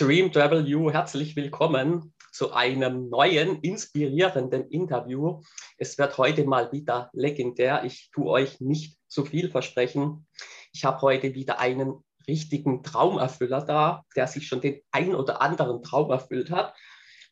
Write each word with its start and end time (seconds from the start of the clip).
Dream 0.00 0.34
W, 0.34 0.90
herzlich 0.92 1.36
willkommen 1.36 2.14
zu 2.32 2.54
einem 2.54 3.10
neuen, 3.10 3.60
inspirierenden 3.60 4.66
Interview. 4.70 5.42
Es 5.76 5.98
wird 5.98 6.16
heute 6.16 6.46
mal 6.46 6.72
wieder 6.72 7.10
legendär. 7.12 7.84
Ich 7.84 8.10
tue 8.10 8.24
euch 8.24 8.62
nicht 8.62 8.96
zu 9.08 9.26
viel 9.26 9.50
versprechen. 9.50 10.26
Ich 10.72 10.86
habe 10.86 11.02
heute 11.02 11.34
wieder 11.34 11.60
einen 11.60 12.02
richtigen 12.26 12.82
Traumerfüller 12.82 13.60
da, 13.60 14.06
der 14.16 14.26
sich 14.26 14.46
schon 14.46 14.62
den 14.62 14.80
ein 14.90 15.14
oder 15.14 15.42
anderen 15.42 15.82
Traum 15.82 16.10
erfüllt 16.10 16.50
hat. 16.50 16.74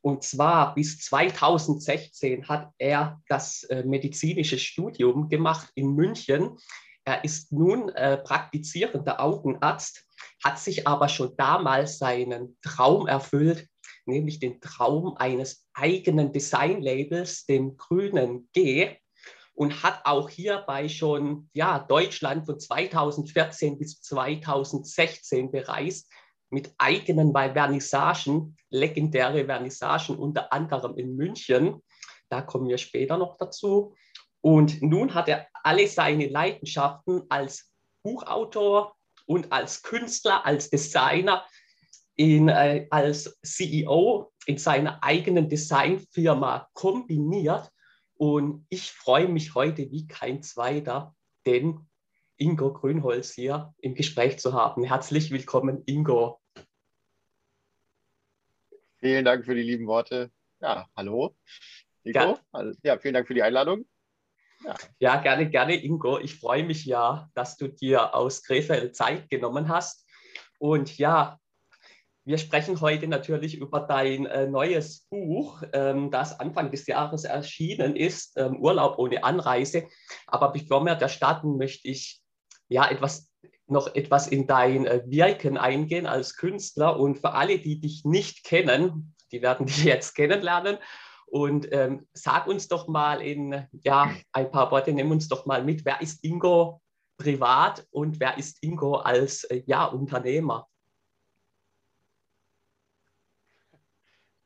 Und 0.03 0.23
zwar 0.23 0.75
bis 0.75 0.99
2016 1.01 2.49
hat 2.49 2.71
er 2.77 3.23
das 3.29 3.63
äh, 3.63 3.83
medizinische 3.83 4.59
Studium 4.59 5.31
gemacht 5.31 5.71
in 5.75 5.95
München. 5.95 6.59
Er 7.09 7.25
ist 7.25 7.53
nun 7.53 7.89
äh, 7.89 8.19
praktizierender 8.19 9.19
Augenarzt, 9.19 10.05
hat 10.45 10.59
sich 10.59 10.87
aber 10.87 11.09
schon 11.09 11.35
damals 11.39 11.97
seinen 11.97 12.59
Traum 12.61 13.07
erfüllt, 13.07 13.67
nämlich 14.05 14.41
den 14.41 14.61
Traum 14.61 15.17
eines 15.17 15.67
eigenen 15.73 16.35
Designlabels, 16.35 17.47
dem 17.47 17.79
grünen 17.79 18.51
G 18.53 18.95
und 19.55 19.83
hat 19.83 20.03
auch 20.05 20.29
hierbei 20.29 20.91
schon 20.91 21.49
ja, 21.55 21.79
Deutschland 21.79 22.45
von 22.45 22.61
2014 22.61 23.79
bis 23.79 24.03
2016 24.03 25.51
bereist 25.51 26.13
mit 26.51 26.75
eigenen 26.77 27.33
Vernissagen, 27.33 28.55
legendäre 28.69 29.47
Vernissagen, 29.47 30.19
unter 30.19 30.53
anderem 30.53 30.99
in 30.99 31.17
München. 31.17 31.83
Da 32.29 32.43
kommen 32.43 32.69
wir 32.69 32.77
später 32.77 33.17
noch 33.17 33.39
dazu. 33.39 33.95
Und 34.49 34.81
nun 34.81 35.13
hat 35.13 35.29
er 35.29 35.47
alle 35.63 35.87
seine 35.87 36.27
Leidenschaften 36.27 37.25
als 37.29 37.71
Buchautor 38.03 38.97
und 39.27 39.53
als 39.53 39.83
Künstler, 39.83 40.47
als 40.47 40.71
Designer, 40.71 41.45
in, 42.15 42.49
äh, 42.49 42.87
als 42.89 43.39
CEO 43.43 44.33
in 44.47 44.57
seiner 44.57 45.05
eigenen 45.05 45.51
Designfirma 45.51 46.67
kombiniert 46.73 47.71
und 48.15 48.65
ich 48.71 48.91
freue 48.91 49.29
mich 49.29 49.55
heute 49.55 49.91
wie 49.91 50.07
kein 50.07 50.43
zweiter, 50.43 51.15
den 51.45 51.87
Ingo 52.39 52.73
Grünholz 52.73 53.35
hier 53.35 53.75
im 53.83 53.95
Gespräch 53.95 54.39
zu 54.39 54.55
haben. 54.55 54.83
Herzlich 54.83 55.31
willkommen, 55.31 55.83
Ingo. 55.85 56.41
Vielen 58.97 59.27
Dank 59.27 59.45
für 59.45 59.55
die 59.55 59.63
lieben 59.63 59.87
Worte. 59.87 60.31
Ja, 60.61 60.89
hallo. 60.97 61.37
Ingo. 62.03 62.39
Ja, 62.55 62.73
ja 62.83 62.99
vielen 62.99 63.13
Dank 63.13 63.27
für 63.27 63.35
die 63.35 63.43
Einladung. 63.43 63.85
Ja. 64.99 65.17
gerne, 65.21 65.49
gerne, 65.49 65.75
Ingo. 65.75 66.19
Ich 66.19 66.39
freue 66.39 66.65
mich 66.65 66.85
ja, 66.85 67.29
dass 67.35 67.57
du 67.57 67.69
dir 67.69 68.15
aus 68.15 68.43
Krefeld 68.43 68.97
Zeit 68.97 69.31
genommen 69.31 69.69
hast. 69.69 70.07
Und 70.59 70.99
ja, 70.99 71.39
wir 72.29 72.37
sprechen 72.37 72.79
heute 72.83 73.09
natürlich 73.09 73.57
über 73.57 73.81
dein 73.81 74.27
äh, 74.27 74.47
neues 74.47 75.07
Buch, 75.09 75.63
ähm, 75.73 76.11
das 76.11 76.39
Anfang 76.39 76.71
des 76.71 76.87
Jahres 76.87 77.25
erschienen 77.25 77.97
ist, 77.97 78.37
ähm, 78.37 78.61
Urlaub 78.61 78.99
ohne 78.99 79.25
Anreise. 79.25 79.87
Aber 80.27 80.53
bevor 80.53 80.85
wir 80.85 80.95
da 80.95 81.09
starten, 81.09 81.57
möchte 81.57 81.89
ich 81.89 82.21
ja 82.69 82.87
etwas, 82.91 83.33
noch 83.67 83.95
etwas 83.95 84.27
in 84.27 84.47
dein 84.47 84.87
äh, 84.87 85.03
Wirken 85.07 85.57
eingehen 85.57 86.07
als 86.07 86.37
Künstler. 86.37 87.01
Und 87.01 87.19
für 87.19 87.33
alle, 87.33 87.61
die 87.61 87.81
dich 87.81 88.05
nicht 88.05 88.45
kennen, 88.45 89.15
die 89.33 89.41
werden 89.41 89.65
dich 89.65 89.85
jetzt 89.85 90.15
kennenlernen. 90.15 90.77
Und 91.31 91.69
ähm, 91.73 92.07
sag 92.13 92.47
uns 92.47 92.69
doch 92.69 92.89
mal 92.89 93.21
in 93.21 93.67
ja, 93.85 94.15
ein 94.33 94.51
paar 94.51 94.71
Worte, 94.71 94.93
nimm 94.93 95.11
uns 95.11 95.29
doch 95.29 95.47
mal 95.47 95.63
mit, 95.63 95.85
wer 95.85 96.01
ist 96.01 96.25
Ingo 96.25 96.81
privat 97.19 97.87
und 97.91 98.21
wer 98.21 98.39
ist 98.39 98.63
Ingo 98.63 98.97
als 98.97 99.45
äh, 99.45 99.63
ja, 99.67 99.85
Unternehmer? 99.85 100.69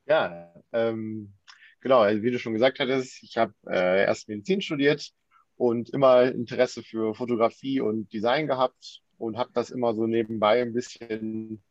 Ja, 0.06 0.52
ähm, 0.72 1.32
genau, 1.80 2.00
also 2.00 2.22
wie 2.22 2.30
du 2.30 2.38
schon 2.38 2.54
gesagt 2.54 2.80
hattest, 2.80 3.22
ich 3.22 3.36
habe 3.36 3.54
äh, 3.66 4.04
erst 4.04 4.28
Medizin 4.28 4.60
studiert 4.60 5.12
und 5.56 5.90
immer 5.90 6.22
Interesse 6.24 6.82
für 6.82 7.14
Fotografie 7.14 7.80
und 7.80 8.12
Design 8.12 8.48
gehabt 8.48 9.02
und 9.18 9.36
habe 9.36 9.50
das 9.54 9.70
immer 9.70 9.94
so 9.94 10.06
nebenbei 10.06 10.62
ein 10.62 10.72
bisschen 10.72 11.62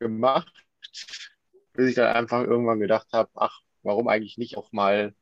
gemacht, 0.00 0.52
bis 1.74 1.90
ich 1.90 1.94
dann 1.94 2.14
einfach 2.16 2.42
irgendwann 2.42 2.80
gedacht 2.80 3.08
habe, 3.12 3.30
ach, 3.34 3.60
warum 3.82 4.08
eigentlich 4.08 4.38
nicht 4.38 4.56
auch 4.56 4.72
mal 4.72 5.14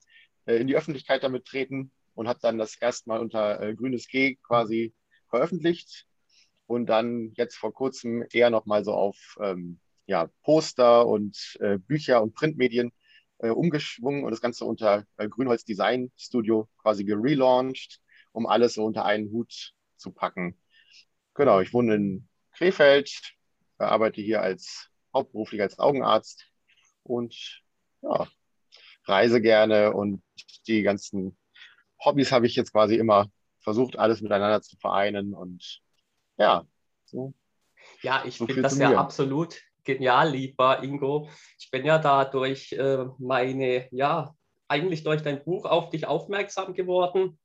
äh, 0.46 0.56
in 0.56 0.68
die 0.68 0.76
Öffentlichkeit 0.76 1.22
damit 1.24 1.46
treten 1.46 1.90
und 2.14 2.28
habe 2.28 2.38
dann 2.40 2.58
das 2.58 2.76
erstmal 2.76 3.20
unter 3.20 3.60
äh, 3.60 3.74
grünes 3.74 4.06
G 4.06 4.36
quasi 4.36 4.94
veröffentlicht 5.28 6.06
und 6.66 6.86
dann 6.86 7.32
jetzt 7.36 7.56
vor 7.56 7.72
kurzem 7.72 8.24
eher 8.32 8.50
nochmal 8.50 8.84
so 8.84 8.92
auf 8.92 9.36
ähm, 9.40 9.80
ja, 10.06 10.28
Poster 10.42 11.06
und 11.06 11.56
äh, 11.60 11.78
Bücher 11.78 12.22
und 12.22 12.34
Printmedien 12.34 12.92
äh, 13.38 13.48
umgeschwungen 13.48 14.24
und 14.24 14.30
das 14.30 14.40
Ganze 14.40 14.64
unter 14.64 15.04
äh, 15.16 15.28
Grünholz 15.28 15.64
Design 15.64 16.12
Studio 16.16 16.69
quasi 16.78 17.04
gelauncht, 17.04 18.00
um 18.32 18.46
alles 18.46 18.74
so 18.74 18.84
unter 18.84 19.04
einen 19.04 19.30
Hut 19.30 19.72
zu 19.96 20.12
packen. 20.12 20.58
Genau, 21.34 21.60
ich 21.60 21.72
wohne 21.72 21.94
in 21.94 22.28
Krefeld, 22.52 23.34
arbeite 23.78 24.20
hier 24.20 24.42
als 24.42 24.91
hauptberuflich 25.14 25.60
als 25.60 25.78
Augenarzt 25.78 26.46
und 27.02 27.62
ja, 28.02 28.26
reise 29.04 29.40
gerne 29.40 29.92
und 29.92 30.22
die 30.66 30.82
ganzen 30.82 31.36
Hobbys 32.04 32.32
habe 32.32 32.46
ich 32.46 32.56
jetzt 32.56 32.72
quasi 32.72 32.96
immer 32.96 33.28
versucht, 33.60 33.98
alles 33.98 34.20
miteinander 34.20 34.62
zu 34.62 34.76
vereinen 34.76 35.34
und 35.34 35.80
ja, 36.36 36.66
so. 37.04 37.32
Ja, 38.02 38.24
ich 38.24 38.36
so 38.36 38.46
finde 38.46 38.62
das 38.62 38.78
ja 38.78 38.96
absolut 38.96 39.60
genial, 39.84 40.30
lieber 40.30 40.82
Ingo. 40.82 41.28
Ich 41.58 41.70
bin 41.70 41.84
ja 41.84 41.98
da 41.98 42.24
durch 42.24 42.72
äh, 42.72 43.04
meine, 43.18 43.88
ja, 43.90 44.34
eigentlich 44.68 45.04
durch 45.04 45.22
dein 45.22 45.44
Buch 45.44 45.64
auf 45.64 45.90
dich 45.90 46.06
aufmerksam 46.06 46.74
geworden. 46.74 47.38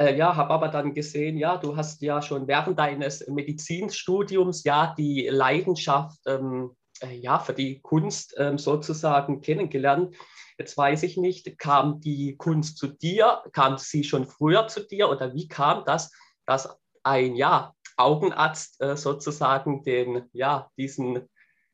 Äh, 0.00 0.16
ja, 0.16 0.34
habe 0.34 0.54
aber 0.54 0.68
dann 0.68 0.94
gesehen, 0.94 1.36
ja, 1.36 1.58
du 1.58 1.76
hast 1.76 2.00
ja 2.00 2.22
schon 2.22 2.48
während 2.48 2.78
deines 2.78 3.26
Medizinstudiums 3.28 4.64
ja 4.64 4.94
die 4.96 5.28
Leidenschaft 5.28 6.18
ähm, 6.26 6.74
äh, 7.02 7.14
ja, 7.16 7.38
für 7.38 7.52
die 7.52 7.80
Kunst 7.82 8.34
ähm, 8.38 8.56
sozusagen 8.56 9.42
kennengelernt. 9.42 10.16
Jetzt 10.56 10.78
weiß 10.78 11.02
ich 11.02 11.18
nicht, 11.18 11.58
kam 11.58 12.00
die 12.00 12.34
Kunst 12.38 12.78
zu 12.78 12.86
dir? 12.86 13.42
Kam 13.52 13.76
sie 13.76 14.02
schon 14.02 14.24
früher 14.24 14.68
zu 14.68 14.86
dir 14.86 15.10
oder 15.10 15.34
wie 15.34 15.48
kam 15.48 15.84
das, 15.84 16.10
dass 16.46 16.78
ein 17.02 17.36
ja, 17.36 17.74
Augenarzt 17.98 18.80
äh, 18.80 18.96
sozusagen 18.96 19.82
den, 19.82 20.30
ja, 20.32 20.70
diesen 20.78 21.28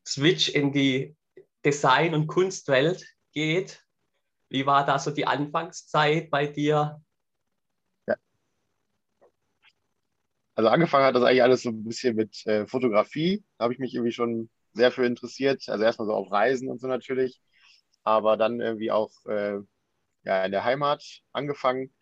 Switch 0.05 0.49
in 0.49 0.73
die 0.73 1.15
Design- 1.63 2.13
und 2.13 2.27
Kunstwelt 2.27 3.07
geht. 3.31 3.85
Wie 4.49 4.65
war 4.65 4.85
da 4.85 4.99
so 4.99 5.11
die 5.11 5.27
Anfangszeit 5.27 6.29
bei 6.29 6.47
dir? 6.47 7.01
Also 10.57 10.69
angefangen 10.69 11.05
hat 11.05 11.15
das 11.15 11.23
eigentlich 11.23 11.43
alles 11.43 11.61
so 11.61 11.69
ein 11.69 11.83
bisschen 11.83 12.15
mit 12.15 12.45
äh, 12.47 12.65
Fotografie. 12.65 13.43
Da 13.57 13.65
habe 13.65 13.73
ich 13.73 13.79
mich 13.79 13.93
irgendwie 13.93 14.11
schon 14.11 14.49
sehr 14.73 14.91
für 14.91 15.05
interessiert. 15.05 15.63
Also 15.69 15.83
erstmal 15.83 16.07
so 16.07 16.13
auf 16.13 16.31
Reisen 16.31 16.69
und 16.69 16.81
so 16.81 16.87
natürlich. 16.87 17.39
Aber 18.03 18.37
dann 18.37 18.59
irgendwie 18.59 18.91
auch 18.91 19.11
äh, 19.27 19.59
ja, 20.23 20.45
in 20.45 20.51
der 20.51 20.63
Heimat 20.63 21.03
angefangen 21.31 21.93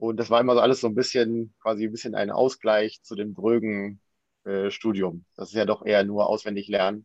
und 0.00 0.16
das 0.16 0.30
war 0.30 0.40
immer 0.40 0.54
so 0.54 0.60
alles 0.60 0.80
so 0.80 0.86
ein 0.86 0.94
bisschen, 0.94 1.54
quasi 1.60 1.84
ein 1.84 1.92
bisschen 1.92 2.14
ein 2.14 2.30
Ausgleich 2.30 3.02
zu 3.02 3.14
dem 3.14 3.34
drögen 3.34 4.00
äh, 4.44 4.70
Studium. 4.70 5.26
Das 5.36 5.50
ist 5.50 5.54
ja 5.54 5.66
doch 5.66 5.84
eher 5.84 6.04
nur 6.04 6.26
auswendig 6.26 6.68
lernen. 6.68 7.04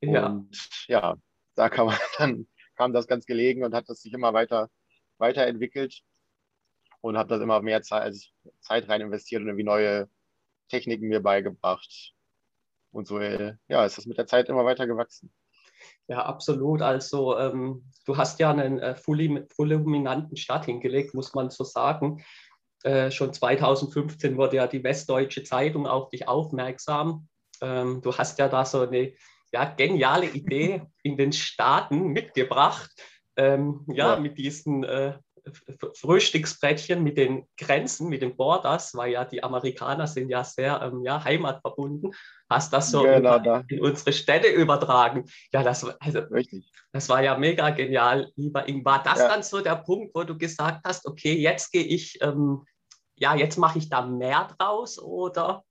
Ja. 0.00 0.26
Und 0.26 0.50
ja, 0.88 1.14
da 1.54 1.68
kam 1.68 1.90
dann, 2.18 2.48
kam 2.74 2.92
das 2.92 3.06
ganz 3.06 3.26
gelegen 3.26 3.62
und 3.62 3.72
hat 3.72 3.88
das 3.88 4.02
sich 4.02 4.12
immer 4.12 4.32
weiter 4.32 4.68
weiterentwickelt 5.18 6.02
und 7.02 7.16
habe 7.16 7.28
das 7.28 7.40
immer 7.40 7.62
mehr 7.62 7.82
Zeit, 7.82 8.02
also 8.02 8.26
Zeit 8.62 8.88
rein 8.88 9.00
investiert 9.00 9.42
und 9.42 9.46
irgendwie 9.46 9.64
neue 9.64 10.08
Techniken 10.68 11.08
mir 11.08 11.20
beigebracht. 11.20 12.14
Und 12.92 13.06
so, 13.06 13.18
äh, 13.18 13.56
ja, 13.68 13.84
ist 13.84 13.98
das 13.98 14.06
mit 14.06 14.18
der 14.18 14.26
Zeit 14.26 14.48
immer 14.48 14.64
weiter 14.64 14.86
gewachsen. 14.86 15.32
Ja, 16.06 16.24
absolut. 16.24 16.82
Also 16.82 17.38
ähm, 17.38 17.90
du 18.06 18.16
hast 18.16 18.38
ja 18.38 18.50
einen 18.50 18.78
äh, 18.78 18.94
fulminanten 18.94 20.36
Start 20.36 20.66
hingelegt, 20.66 21.14
muss 21.14 21.34
man 21.34 21.50
so 21.50 21.64
sagen. 21.64 22.24
Äh, 22.84 23.10
schon 23.10 23.32
2015 23.32 24.36
wurde 24.36 24.56
ja 24.56 24.66
die 24.66 24.84
Westdeutsche 24.84 25.42
Zeitung 25.42 25.86
auf 25.86 26.10
dich 26.10 26.28
aufmerksam. 26.28 27.28
Ähm, 27.60 28.00
du 28.02 28.16
hast 28.16 28.38
ja 28.38 28.48
da 28.48 28.64
so 28.64 28.82
eine 28.82 29.14
ja, 29.52 29.64
geniale 29.64 30.26
Idee 30.26 30.82
in 31.02 31.16
den 31.16 31.32
Staaten 31.32 32.08
mitgebracht. 32.08 32.90
Ähm, 33.36 33.84
ja, 33.88 34.14
ja, 34.14 34.20
mit 34.20 34.36
diesen 34.38 34.84
äh, 34.84 35.14
Frühstücksbrettchen 35.94 37.02
mit 37.02 37.18
den 37.18 37.46
Grenzen, 37.58 38.08
mit 38.08 38.22
den 38.22 38.36
Borders, 38.36 38.94
weil 38.94 39.12
ja 39.12 39.24
die 39.24 39.42
Amerikaner 39.42 40.06
sind 40.06 40.30
ja 40.30 40.42
sehr 40.42 40.80
ähm, 40.82 41.02
ja, 41.02 41.22
heimatverbunden, 41.22 42.14
hast 42.48 42.72
das 42.72 42.90
so 42.90 43.02
genau, 43.02 43.38
da. 43.38 43.62
in 43.68 43.80
unsere 43.80 44.12
Städte 44.12 44.48
übertragen. 44.48 45.24
Ja, 45.52 45.62
das, 45.62 45.84
also, 45.84 46.20
Richtig. 46.20 46.70
das 46.92 47.08
war 47.08 47.22
ja 47.22 47.36
mega 47.36 47.70
genial, 47.70 48.32
lieber 48.36 48.66
Ing. 48.68 48.84
War 48.84 49.02
das 49.02 49.18
ja. 49.18 49.28
dann 49.28 49.42
so 49.42 49.60
der 49.60 49.76
Punkt, 49.76 50.14
wo 50.14 50.24
du 50.24 50.36
gesagt 50.36 50.86
hast, 50.86 51.06
okay, 51.06 51.34
jetzt 51.34 51.72
gehe 51.72 51.84
ich, 51.84 52.18
ähm, 52.22 52.64
ja, 53.16 53.34
jetzt 53.34 53.58
mache 53.58 53.78
ich 53.78 53.88
da 53.88 54.04
mehr 54.06 54.48
draus 54.56 54.98
oder? 54.98 55.62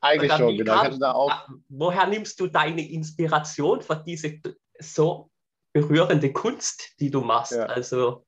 Eigentlich 0.00 0.32
schon, 0.32 0.56
genau. 0.56 0.82
Kam, 0.82 1.00
da 1.00 1.12
auch 1.12 1.30
ah, 1.30 1.46
woher 1.68 2.06
nimmst 2.06 2.40
du 2.40 2.46
deine 2.46 2.88
Inspiration 2.88 3.82
für 3.82 3.96
diese 3.96 4.40
so 4.78 5.30
berührende 5.72 6.32
Kunst, 6.32 6.94
die 7.00 7.10
du 7.10 7.20
machst? 7.20 7.52
Ja. 7.52 7.66
Also, 7.66 8.24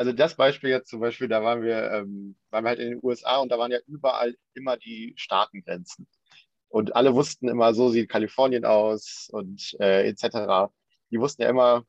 also 0.00 0.12
das 0.12 0.34
Beispiel 0.34 0.70
jetzt 0.70 0.88
zum 0.88 1.00
Beispiel, 1.00 1.28
da 1.28 1.42
waren 1.42 1.60
wir, 1.60 1.92
ähm, 1.92 2.34
waren 2.48 2.64
wir 2.64 2.70
halt 2.70 2.78
in 2.78 2.92
den 2.92 3.00
USA 3.02 3.36
und 3.36 3.52
da 3.52 3.58
waren 3.58 3.70
ja 3.70 3.80
überall 3.86 4.34
immer 4.54 4.78
die 4.78 5.12
Staatengrenzen. 5.18 6.08
Und 6.70 6.96
alle 6.96 7.14
wussten 7.14 7.48
immer, 7.48 7.74
so 7.74 7.90
sieht 7.90 8.08
Kalifornien 8.08 8.64
aus 8.64 9.28
und 9.30 9.76
äh, 9.78 10.08
etc. 10.08 10.72
Die 11.10 11.20
wussten 11.20 11.42
ja 11.42 11.50
immer, 11.50 11.84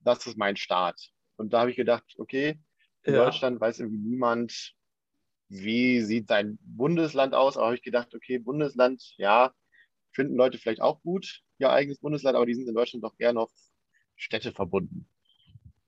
das 0.00 0.26
ist 0.26 0.36
mein 0.36 0.56
Staat. 0.56 1.08
Und 1.36 1.54
da 1.54 1.60
habe 1.60 1.70
ich 1.70 1.76
gedacht, 1.76 2.04
okay, 2.18 2.60
in 3.02 3.14
ja. 3.14 3.24
Deutschland 3.24 3.58
weiß 3.62 3.80
irgendwie 3.80 4.10
niemand, 4.10 4.74
wie 5.48 6.02
sieht 6.02 6.28
sein 6.28 6.58
Bundesland 6.60 7.32
aus. 7.32 7.56
Aber 7.56 7.68
habe 7.68 7.76
ich 7.76 7.82
gedacht, 7.82 8.14
okay, 8.14 8.36
Bundesland, 8.36 9.14
ja, 9.16 9.54
finden 10.12 10.36
Leute 10.36 10.58
vielleicht 10.58 10.82
auch 10.82 11.00
gut, 11.00 11.40
ihr 11.56 11.70
eigenes 11.70 11.98
Bundesland, 11.98 12.36
aber 12.36 12.44
die 12.44 12.54
sind 12.54 12.68
in 12.68 12.74
Deutschland 12.74 13.02
doch 13.02 13.14
eher 13.16 13.32
noch 13.32 13.50
Städte 14.16 14.52
verbunden. 14.52 15.08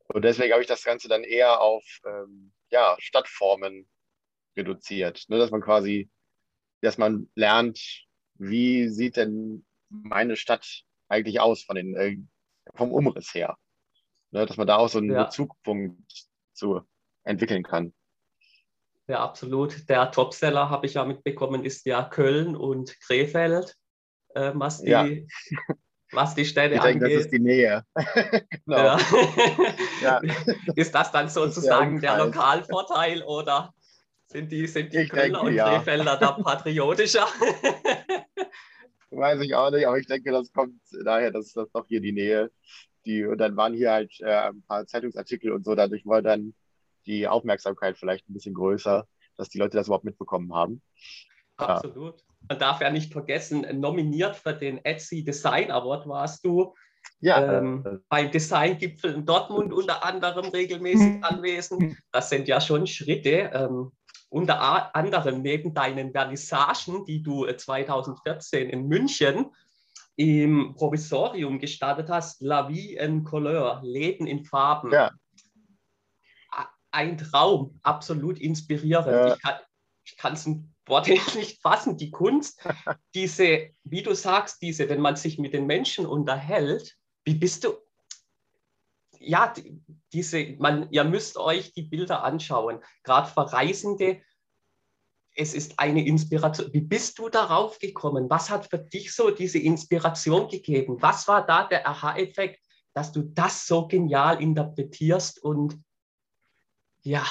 Und 0.09 0.23
deswegen 0.23 0.53
habe 0.53 0.63
ich 0.63 0.69
das 0.69 0.85
Ganze 0.85 1.09
dann 1.09 1.25
eher 1.25 1.61
auf 1.61 1.85
ähm, 2.07 2.53
ja, 2.71 2.97
Stadtformen 2.99 3.89
reduziert. 4.57 5.25
Ne? 5.29 5.39
Dass 5.39 5.51
man 5.51 5.61
quasi, 5.61 6.11
dass 6.81 6.99
man 6.99 7.29
lernt, 7.35 8.07
wie 8.35 8.89
sieht 8.89 9.17
denn 9.17 9.65
meine 9.89 10.37
Stadt 10.37 10.85
eigentlich 11.09 11.41
aus 11.41 11.63
von 11.63 11.77
den, 11.77 11.97
äh, 11.97 12.17
vom 12.75 12.93
Umriss 12.93 13.35
her? 13.35 13.57
Ne, 14.31 14.45
dass 14.45 14.57
man 14.57 14.67
da 14.67 14.77
auch 14.77 14.89
so 14.89 14.99
einen 14.99 15.13
ja. 15.13 15.25
Bezugpunkt 15.25 16.29
zu 16.53 16.83
entwickeln 17.25 17.63
kann. 17.63 17.95
Ja, 19.07 19.23
absolut. 19.23 19.89
Der 19.89 20.11
Topseller, 20.11 20.69
habe 20.69 20.87
ich 20.87 20.95
ja 20.95 21.05
mitbekommen, 21.05 21.65
ist 21.65 21.87
ja 21.87 22.03
Köln 22.05 22.57
und 22.57 22.99
Krefeld, 23.01 23.77
äh, 24.35 24.51
was, 24.55 24.81
die, 24.81 24.91
ja. 24.91 25.07
was 26.13 26.35
die 26.35 26.45
Städte 26.45 26.77
ich 26.77 26.81
denke, 26.81 27.05
angeht. 27.05 27.19
das 27.19 27.25
ist 27.25 27.33
die 27.33 27.41
Nähe. 27.41 27.85
genau. 28.67 28.77
ja. 28.77 28.99
ja. 30.03 30.21
Ist 30.77 30.95
das 30.95 31.11
dann 31.11 31.29
sozusagen 31.29 32.01
der, 32.01 32.17
der 32.17 32.25
Lokalvorteil 32.27 33.23
oder 33.23 33.75
sind 34.27 34.51
die, 34.53 34.67
sind 34.67 34.93
die 34.93 35.07
Kölner 35.09 35.23
denke, 35.23 35.41
und 35.41 35.55
ja. 35.55 35.77
Krefelder 35.77 36.17
da 36.17 36.33
patriotischer? 36.43 37.27
Weiß 39.11 39.41
ich 39.41 39.55
auch 39.55 39.71
nicht, 39.71 39.87
aber 39.87 39.99
ich 39.99 40.07
denke, 40.07 40.31
das 40.31 40.53
kommt 40.53 40.81
daher, 41.05 41.31
dass 41.31 41.53
das 41.53 41.71
doch 41.73 41.87
hier 41.87 42.01
die 42.01 42.13
Nähe. 42.13 42.51
Die, 43.05 43.25
und 43.25 43.39
dann 43.39 43.57
waren 43.57 43.73
hier 43.73 43.93
halt 43.93 44.13
äh, 44.21 44.49
ein 44.49 44.63
paar 44.63 44.87
Zeitungsartikel 44.87 45.53
und 45.53 45.65
so, 45.65 45.75
dadurch 45.75 46.05
war 46.07 46.23
dann 46.23 46.55
die 47.07 47.29
Aufmerksamkeit 47.29 47.97
vielleicht 47.97 48.29
ein 48.29 48.35
bisschen 48.35 48.55
größer, 48.55 49.07
dass 49.37 49.49
die 49.49 49.59
Leute 49.59 49.77
das 49.77 49.87
überhaupt 49.87 50.05
mitbekommen 50.05 50.53
haben. 50.53 50.83
Absolut. 51.57 52.26
Man 52.49 52.59
darf 52.59 52.81
ja 52.81 52.91
nicht 52.91 53.13
vergessen, 53.13 53.67
nominiert 53.81 54.37
für 54.37 54.55
den 54.55 54.85
Etsy 54.85 55.25
Design 55.25 55.71
Award 55.71 56.07
warst 56.07 56.45
du. 56.45 56.75
Ja. 57.21 57.59
Ähm, 57.59 57.85
äh, 57.87 57.99
beim 58.09 58.31
Designgipfel 58.31 59.15
in 59.15 59.27
Dortmund 59.27 59.73
unter 59.73 60.05
anderem 60.05 60.47
regelmäßig 60.47 61.23
anwesend. 61.25 61.97
Das 62.13 62.29
sind 62.29 62.49
ja 62.49 62.61
schon 62.61 62.87
Schritte. 62.87 63.51
Ähm, 63.53 63.93
unter 64.29 64.95
anderem 64.95 65.41
neben 65.41 65.73
deinen 65.73 66.13
Vernissagen, 66.13 67.05
die 67.05 67.23
du 67.23 67.47
2014 67.47 68.69
äh, 68.69 68.73
in 68.73 68.89
München 68.89 69.47
im 70.17 70.75
Provisorium 70.75 71.59
gestartet 71.59 72.09
hast, 72.09 72.41
La 72.43 72.69
Vie 72.69 72.97
en 72.97 73.23
Couleur, 73.23 73.81
Leben 73.85 74.27
in 74.27 74.45
Farben. 74.45 74.93
Ja. 74.93 75.13
Ein 76.91 77.19
Traum, 77.19 77.79
absolut 77.83 78.39
inspirierend. 78.39 79.39
Ja. 79.45 79.61
Ich 80.05 80.17
kann 80.17 80.33
es 80.33 80.47
in 80.47 80.75
Worte 80.87 81.13
nicht 81.37 81.61
fassen. 81.63 81.97
Die 81.97 82.11
Kunst, 82.11 82.61
diese, 83.15 83.71
wie 83.85 84.03
du 84.03 84.15
sagst, 84.15 84.63
diese, 84.63 84.89
wenn 84.89 85.01
man 85.01 85.17
sich 85.17 85.39
mit 85.39 85.53
den 85.53 85.67
Menschen 85.67 86.07
unterhält, 86.07 86.97
wie 87.25 87.35
bist 87.35 87.65
du 87.65 87.75
ja, 89.27 89.53
diese, 90.13 90.55
man, 90.59 90.91
ihr 90.91 91.05
müsst 91.05 91.37
euch 91.37 91.73
die 91.73 91.83
Bilder 91.83 92.23
anschauen, 92.23 92.81
gerade 93.03 93.29
für 93.29 93.53
Reisende. 93.53 94.23
Es 95.35 95.53
ist 95.53 95.79
eine 95.79 96.07
Inspiration. 96.07 96.73
Wie 96.73 96.81
bist 96.81 97.19
du 97.19 97.29
darauf 97.29 97.79
gekommen? 97.79 98.31
Was 98.31 98.49
hat 98.49 98.71
für 98.71 98.79
dich 98.79 99.15
so 99.15 99.31
diese 99.31 99.59
Inspiration 99.59 100.49
gegeben? 100.49 100.97
Was 101.03 101.29
war 101.29 101.45
da 101.45 101.67
der 101.67 101.87
Aha-Effekt, 101.87 102.65
dass 102.95 103.13
du 103.13 103.23
das 103.23 103.67
so 103.67 103.87
genial 103.87 104.41
interpretierst 104.41 105.43
und 105.43 105.79
ja. 107.03 107.25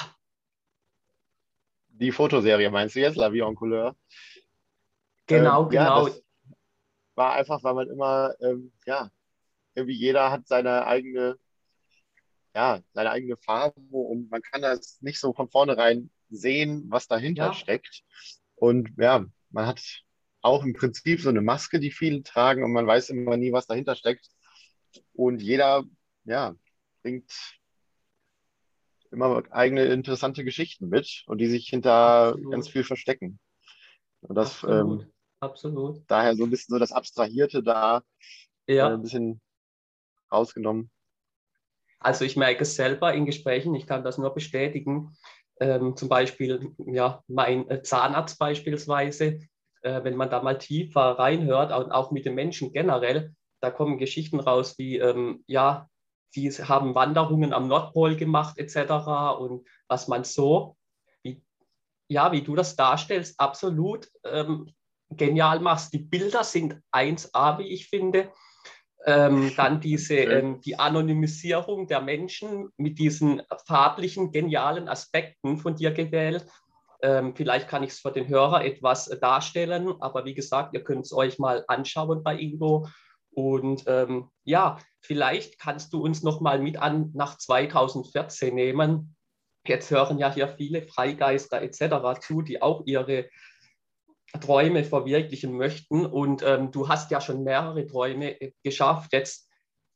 Die 1.98 2.12
Fotoserie 2.12 2.70
meinst 2.70 2.94
du 2.94 3.00
jetzt, 3.00 3.16
La 3.16 3.32
Vie 3.32 3.40
en 3.40 3.54
Couleur? 3.54 3.96
Genau, 5.26 5.64
ähm, 5.64 5.68
genau. 5.70 6.08
Ja, 6.08 6.14
war 7.14 7.32
einfach, 7.34 7.62
weil 7.64 7.74
man 7.74 7.88
immer, 7.88 8.34
ähm, 8.40 8.72
ja, 8.86 9.10
irgendwie 9.74 9.94
jeder 9.94 10.30
hat 10.30 10.46
seine 10.46 10.86
eigene 10.86 11.38
ja, 12.56 12.80
seine 12.94 13.10
eigene 13.10 13.36
Farbe 13.36 13.80
und 13.90 14.30
man 14.30 14.40
kann 14.40 14.62
das 14.62 14.98
nicht 15.02 15.20
so 15.20 15.34
von 15.34 15.50
vornherein 15.50 16.10
sehen, 16.30 16.86
was 16.88 17.06
dahinter 17.06 17.48
ja. 17.48 17.52
steckt. 17.52 18.02
Und 18.54 18.94
ja, 18.96 19.26
man 19.50 19.66
hat 19.66 19.82
auch 20.40 20.64
im 20.64 20.72
Prinzip 20.72 21.20
so 21.20 21.28
eine 21.28 21.42
Maske, 21.42 21.78
die 21.80 21.90
viele 21.90 22.22
tragen 22.22 22.64
und 22.64 22.72
man 22.72 22.86
weiß 22.86 23.10
immer 23.10 23.36
nie, 23.36 23.52
was 23.52 23.66
dahinter 23.66 23.94
steckt. 23.94 24.30
Und 25.12 25.42
jeder, 25.42 25.84
ja, 26.24 26.54
bringt 27.02 27.30
immer 29.16 29.42
eigene 29.50 29.86
interessante 29.86 30.44
Geschichten 30.44 30.88
mit 30.88 31.24
und 31.26 31.38
die 31.38 31.48
sich 31.48 31.68
hinter 31.68 32.28
Absolut. 32.28 32.52
ganz 32.52 32.68
viel 32.68 32.84
verstecken. 32.84 33.40
Und 34.20 34.36
das, 34.36 34.62
Absolut. 34.62 35.02
Ähm, 35.02 35.12
Absolut. 35.40 36.02
Daher 36.06 36.36
so 36.36 36.44
ein 36.44 36.50
bisschen 36.50 36.72
so 36.74 36.78
das 36.78 36.92
Abstrahierte 36.92 37.62
da 37.62 38.02
ja. 38.66 38.90
äh, 38.90 38.94
ein 38.94 39.02
bisschen 39.02 39.40
rausgenommen. 40.30 40.90
Also 41.98 42.24
ich 42.24 42.36
merke 42.36 42.62
es 42.62 42.74
selber 42.76 43.14
in 43.14 43.26
Gesprächen, 43.26 43.74
ich 43.74 43.86
kann 43.86 44.04
das 44.04 44.18
nur 44.18 44.32
bestätigen. 44.34 45.16
Ähm, 45.58 45.96
zum 45.96 46.08
Beispiel, 46.08 46.74
ja, 46.78 47.22
mein 47.26 47.68
äh, 47.70 47.82
Zahnarzt 47.82 48.38
beispielsweise, 48.38 49.40
äh, 49.82 50.04
wenn 50.04 50.16
man 50.16 50.28
da 50.28 50.42
mal 50.42 50.58
tiefer 50.58 51.18
reinhört 51.18 51.72
und 51.72 51.90
auch 51.90 52.10
mit 52.10 52.26
den 52.26 52.34
Menschen 52.34 52.72
generell, 52.72 53.34
da 53.60 53.70
kommen 53.70 53.96
Geschichten 53.96 54.40
raus 54.40 54.78
wie, 54.78 54.98
ähm, 54.98 55.42
ja, 55.46 55.88
die 56.34 56.50
haben 56.50 56.94
Wanderungen 56.94 57.52
am 57.52 57.68
Nordpol 57.68 58.16
gemacht 58.16 58.58
etc. 58.58 59.08
Und 59.38 59.66
was 59.88 60.08
man 60.08 60.24
so, 60.24 60.76
wie, 61.22 61.42
ja, 62.08 62.32
wie 62.32 62.42
du 62.42 62.54
das 62.54 62.76
darstellst, 62.76 63.38
absolut 63.38 64.08
ähm, 64.24 64.70
genial 65.10 65.60
machst. 65.60 65.92
Die 65.92 65.98
Bilder 65.98 66.44
sind 66.44 66.80
1A, 66.92 67.58
wie 67.58 67.68
ich 67.68 67.88
finde. 67.88 68.32
Ähm, 69.04 69.52
dann 69.56 69.80
diese, 69.80 70.14
ähm, 70.16 70.60
die 70.60 70.78
Anonymisierung 70.78 71.86
der 71.86 72.00
Menschen 72.00 72.70
mit 72.76 72.98
diesen 72.98 73.42
farblichen, 73.66 74.32
genialen 74.32 74.88
Aspekten 74.88 75.58
von 75.58 75.76
dir 75.76 75.92
gewählt. 75.92 76.46
Ähm, 77.02 77.34
vielleicht 77.36 77.68
kann 77.68 77.82
ich 77.82 77.90
es 77.90 78.00
für 78.00 78.10
den 78.10 78.26
Hörer 78.26 78.64
etwas 78.64 79.08
darstellen, 79.20 79.94
aber 80.00 80.24
wie 80.24 80.34
gesagt, 80.34 80.74
ihr 80.74 80.82
könnt 80.82 81.04
es 81.04 81.12
euch 81.12 81.38
mal 81.38 81.64
anschauen 81.68 82.22
bei 82.22 82.36
Ingo. 82.36 82.88
Und 83.30 83.84
ähm, 83.86 84.30
ja, 84.44 84.78
vielleicht 85.06 85.58
kannst 85.58 85.92
du 85.92 86.02
uns 86.02 86.22
noch 86.22 86.40
mal 86.40 86.58
mit 86.58 86.76
an 86.76 87.10
nach 87.14 87.38
2014 87.38 88.54
nehmen. 88.54 89.16
Jetzt 89.66 89.90
hören 89.90 90.18
ja 90.18 90.32
hier 90.32 90.48
viele 90.48 90.82
Freigeister 90.82 91.62
etc. 91.62 92.20
zu, 92.20 92.42
die 92.42 92.62
auch 92.62 92.82
ihre 92.86 93.28
Träume 94.40 94.84
verwirklichen 94.84 95.56
möchten. 95.56 96.04
Und 96.04 96.42
ähm, 96.42 96.70
du 96.70 96.88
hast 96.88 97.10
ja 97.10 97.20
schon 97.20 97.44
mehrere 97.44 97.86
Träume 97.86 98.40
äh, 98.40 98.52
geschafft. 98.62 99.12
Jetzt 99.12 99.48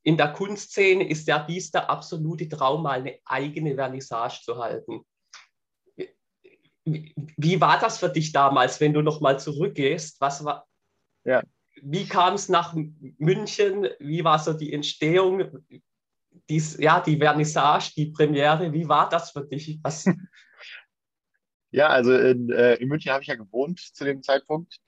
in 0.02 0.17
der 0.17 0.33
Kunstszene 0.33 1.09
ist 1.09 1.29
ja 1.29 1.38
dies 1.38 1.71
der 1.71 1.90
absolute 1.90 2.49
Traum, 2.49 2.83
mal 2.83 3.00
eine 3.00 3.19
eigene 3.25 3.75
Vernissage 3.75 4.40
zu 4.43 4.57
halten. 4.57 5.05
Wie, 6.85 7.14
wie 7.37 7.61
war 7.61 7.79
das 7.79 7.99
für 7.99 8.09
dich 8.09 8.33
damals, 8.33 8.81
wenn 8.81 8.95
du 8.95 9.02
nochmal 9.02 9.38
zurückgehst? 9.38 10.21
Was 10.21 10.45
war, 10.45 10.67
ja. 11.25 11.43
Wie 11.82 12.06
kam 12.06 12.34
es 12.34 12.49
nach 12.49 12.75
München? 12.75 13.88
Wie 13.99 14.25
war 14.25 14.38
so 14.38 14.52
die 14.52 14.72
Entstehung? 14.72 15.64
Dies, 16.49 16.76
ja, 16.78 17.00
die 17.00 17.16
Vernissage, 17.16 17.92
die 17.96 18.06
Premiere, 18.06 18.72
wie 18.72 18.88
war 18.88 19.08
das 19.08 19.30
für 19.30 19.44
dich? 19.44 19.78
Was, 19.82 20.04
Ja, 21.72 21.88
also 21.88 22.16
in, 22.16 22.50
äh, 22.50 22.75
in 22.75 22.88
München 22.88 23.12
habe 23.12 23.22
ich 23.22 23.28
ja 23.28 23.37
gewohnt 23.37 23.78
zu 23.80 24.04
dem 24.04 24.22
Zeitpunkt. 24.22 24.80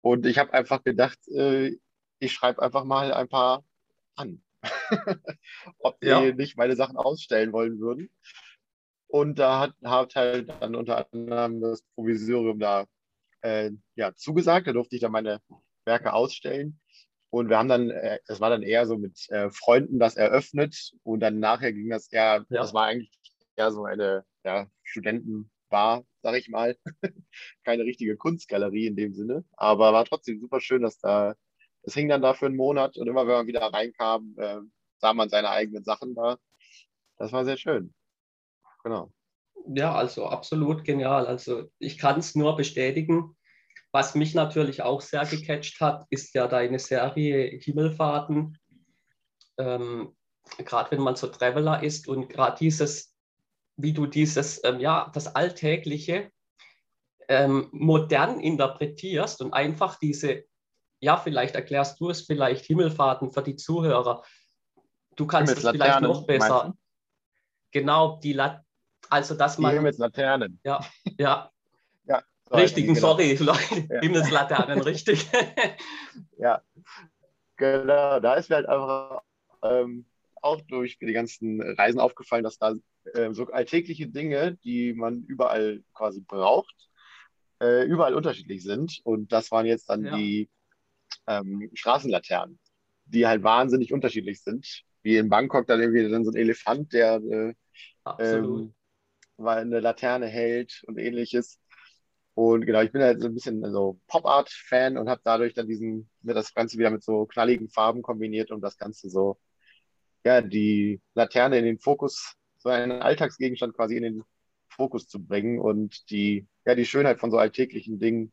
Und 0.00 0.26
ich 0.26 0.38
habe 0.38 0.52
einfach 0.52 0.82
gedacht, 0.82 1.18
äh, 1.28 1.76
ich 2.18 2.32
schreibe 2.32 2.62
einfach 2.62 2.84
mal 2.84 3.12
ein 3.12 3.28
paar 3.28 3.64
an, 4.14 4.42
ob 5.78 6.00
die 6.00 6.06
ja. 6.06 6.20
nicht 6.32 6.56
meine 6.56 6.76
Sachen 6.76 6.96
ausstellen 6.96 7.52
wollen 7.52 7.80
würden. 7.80 8.10
Und 9.08 9.38
da 9.38 9.60
hat, 9.60 9.74
hat 9.84 10.14
halt 10.14 10.48
dann 10.60 10.74
unter 10.74 11.06
anderem 11.12 11.60
das 11.60 11.82
Provisorium 11.94 12.58
da 12.58 12.86
äh, 13.42 13.70
ja, 13.96 14.14
zugesagt. 14.14 14.68
Da 14.68 14.72
durfte 14.72 14.96
ich 14.96 15.02
dann 15.02 15.12
meine 15.12 15.40
Werke 15.84 16.12
ausstellen. 16.12 16.80
Und 17.30 17.48
wir 17.48 17.58
haben 17.58 17.68
dann, 17.68 17.90
äh, 17.90 18.18
das 18.26 18.40
war 18.40 18.50
dann 18.50 18.62
eher 18.62 18.86
so 18.86 18.98
mit 18.98 19.28
äh, 19.30 19.50
Freunden 19.50 19.98
das 19.98 20.16
eröffnet. 20.16 20.92
Und 21.02 21.20
dann 21.20 21.40
nachher 21.40 21.72
ging 21.72 21.88
das 21.88 22.12
eher, 22.12 22.44
ja. 22.48 22.60
das 22.60 22.74
war 22.74 22.86
eigentlich 22.86 23.10
eher 23.56 23.70
so 23.72 23.84
eine 23.84 24.24
ja, 24.44 24.66
Studenten- 24.82 25.50
Bar, 25.72 26.04
sag 26.22 26.36
ich 26.36 26.48
mal. 26.48 26.76
Keine 27.64 27.82
richtige 27.82 28.16
Kunstgalerie 28.16 28.86
in 28.86 28.94
dem 28.94 29.14
Sinne, 29.14 29.44
aber 29.56 29.92
war 29.92 30.04
trotzdem 30.04 30.38
super 30.38 30.60
schön, 30.60 30.82
dass 30.82 31.00
da, 31.00 31.34
es 31.82 31.94
hing 31.94 32.08
dann 32.08 32.22
da 32.22 32.34
für 32.34 32.46
einen 32.46 32.56
Monat 32.56 32.96
und 32.96 33.08
immer 33.08 33.26
wenn 33.26 33.34
man 33.34 33.46
wieder 33.48 33.62
reinkam, 33.62 34.36
äh, 34.38 34.60
sah 34.98 35.14
man 35.14 35.30
seine 35.30 35.50
eigenen 35.50 35.82
Sachen 35.82 36.14
da. 36.14 36.38
Das 37.16 37.32
war 37.32 37.44
sehr 37.44 37.56
schön. 37.56 37.92
Genau. 38.84 39.10
Ja, 39.66 39.94
also 39.94 40.26
absolut 40.26 40.84
genial. 40.84 41.26
Also 41.26 41.70
ich 41.78 41.98
kann 41.98 42.18
es 42.18 42.34
nur 42.34 42.56
bestätigen. 42.56 43.36
Was 43.92 44.14
mich 44.14 44.34
natürlich 44.34 44.82
auch 44.82 45.02
sehr 45.02 45.26
gecatcht 45.26 45.80
hat, 45.80 46.06
ist 46.08 46.34
ja 46.34 46.48
deine 46.48 46.78
Serie 46.78 47.58
Himmelfahrten. 47.58 48.58
Ähm, 49.58 50.16
gerade 50.58 50.90
wenn 50.90 51.02
man 51.02 51.14
so 51.14 51.26
Traveler 51.26 51.82
ist 51.82 52.08
und 52.08 52.30
gerade 52.30 52.56
dieses, 52.58 53.14
wie 53.76 53.92
du 53.92 54.06
dieses, 54.06 54.64
ähm, 54.64 54.80
ja, 54.80 55.10
das 55.12 55.34
Alltägliche 55.34 56.30
ähm, 57.28 57.68
modern 57.72 58.40
interpretierst 58.40 59.42
und 59.42 59.52
einfach 59.52 59.98
diese, 59.98 60.44
ja, 61.00 61.18
vielleicht 61.18 61.54
erklärst 61.54 62.00
du 62.00 62.08
es 62.08 62.22
vielleicht 62.22 62.64
Himmelfahrten 62.64 63.30
für 63.30 63.42
die 63.42 63.56
Zuhörer. 63.56 64.24
Du 65.16 65.26
kannst 65.26 65.54
es 65.54 65.68
vielleicht 65.68 66.00
noch 66.00 66.26
besser. 66.26 66.74
Genau, 67.72 68.18
die 68.22 68.32
La 68.32 68.64
also 69.10 69.34
dass 69.34 69.58
man. 69.58 69.72
Die 69.72 69.76
Himmelslaternen. 69.76 70.60
Ja, 70.64 70.80
ja. 71.04 71.12
ja 71.18 71.51
Richtigen, 72.52 72.94
genau. 72.94 73.00
sorry, 73.00 73.34
Leute, 73.40 73.86
ja. 73.90 74.00
Himmelslaternen, 74.00 74.80
richtig. 74.80 75.26
ja, 76.38 76.62
genau, 77.56 78.20
da 78.20 78.34
ist 78.34 78.50
mir 78.50 78.56
halt 78.56 78.68
einfach 78.68 79.22
ähm, 79.62 80.06
auch 80.40 80.60
durch 80.62 80.98
die 80.98 81.12
ganzen 81.12 81.60
Reisen 81.60 82.00
aufgefallen, 82.00 82.44
dass 82.44 82.58
da 82.58 82.74
äh, 83.14 83.32
so 83.32 83.46
alltägliche 83.46 84.08
Dinge, 84.08 84.56
die 84.64 84.92
man 84.92 85.24
überall 85.24 85.82
quasi 85.94 86.20
braucht, 86.20 86.74
äh, 87.60 87.84
überall 87.84 88.14
unterschiedlich 88.14 88.62
sind. 88.62 89.00
Und 89.04 89.32
das 89.32 89.50
waren 89.50 89.66
jetzt 89.66 89.88
dann 89.88 90.04
ja. 90.04 90.16
die 90.16 90.50
ähm, 91.26 91.70
Straßenlaternen, 91.74 92.58
die 93.06 93.26
halt 93.26 93.42
wahnsinnig 93.42 93.92
unterschiedlich 93.92 94.42
sind. 94.42 94.82
Wie 95.02 95.16
in 95.16 95.28
Bangkok 95.28 95.66
dann 95.66 95.80
irgendwie 95.80 96.08
dann 96.08 96.24
so 96.24 96.30
ein 96.30 96.36
Elefant, 96.36 96.92
der 96.92 97.16
äh, 97.16 97.54
ähm, 98.18 98.74
weil 99.36 99.58
eine 99.58 99.80
Laterne 99.80 100.26
hält 100.26 100.82
und 100.86 100.98
ähnliches. 100.98 101.58
Und 102.34 102.64
genau, 102.64 102.80
ich 102.80 102.92
bin 102.92 103.02
halt 103.02 103.20
so 103.20 103.26
ein 103.28 103.34
bisschen 103.34 103.62
so 103.72 104.00
Pop-Art-Fan 104.06 104.96
und 104.96 105.08
habe 105.08 105.20
dadurch 105.22 105.52
dann 105.54 105.68
diesen, 105.68 106.08
mir 106.22 106.34
das 106.34 106.54
Ganze 106.54 106.78
wieder 106.78 106.90
mit 106.90 107.02
so 107.02 107.26
knalligen 107.26 107.68
Farben 107.68 108.02
kombiniert, 108.02 108.50
um 108.50 108.60
das 108.60 108.78
Ganze 108.78 109.10
so, 109.10 109.38
ja, 110.24 110.40
die 110.40 111.00
Laterne 111.14 111.58
in 111.58 111.64
den 111.64 111.78
Fokus, 111.78 112.34
so 112.58 112.70
einen 112.70 113.02
Alltagsgegenstand 113.02 113.74
quasi 113.74 113.96
in 113.96 114.02
den 114.02 114.24
Fokus 114.68 115.06
zu 115.06 115.22
bringen 115.22 115.58
und 115.60 116.10
die, 116.10 116.46
ja, 116.64 116.74
die 116.74 116.86
Schönheit 116.86 117.20
von 117.20 117.30
so 117.30 117.36
alltäglichen 117.36 117.98
Dingen 117.98 118.32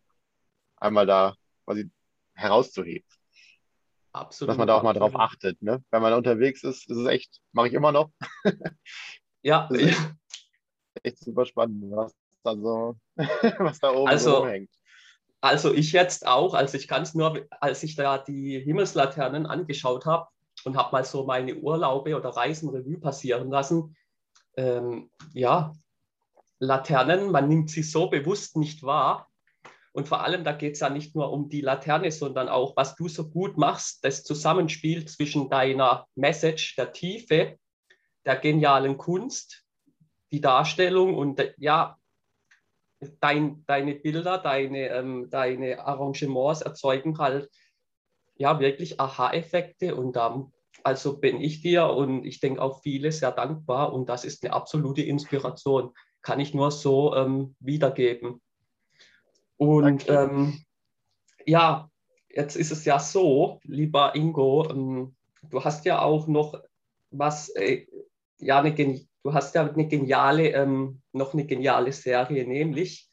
einmal 0.77 1.05
da 1.05 1.35
quasi 1.65 1.89
herauszuheben. 2.33 3.05
Absolut. 4.13 4.49
Dass 4.49 4.57
man 4.57 4.67
da 4.67 4.75
auch 4.75 4.83
mal 4.83 4.93
drauf 4.93 5.15
achtet, 5.15 5.61
ne? 5.61 5.83
Wenn 5.91 6.01
man 6.01 6.13
unterwegs 6.13 6.63
ist, 6.63 6.89
ist 6.89 6.97
es 6.97 7.07
echt, 7.07 7.41
mache 7.51 7.67
ich 7.67 7.73
immer 7.73 7.91
noch. 7.91 8.11
ja, 9.43 9.69
echt 11.03 11.19
super 11.19 11.45
spannend, 11.45 11.91
was 11.91 12.15
da 12.43 12.55
so, 12.55 12.95
was 13.59 13.79
da 13.79 13.91
oben 13.91 14.07
also, 14.07 14.31
so 14.37 14.47
hängt. 14.47 14.69
Also 15.41 15.73
ich 15.73 15.91
jetzt 15.91 16.27
auch, 16.27 16.53
also 16.53 16.77
ich 16.77 16.87
kann 16.87 17.03
es 17.03 17.13
nur, 17.13 17.45
als 17.61 17.83
ich 17.83 17.95
da 17.95 18.17
die 18.17 18.59
Himmelslaternen 18.59 19.45
angeschaut 19.45 20.05
habe 20.05 20.27
und 20.65 20.75
habe 20.75 20.91
mal 20.91 21.05
so 21.05 21.25
meine 21.25 21.55
Urlaube 21.55 22.15
oder 22.15 22.29
Reisen 22.29 22.69
Revue 22.69 22.99
passieren 22.99 23.49
lassen, 23.49 23.95
ähm, 24.57 25.09
ja, 25.33 25.73
Laternen, 26.59 27.31
man 27.31 27.47
nimmt 27.47 27.69
sie 27.69 27.83
so 27.83 28.09
bewusst 28.09 28.57
nicht 28.57 28.83
wahr. 28.83 29.29
Und 29.93 30.07
vor 30.09 30.23
allem, 30.23 30.43
da 30.43 30.51
geht 30.51 30.73
es 30.73 30.81
ja 30.81 30.89
nicht 30.89 31.15
nur 31.15 31.31
um 31.31 31.49
die 31.49 31.61
Laterne, 31.61 32.11
sondern 32.11 32.49
auch, 32.49 32.75
was 32.75 32.95
du 32.95 33.07
so 33.07 33.29
gut 33.29 33.57
machst, 33.57 34.03
das 34.03 34.23
Zusammenspiel 34.23 35.05
zwischen 35.05 35.49
deiner 35.49 36.05
Message, 36.15 36.75
der 36.75 36.91
Tiefe, 36.91 37.57
der 38.25 38.35
genialen 38.35 38.97
Kunst 38.97 39.65
die 40.31 40.41
Darstellung 40.41 41.15
und 41.15 41.41
ja, 41.57 41.97
dein, 43.19 43.63
deine 43.65 43.95
Bilder, 43.95 44.37
deine, 44.37 44.89
ähm, 44.89 45.29
deine 45.29 45.85
Arrangements 45.85 46.61
erzeugen 46.61 47.17
halt 47.17 47.49
ja 48.35 48.59
wirklich 48.59 48.99
Aha-Effekte 48.99 49.95
und 49.95 50.17
ähm, 50.17 50.51
also 50.83 51.17
bin 51.17 51.41
ich 51.41 51.61
dir 51.61 51.87
und 51.87 52.25
ich 52.25 52.39
denke 52.39 52.61
auch 52.61 52.81
viele 52.81 53.11
sehr 53.11 53.31
dankbar 53.31 53.93
und 53.93 54.07
das 54.07 54.23
ist 54.23 54.43
eine 54.43 54.53
absolute 54.53 55.01
Inspiration. 55.01 55.91
Kann 56.21 56.39
ich 56.39 56.53
nur 56.53 56.71
so 56.71 57.15
ähm, 57.15 57.55
wiedergeben. 57.59 58.41
Und 59.57 60.09
ähm, 60.09 60.63
ja, 61.45 61.89
jetzt 62.29 62.55
ist 62.55 62.71
es 62.71 62.85
ja 62.85 62.99
so, 62.99 63.59
lieber 63.63 64.15
Ingo, 64.15 64.69
ähm, 64.69 65.15
du 65.43 65.63
hast 65.63 65.85
ja 65.85 66.01
auch 66.01 66.27
noch 66.27 66.61
was, 67.11 67.49
äh, 67.49 67.87
ja, 68.37 68.59
eine 68.59 68.73
du 69.23 69.33
hast 69.33 69.55
ja 69.55 69.69
eine 69.69 69.87
geniale, 69.87 70.49
ähm, 70.49 71.01
noch 71.11 71.33
eine 71.33 71.45
geniale 71.45 71.91
Serie, 71.91 72.47
nämlich 72.47 73.09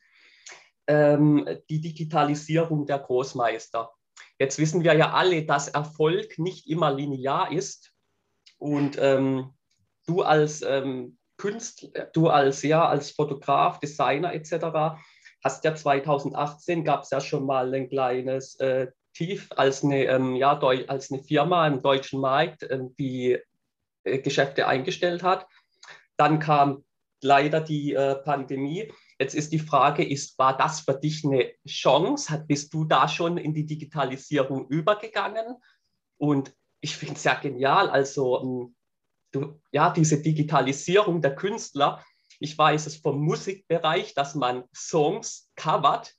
ähm, 0.87 1.49
die 1.69 1.81
Digitalisierung 1.81 2.87
der 2.87 2.99
Großmeister. 2.99 3.91
Jetzt 4.39 4.59
wissen 4.59 4.85
wir 4.85 4.95
ja 4.95 5.13
alle, 5.13 5.45
dass 5.45 5.69
Erfolg 5.69 6.39
nicht 6.39 6.69
immer 6.69 6.93
linear 6.93 7.53
ist. 7.53 7.93
Und 8.59 8.99
ähm, 9.01 9.55
du 10.07 10.23
als 10.23 10.63
ähm, 10.63 11.19
Künstler, 11.37 12.07
du 12.13 12.29
als 12.29 12.63
ja 12.63 12.87
als 12.87 13.11
Fotograf, 13.11 13.81
Designer 13.81 14.33
etc. 14.33 14.99
hast 15.43 15.65
ja 15.65 15.75
2018 15.75 16.85
gab 16.85 17.03
es 17.03 17.11
ja 17.11 17.21
schon 17.21 17.45
mal 17.45 17.75
ein 17.75 17.89
kleines 17.89 18.59
äh, 18.61 18.89
Tief 19.13 19.49
als 19.57 19.83
eine, 19.83 20.05
ähm, 20.05 20.37
ja, 20.37 20.59
als 20.59 21.11
eine 21.11 21.23
Firma 21.23 21.67
im 21.67 21.81
deutschen 21.81 22.21
Markt, 22.21 22.63
äh, 22.65 22.81
die 22.99 23.39
äh, 24.05 24.19
Geschäfte 24.19 24.67
eingestellt 24.67 25.23
hat. 25.23 25.47
Dann 26.17 26.39
kam 26.39 26.85
leider 27.23 27.61
die 27.61 27.95
äh, 27.95 28.17
Pandemie. 28.17 28.93
Jetzt 29.19 29.35
ist 29.35 29.53
die 29.53 29.59
Frage, 29.59 30.05
ist, 30.05 30.39
war 30.39 30.57
das 30.57 30.81
für 30.81 30.95
dich 30.95 31.25
eine 31.25 31.53
Chance? 31.67 32.45
bist 32.47 32.73
du 32.75 32.85
da 32.85 33.09
schon 33.09 33.39
in 33.39 33.55
die 33.55 33.67
Digitalisierung 33.67 34.69
übergegangen? 34.69 35.57
Und 36.19 36.55
ich 36.81 36.97
finde 36.97 37.15
es 37.15 37.25
ja 37.25 37.35
genial. 37.35 37.89
Also, 37.89 38.43
ähm, 38.43 38.77
du, 39.33 39.61
ja, 39.73 39.91
diese 39.91 40.21
Digitalisierung 40.21 41.21
der 41.21 41.35
Künstler. 41.35 42.05
Ich 42.39 42.57
weiß 42.57 42.87
es 42.87 42.97
vom 42.97 43.21
Musikbereich, 43.23 44.15
dass 44.15 44.35
man 44.35 44.65
Songs 44.75 45.51
covert, 45.57 46.15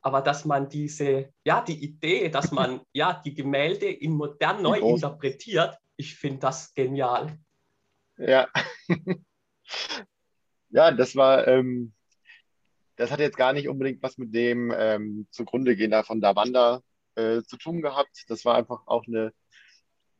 aber 0.00 0.22
dass 0.22 0.44
man 0.44 0.68
diese, 0.68 1.32
ja, 1.44 1.60
die 1.60 1.84
Idee, 1.84 2.30
dass 2.30 2.50
man 2.50 2.80
ja 2.92 3.20
die 3.24 3.34
Gemälde 3.34 3.86
in 3.86 4.12
modern 4.12 4.62
neu 4.62 4.78
interpretiert, 4.78 5.76
ich 5.96 6.16
finde 6.16 6.40
das 6.40 6.72
genial. 6.74 7.38
Ja. 8.16 8.48
ja, 10.70 10.90
das 10.90 11.16
war, 11.16 11.46
ähm, 11.48 11.92
das 12.96 13.10
hat 13.10 13.20
jetzt 13.20 13.36
gar 13.36 13.52
nicht 13.52 13.68
unbedingt 13.68 14.02
was 14.02 14.18
mit 14.18 14.34
dem 14.34 14.72
ähm, 14.76 15.26
zugrunde 15.30 15.76
gehen 15.76 15.90
da 15.90 16.02
von 16.02 16.20
Davanda 16.20 16.82
äh, 17.14 17.42
zu 17.42 17.56
tun 17.56 17.82
gehabt. 17.82 18.24
Das 18.28 18.44
war 18.44 18.56
einfach 18.56 18.86
auch 18.86 19.06
eine, 19.06 19.32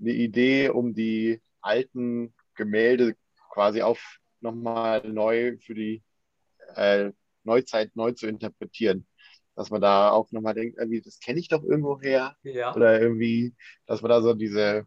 eine 0.01 0.13
Idee, 0.13 0.71
um 0.71 0.95
die 0.95 1.41
alten 1.61 2.35
Gemälde 2.55 3.17
quasi 3.51 3.83
auf 3.83 4.19
nochmal 4.41 5.09
neu 5.09 5.59
für 5.59 5.75
die 5.75 6.03
äh, 6.75 7.13
Neuzeit 7.45 7.95
neu 7.95 8.13
zu 8.13 8.27
interpretieren. 8.27 9.07
Dass 9.55 9.71
man 9.71 9.83
da 9.83 10.11
auch 10.11 10.33
nochmal 10.33 10.55
denkt, 10.55 10.79
irgendwie, 10.79 11.03
das 11.03 11.21
kenne 11.21 11.39
ich 11.39 11.49
doch 11.49 11.63
irgendwo 11.63 12.01
her. 12.01 12.37
Ja. 12.43 12.75
Oder 12.75 13.01
irgendwie, 13.01 13.55
dass 13.87 14.01
man 14.01 14.09
da 14.09 14.23
so 14.23 14.33
diese, 14.33 14.87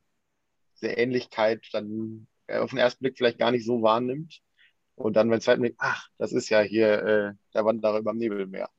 diese 0.75 0.87
Ähnlichkeit 0.87 1.67
dann 1.71 2.27
auf 2.47 2.69
den 2.69 2.79
ersten 2.79 3.03
Blick 3.03 3.17
vielleicht 3.17 3.39
gar 3.39 3.51
nicht 3.51 3.65
so 3.65 3.81
wahrnimmt. 3.81 4.41
Und 4.95 5.15
dann 5.15 5.29
beim 5.29 5.41
zweiten 5.41 5.61
Blick, 5.61 5.75
ach, 5.77 6.07
das 6.17 6.31
ist 6.31 6.49
ja 6.49 6.61
hier 6.61 7.03
äh, 7.03 7.33
der 7.53 7.65
Wanderer 7.65 7.99
über 7.99 8.13
dem 8.13 8.19
Nebelmeer. 8.19 8.69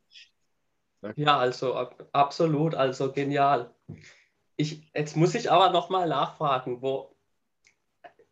Ne? 1.03 1.13
Ja, 1.17 1.39
also 1.39 1.75
absolut, 2.13 2.75
also 2.75 3.13
genial. 3.13 3.75
Ich, 4.57 4.91
jetzt 4.95 5.17
muss 5.17 5.35
ich 5.35 5.51
aber 5.51 5.71
nochmal 5.71 6.09
nachfragen, 6.09 6.81
wo 6.81 7.15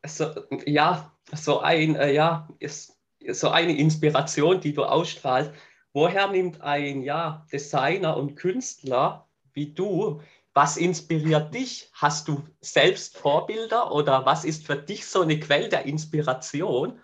so, 0.07 0.31
ja, 0.65 1.13
so 1.33 1.61
ein, 1.61 1.97
äh, 1.97 2.13
ja, 2.13 2.49
ist 2.59 2.99
so 3.33 3.51
eine 3.51 3.77
Inspiration, 3.77 4.61
die 4.61 4.73
du 4.73 4.85
ausstrahlst. 4.85 5.53
Woher 5.93 6.29
nimmt 6.29 6.61
ein 6.61 7.03
ja, 7.03 7.47
Designer 7.53 8.17
und 8.17 8.35
Künstler 8.37 9.29
wie 9.55 9.73
du 9.73 10.21
was 10.55 10.77
inspiriert 10.77 11.53
dich? 11.53 11.91
Hast 11.93 12.29
du 12.29 12.43
selbst 12.61 13.19
Vorbilder 13.19 13.93
oder 13.93 14.25
was 14.25 14.45
ist 14.45 14.65
für 14.65 14.77
dich 14.77 15.05
so 15.07 15.23
eine 15.23 15.39
Quelle 15.41 15.69
der 15.69 15.85
Inspiration, 15.85 17.01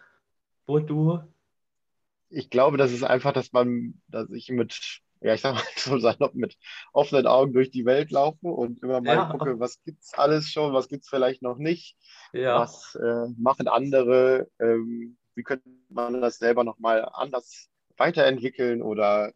wo 0.67 0.79
du. 0.79 1.21
Ich 2.29 2.49
glaube, 2.49 2.77
das 2.77 2.93
ist 2.93 3.03
einfach, 3.03 3.33
dass 3.33 3.53
man, 3.53 4.01
dass 4.07 4.31
ich 4.31 4.51
mit, 4.51 5.01
ja, 5.21 5.35
ich 5.35 5.41
sag 5.41 5.55
mal 5.55 5.63
so 5.77 5.99
salopp, 5.99 6.35
mit 6.35 6.57
offenen 6.93 7.27
Augen 7.27 7.53
durch 7.53 7.73
die 7.73 7.85
Welt 7.85 8.13
laufe 8.13 8.47
und 8.47 8.81
immer 8.85 9.01
mal 9.01 9.17
ja. 9.17 9.33
gucke, 9.33 9.59
was 9.59 9.83
gibt 9.83 10.05
es 10.05 10.15
alles 10.15 10.49
schon, 10.49 10.73
was 10.73 10.89
gibt 10.89 11.03
es 11.03 11.09
vielleicht 11.09 11.43
noch 11.43 11.59
nicht, 11.59 11.97
ja. 12.33 12.61
was 12.61 12.95
äh, 12.95 13.27
machen 13.37 13.67
andere, 13.67 14.49
ähm, 14.61 15.19
wie 15.35 15.43
könnte 15.43 15.69
man 15.89 16.21
das 16.21 16.39
selber 16.39 16.63
nochmal 16.63 17.05
anders 17.13 17.69
weiterentwickeln 17.97 18.81
oder 18.81 19.33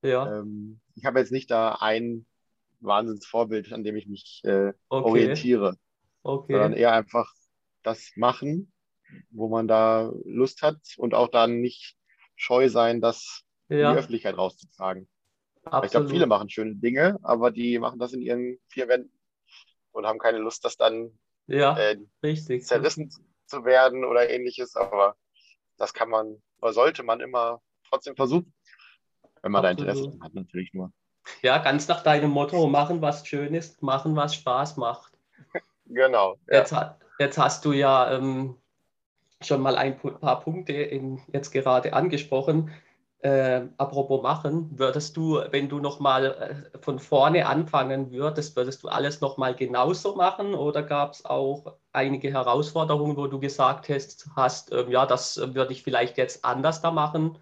Ja, 0.00 0.38
ähm, 0.38 0.80
ich 0.94 1.04
habe 1.04 1.18
jetzt 1.18 1.32
nicht 1.32 1.50
da 1.50 1.76
ein 1.80 2.26
Wahnsinnsvorbild, 2.80 3.72
an 3.72 3.84
dem 3.84 3.96
ich 3.96 4.06
mich 4.06 4.42
äh, 4.44 4.72
okay, 4.90 5.40
orientiere, 5.40 5.76
sondern 6.50 6.72
okay. 6.72 6.74
eher 6.74 6.92
einfach 6.92 7.32
das 7.82 8.12
machen, 8.16 8.72
wo 9.30 9.48
man 9.48 9.68
da 9.68 10.12
Lust 10.24 10.62
hat 10.62 10.78
und 10.98 11.14
auch 11.14 11.28
dann 11.28 11.60
nicht 11.60 11.96
scheu 12.36 12.68
sein, 12.68 13.00
das 13.00 13.42
in 13.78 13.88
die 13.88 13.94
Ja, 13.94 13.98
Öffentlichkeit 13.98 14.36
rauszutragen. 14.38 15.08
Weil 15.80 15.86
ich 15.88 15.92
glaube, 15.92 16.08
viele 16.08 16.26
absolut. 16.26 16.28
machen 16.28 16.50
schöne 16.50 16.76
Dinge, 16.76 17.18
aber 17.22 17.50
die 17.50 17.78
machen 17.78 17.98
das 17.98 18.12
in 18.12 18.22
ihren 18.22 18.58
vier 18.68 18.88
Wänden 18.88 19.12
und 19.92 20.06
haben 20.06 20.18
keine 20.18 20.38
Lust, 20.38 20.64
das 20.64 20.76
dann 20.76 21.18
Ja, 21.46 21.88
äh, 21.90 21.96
richtig, 22.22 22.64
zerrissen 22.64 23.10
zu 23.46 23.64
werden 23.64 24.04
oder 24.04 24.30
ähnliches. 24.30 24.76
Aber 24.76 25.16
das 25.78 25.94
kann 25.94 26.10
man 26.10 26.42
oder 26.60 26.72
sollte 26.72 27.02
man 27.04 27.20
immer 27.20 27.62
trotzdem 27.88 28.16
versuchen, 28.16 28.54
wenn 29.42 29.52
man 29.52 29.62
da 29.62 29.70
Interesse 29.70 30.08
Absolut. 30.08 30.20
hat, 30.20 30.34
natürlich 30.34 30.72
nur. 30.74 30.92
Ja, 31.42 31.58
ganz 31.58 31.88
nach 31.88 32.02
deinem 32.02 32.30
Motto, 32.30 32.66
machen, 32.66 33.02
was 33.02 33.26
schön 33.26 33.54
ist, 33.54 33.82
machen, 33.82 34.16
was 34.16 34.34
Spaß 34.34 34.76
macht. 34.76 35.12
Genau, 35.86 36.36
ja. 36.48 36.58
Jetzt, 36.58 36.74
jetzt 37.18 37.38
hast 37.38 37.64
du 37.64 37.72
ja 37.72 38.12
ähm, 38.12 38.56
schon 39.40 39.60
mal 39.60 39.76
ein 39.76 39.98
paar 39.98 40.40
Punkte 40.40 40.72
in, 40.72 41.20
jetzt 41.32 41.50
gerade 41.50 41.92
angesprochen. 41.92 42.70
Äh, 43.20 43.62
apropos 43.78 44.22
machen, 44.22 44.70
würdest 44.78 45.16
du, 45.16 45.40
wenn 45.50 45.68
du 45.68 45.80
nochmal 45.80 46.70
äh, 46.72 46.78
von 46.78 47.00
vorne 47.00 47.46
anfangen 47.46 48.12
würdest, 48.12 48.54
würdest 48.54 48.84
du 48.84 48.88
alles 48.88 49.20
nochmal 49.20 49.56
genauso 49.56 50.14
machen 50.14 50.54
oder 50.54 50.84
gab 50.84 51.14
es 51.14 51.24
auch 51.24 51.74
einige 51.92 52.30
Herausforderungen, 52.30 53.16
wo 53.16 53.26
du 53.26 53.40
gesagt 53.40 53.88
hast, 53.88 54.28
hast 54.36 54.72
ähm, 54.72 54.92
ja, 54.92 55.04
das 55.04 55.36
äh, 55.36 55.52
würde 55.52 55.72
ich 55.72 55.82
vielleicht 55.82 56.16
jetzt 56.16 56.44
anders 56.44 56.80
da 56.80 56.92
machen? 56.92 57.38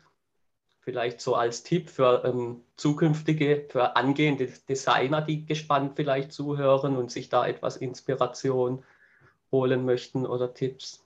Vielleicht 0.86 1.20
so 1.20 1.34
als 1.34 1.64
Tipp 1.64 1.90
für 1.90 2.22
ähm, 2.24 2.62
zukünftige, 2.76 3.66
für 3.68 3.96
angehende 3.96 4.46
Designer, 4.68 5.20
die 5.20 5.44
gespannt 5.44 5.96
vielleicht 5.96 6.30
zuhören 6.30 6.96
und 6.96 7.10
sich 7.10 7.28
da 7.28 7.44
etwas 7.44 7.76
Inspiration 7.76 8.84
holen 9.50 9.84
möchten 9.84 10.24
oder 10.24 10.54
Tipps. 10.54 11.04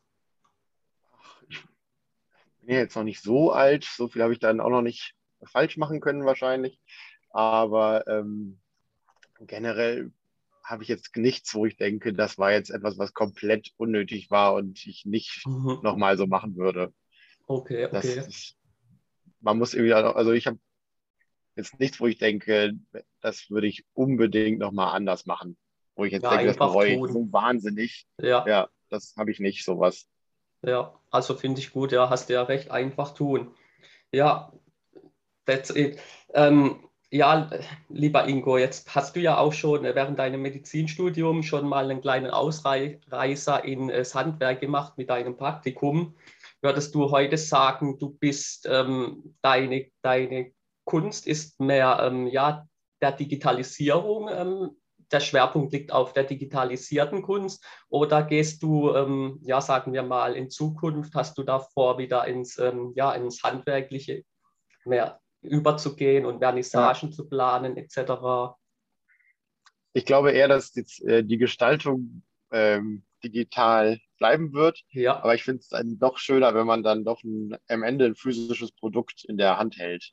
Ich 1.48 2.66
bin 2.66 2.74
ja 2.74 2.80
jetzt 2.80 2.94
noch 2.94 3.04
nicht 3.04 3.22
so 3.22 3.52
alt, 3.52 3.84
so 3.84 4.08
viel 4.08 4.22
habe 4.22 4.34
ich 4.34 4.38
dann 4.38 4.60
auch 4.60 4.68
noch 4.68 4.82
nicht 4.82 5.14
falsch 5.44 5.78
machen 5.78 6.00
können 6.00 6.26
wahrscheinlich. 6.26 6.78
Aber 7.30 8.06
ähm, 8.06 8.60
generell 9.46 10.12
habe 10.62 10.82
ich 10.82 10.90
jetzt 10.90 11.16
nichts, 11.16 11.54
wo 11.54 11.64
ich 11.64 11.78
denke, 11.78 12.12
das 12.12 12.36
war 12.36 12.52
jetzt 12.52 12.68
etwas, 12.68 12.98
was 12.98 13.14
komplett 13.14 13.70
unnötig 13.78 14.30
war 14.30 14.52
und 14.52 14.86
ich 14.86 15.06
nicht 15.06 15.42
Mhm. 15.46 15.80
nochmal 15.82 16.18
so 16.18 16.26
machen 16.26 16.56
würde. 16.56 16.92
Okay, 17.48 17.86
Das 17.86 18.04
okay. 18.04 18.18
ist, 18.28 18.59
man 19.40 19.58
muss 19.58 19.74
irgendwie, 19.74 19.94
also 19.94 20.32
ich 20.32 20.46
habe 20.46 20.58
jetzt 21.56 21.78
nichts, 21.80 22.00
wo 22.00 22.06
ich 22.06 22.18
denke, 22.18 22.74
das 23.20 23.50
würde 23.50 23.66
ich 23.66 23.84
unbedingt 23.94 24.58
nochmal 24.58 24.94
anders 24.94 25.26
machen. 25.26 25.56
Wo 25.94 26.04
ich 26.04 26.12
jetzt 26.12 26.24
Ja, 26.24 26.30
denke, 26.30 26.46
das 26.46 26.58
bereue 26.58 26.94
ich 26.94 27.12
so 27.12 27.32
wahnsinnig. 27.32 28.06
Ja, 28.18 28.46
Ja, 28.46 28.68
das 28.88 29.14
habe 29.16 29.30
ich 29.30 29.40
nicht, 29.40 29.64
sowas. 29.64 30.08
ja. 30.62 30.94
Also 31.10 31.34
finde 31.34 31.60
ich 31.60 31.72
gut, 31.72 31.92
ja, 31.92 32.08
hast 32.10 32.28
du 32.28 32.34
ja 32.34 32.42
recht, 32.42 32.70
einfach 32.70 33.14
tun. 33.14 33.54
Ja, 34.12 34.52
that's 35.46 35.70
it. 35.70 36.00
Ähm, 36.34 36.88
ja, 37.10 37.50
lieber 37.88 38.26
Ingo, 38.28 38.58
jetzt 38.58 38.94
hast 38.94 39.16
du 39.16 39.20
ja 39.20 39.38
auch 39.38 39.52
schon 39.52 39.84
äh, 39.84 39.94
während 39.94 40.18
deinem 40.18 40.42
Medizinstudium 40.42 41.42
schon 41.42 41.68
mal 41.68 41.84
einen 41.90 42.00
kleinen 42.02 42.30
Ausreißer 42.30 43.64
in 43.64 43.90
äh, 43.90 44.04
Handwerk 44.14 44.60
gemacht 44.60 44.98
mit 44.98 45.10
deinem 45.10 45.36
Praktikum. 45.36 46.14
Würdest 46.62 46.94
du 46.94 47.10
heute 47.10 47.38
sagen, 47.38 47.98
du 47.98 48.10
bist 48.10 48.66
ähm, 48.70 49.36
deine, 49.42 49.90
deine 50.02 50.52
Kunst 50.84 51.26
ist 51.26 51.60
mehr 51.60 52.00
ähm, 52.02 52.26
ja, 52.26 52.66
der 53.00 53.12
Digitalisierung, 53.12 54.28
ähm, 54.30 54.70
der 55.12 55.20
Schwerpunkt 55.20 55.72
liegt 55.72 55.92
auf 55.92 56.12
der 56.12 56.24
digitalisierten 56.24 57.22
Kunst 57.22 57.64
oder 57.88 58.22
gehst 58.22 58.62
du, 58.62 58.94
ähm, 58.94 59.40
ja, 59.42 59.60
sagen 59.60 59.92
wir 59.92 60.02
mal, 60.02 60.36
in 60.36 60.50
Zukunft 60.50 61.14
hast 61.14 61.36
du 61.38 61.42
davor 61.42 61.98
wieder 61.98 62.26
ins, 62.26 62.58
ähm, 62.58 62.92
ja, 62.94 63.12
ins 63.12 63.42
Handwerkliche 63.42 64.24
mehr 64.84 65.20
überzugehen 65.42 66.26
und 66.26 66.34
Ja, 66.34 66.48
Vernissagen 66.48 67.12
zu 67.12 67.28
planen 67.28 67.76
etc. 67.76 68.56
ich 69.92 70.04
glaube 70.04 70.32
eher, 70.32 70.48
dass 70.48 70.72
die, 70.72 70.84
äh, 71.04 71.24
die 71.24 71.38
Gestaltung 71.38 72.22
ähm, 72.52 73.04
digital 73.22 73.98
bleiben 74.18 74.52
wird. 74.52 74.82
Ja, 74.90 75.22
Aber 75.22 75.34
ich 75.34 75.44
finde 75.44 75.60
es 75.60 75.68
dann 75.68 75.98
doch 75.98 76.18
schöner, 76.18 76.54
wenn 76.54 76.66
man 76.66 76.82
dann 76.82 77.04
doch 77.04 77.22
ein, 77.22 77.56
am 77.68 77.82
Ende 77.82 78.06
ein 78.06 78.14
physisches 78.14 78.72
Produkt 78.72 79.24
in 79.24 79.38
der 79.38 79.58
Hand 79.58 79.78
hält. 79.78 80.12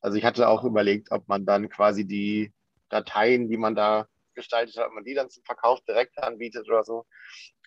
Also 0.00 0.16
ich 0.16 0.24
hatte 0.24 0.48
auch 0.48 0.64
überlegt, 0.64 1.10
ob 1.10 1.28
man 1.28 1.44
dann 1.44 1.68
quasi 1.68 2.06
die 2.06 2.52
Dateien, 2.88 3.48
die 3.48 3.56
man 3.56 3.74
da 3.74 4.06
gestaltet 4.34 4.76
hat, 4.76 4.86
ob 4.86 4.94
man 4.94 5.04
die 5.04 5.14
dann 5.14 5.30
zum 5.30 5.42
Verkauf 5.44 5.80
direkt 5.82 6.18
anbietet 6.22 6.68
oder 6.68 6.84
so. 6.84 7.04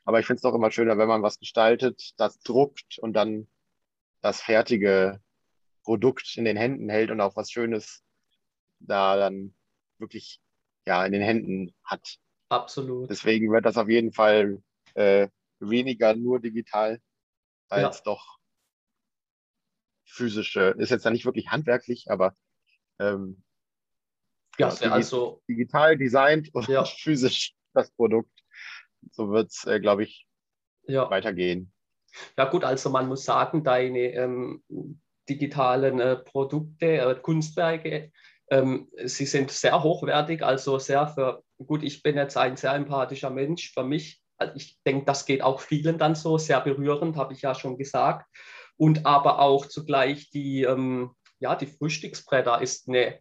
Aber 0.05 0.19
ich 0.19 0.25
finde 0.25 0.37
es 0.37 0.41
doch 0.41 0.55
immer 0.55 0.71
schöner, 0.71 0.97
wenn 0.97 1.07
man 1.07 1.21
was 1.21 1.39
gestaltet, 1.39 2.13
das 2.17 2.39
druckt 2.39 2.97
und 2.99 3.13
dann 3.13 3.47
das 4.21 4.41
fertige 4.41 5.21
Produkt 5.83 6.37
in 6.37 6.45
den 6.45 6.57
Händen 6.57 6.89
hält 6.89 7.11
und 7.11 7.21
auch 7.21 7.35
was 7.35 7.51
Schönes 7.51 8.03
da 8.79 9.15
dann 9.17 9.53
wirklich 9.97 10.41
ja 10.85 11.05
in 11.05 11.11
den 11.11 11.21
Händen 11.21 11.73
hat. 11.83 12.17
absolut. 12.49 13.09
Deswegen 13.09 13.51
wird 13.51 13.65
das 13.65 13.77
auf 13.77 13.89
jeden 13.89 14.13
Fall 14.13 14.61
äh, 14.95 15.29
weniger 15.59 16.15
nur 16.15 16.39
digital 16.39 16.99
als 17.69 17.97
Ja, 17.97 18.03
doch 18.03 18.39
physische. 20.05 20.75
Ist 20.77 20.89
jetzt 20.89 21.05
ja 21.05 21.11
nicht 21.11 21.25
wirklich 21.25 21.49
handwerklich, 21.49 22.05
aber 22.09 22.35
ähm, 22.99 23.43
ja, 24.57 24.69
sehr, 24.69 24.89
digi 24.89 24.93
also, 24.93 25.41
digital 25.47 25.97
designt 25.97 26.53
und 26.53 26.67
ja, 26.67 26.83
physisch 26.85 27.53
das 27.73 27.91
Produkt. 27.91 28.31
So 29.11 29.31
wird 29.31 29.51
es, 29.51 29.65
äh, 29.65 29.79
glaube 29.79 30.03
ich, 30.03 30.27
ja. 30.83 31.09
weitergehen. 31.09 31.71
Ja 32.37 32.45
gut, 32.45 32.63
also 32.63 32.89
man 32.89 33.07
muss 33.07 33.23
sagen, 33.23 33.63
deine 33.63 34.13
ähm, 34.13 34.63
digitalen 35.29 35.99
äh, 35.99 36.17
Produkte, 36.17 36.85
äh, 36.85 37.15
Kunstwerke, 37.15 38.11
ähm, 38.49 38.89
sie 39.05 39.25
sind 39.25 39.49
sehr 39.49 39.81
hochwertig, 39.81 40.43
also 40.43 40.77
sehr 40.77 41.07
für, 41.07 41.43
gut, 41.57 41.83
ich 41.83 42.03
bin 42.03 42.17
jetzt 42.17 42.35
ein 42.35 42.57
sehr 42.57 42.73
empathischer 42.73 43.29
Mensch, 43.29 43.71
für 43.73 43.85
mich, 43.85 44.20
also 44.41 44.53
ich 44.55 44.79
denke, 44.85 45.05
das 45.05 45.25
geht 45.25 45.41
auch 45.41 45.61
vielen 45.61 45.97
dann 45.97 46.15
so, 46.15 46.37
sehr 46.37 46.59
berührend, 46.61 47.15
habe 47.15 47.33
ich 47.33 47.41
ja 47.41 47.55
schon 47.55 47.77
gesagt. 47.77 48.27
Und 48.77 49.05
aber 49.05 49.39
auch 49.39 49.67
zugleich 49.67 50.29
die, 50.31 50.63
ähm, 50.63 51.11
ja, 51.39 51.55
die 51.55 51.67
Frühstücksbretter 51.67 52.61
ist 52.61 52.89
eine 52.89 53.19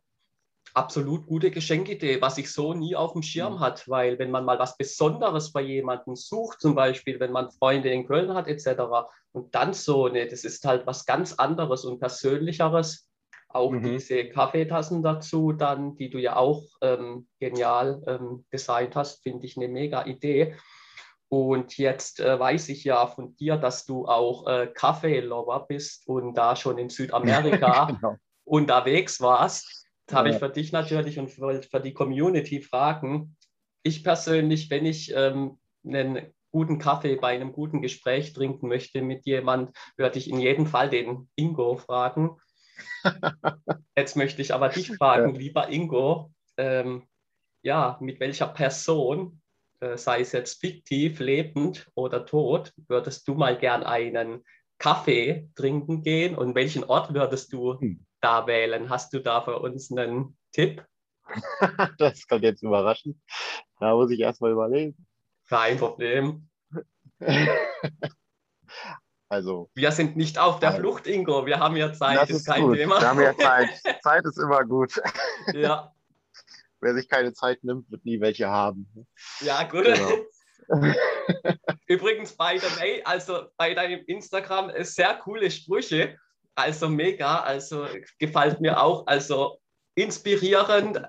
absolut 0.75 1.27
gute 1.27 1.51
Geschenkidee, 1.51 2.21
was 2.21 2.39
ich 2.39 2.53
so 2.53 2.75
nie 2.75 2.95
auf 2.95 3.13
dem 3.13 3.23
Schirm 3.23 3.55
Mhm. 3.55 3.61
hat, 3.61 3.89
weil 3.89 4.19
wenn 4.19 4.31
man 4.31 4.45
mal 4.45 4.59
was 4.59 4.77
Besonderes 4.77 5.53
bei 5.53 5.63
jemandem 5.63 6.17
sucht, 6.17 6.61
zum 6.61 6.75
Beispiel, 6.75 7.19
wenn 7.21 7.33
man 7.33 7.51
Freunde 7.51 7.91
in 7.91 8.07
Köln 8.07 8.35
hat, 8.35 8.47
etc., 8.47 9.09
und 9.33 9.55
dann 9.55 9.73
so, 9.75 10.09
ne, 10.09 10.27
das 10.27 10.45
ist 10.45 10.65
halt 10.65 10.87
was 10.87 11.07
ganz 11.07 11.35
anderes 11.35 11.85
und 11.85 12.01
persönlicheres. 12.01 13.09
Auch 13.49 13.73
Mhm. 13.73 13.83
diese 13.85 14.29
Kaffeetassen 14.29 15.03
dazu, 15.03 15.53
dann, 15.53 15.97
die 15.97 16.09
du 16.09 16.19
ja 16.19 16.37
auch 16.37 16.63
ähm, 16.83 17.29
genial 17.41 18.03
ähm, 18.07 18.45
designt 18.53 18.95
hast, 18.95 19.23
finde 19.23 19.47
ich 19.47 19.57
eine 19.57 19.67
mega 19.69 20.07
Idee. 20.07 20.57
Und 21.31 21.79
jetzt 21.79 22.19
äh, 22.19 22.39
weiß 22.41 22.71
ich 22.71 22.83
ja 22.83 23.07
von 23.07 23.37
dir, 23.37 23.57
dass 23.57 23.87
du 23.87 24.07
auch 24.07 24.49
äh, 24.49 24.67
Kaffee-Lover 24.67 25.67
bist 25.69 26.09
und 26.09 26.35
da 26.35 26.57
schon 26.57 26.77
in 26.77 26.89
Südamerika 26.89 27.87
Genau. 28.01 28.17
unterwegs 28.45 29.21
warst. 29.21 29.87
Das 30.07 30.17
habe 30.17 30.31
ich 30.31 30.35
Ja. 30.35 30.41
für 30.41 30.51
dich 30.51 30.73
natürlich 30.73 31.21
und 31.21 31.29
für, 31.29 31.63
für 31.63 31.81
die 31.81 31.95
Community 31.95 32.61
fragen. 32.61 33.37
Ich 33.85 34.03
persönlich, 34.03 34.71
wenn 34.71 34.85
ich 34.85 35.13
ähm, 35.15 35.61
einen 35.87 36.35
guten 36.51 36.81
Kaffee 36.81 37.15
bei 37.15 37.29
einem 37.29 37.53
guten 37.53 37.81
Gespräch 37.81 38.33
trinken 38.33 38.67
möchte 38.67 39.01
mit 39.01 39.25
jemand, 39.25 39.77
würde 39.97 40.19
ich 40.19 40.29
in 40.29 40.41
jedem 40.41 40.67
Fall 40.67 40.91
den 40.91 41.31
Ingo 41.37 41.77
fragen. 41.77 42.39
Jetzt 43.97 44.17
möchte 44.17 44.43
ich 44.43 44.53
aber 44.53 44.69
dich 44.71 44.89
Ja. 44.89 44.97
fragen, 44.97 45.35
lieber 45.37 45.69
Ingo, 45.69 46.33
ähm, 46.57 47.07
ja, 47.63 47.99
mit 48.01 48.19
welcher 48.19 48.49
Person, 48.49 49.40
sei 49.97 50.21
es 50.21 50.33
jetzt 50.33 50.61
fiktiv, 50.61 51.21
lebend 51.21 51.91
oder 51.95 52.27
tot, 52.27 52.73
würdest 52.89 53.27
du 53.29 53.35
mal 53.35 53.57
gern 53.59 53.83
einen 53.83 54.45
Kaffee 54.79 55.49
trinken 55.55 56.03
gehen 56.03 56.37
und 56.37 56.55
welchen 56.55 56.85
Ort 56.85 57.13
würdest 57.15 57.53
du 57.53 57.79
Hm. 57.79 58.05
da 58.21 58.47
wählen? 58.47 58.89
Hast 58.91 59.13
du 59.13 59.21
da 59.21 59.41
für 59.43 59.59
uns 59.59 59.91
einen 59.91 60.37
Tipp? 60.53 60.85
Das 61.99 62.27
kommt 62.27 62.43
jetzt 62.43 62.63
überraschend. 62.63 63.17
Da 63.79 63.95
muss 63.95 64.11
ich 64.11 64.21
erstmal 64.21 64.53
überlegen. 64.53 65.07
Kein 65.49 65.77
Problem. 65.79 66.49
Also, 69.33 69.71
Wir 69.75 69.93
sind 69.93 70.17
nicht 70.17 70.41
auf 70.41 70.59
der 70.59 70.71
also, 70.71 70.81
Flucht, 70.81 71.07
Ingo. 71.07 71.47
Wir 71.47 71.61
haben 71.61 71.77
ja 71.77 71.93
Zeit, 71.93 72.19
das 72.19 72.31
ist 72.31 72.37
ist 72.39 72.47
kein 72.47 72.63
gut. 72.63 72.77
Thema. 72.77 73.01
Wir 73.01 73.09
haben 73.09 73.21
ja 73.21 73.37
Zeit. 73.37 73.69
Zeit 74.03 74.25
ist 74.25 74.39
immer 74.39 74.65
gut. 74.65 75.01
Ja, 75.55 75.95
Wer 76.81 76.95
sich 76.95 77.09
keine 77.09 77.33
Zeit 77.33 77.63
nimmt, 77.63 77.91
wird 77.91 78.05
nie 78.05 78.21
welche 78.21 78.49
haben. 78.49 79.07
ja, 79.41 79.63
gut. 79.65 79.85
Genau. 79.85 80.11
Übrigens, 81.87 82.37
by 82.37 82.59
the 82.59 82.81
way, 82.81 83.03
also 83.05 83.47
bei 83.57 83.75
deinem 83.75 84.05
Instagram 84.07 84.71
äh, 84.71 84.85
sehr 84.85 85.15
coole 85.17 85.51
Sprüche. 85.51 86.17
Also 86.55 86.89
mega, 86.89 87.41
also 87.41 87.87
gefällt 88.19 88.61
mir 88.61 88.81
auch. 88.81 89.07
Also 89.07 89.59
inspirierend, 89.95 91.03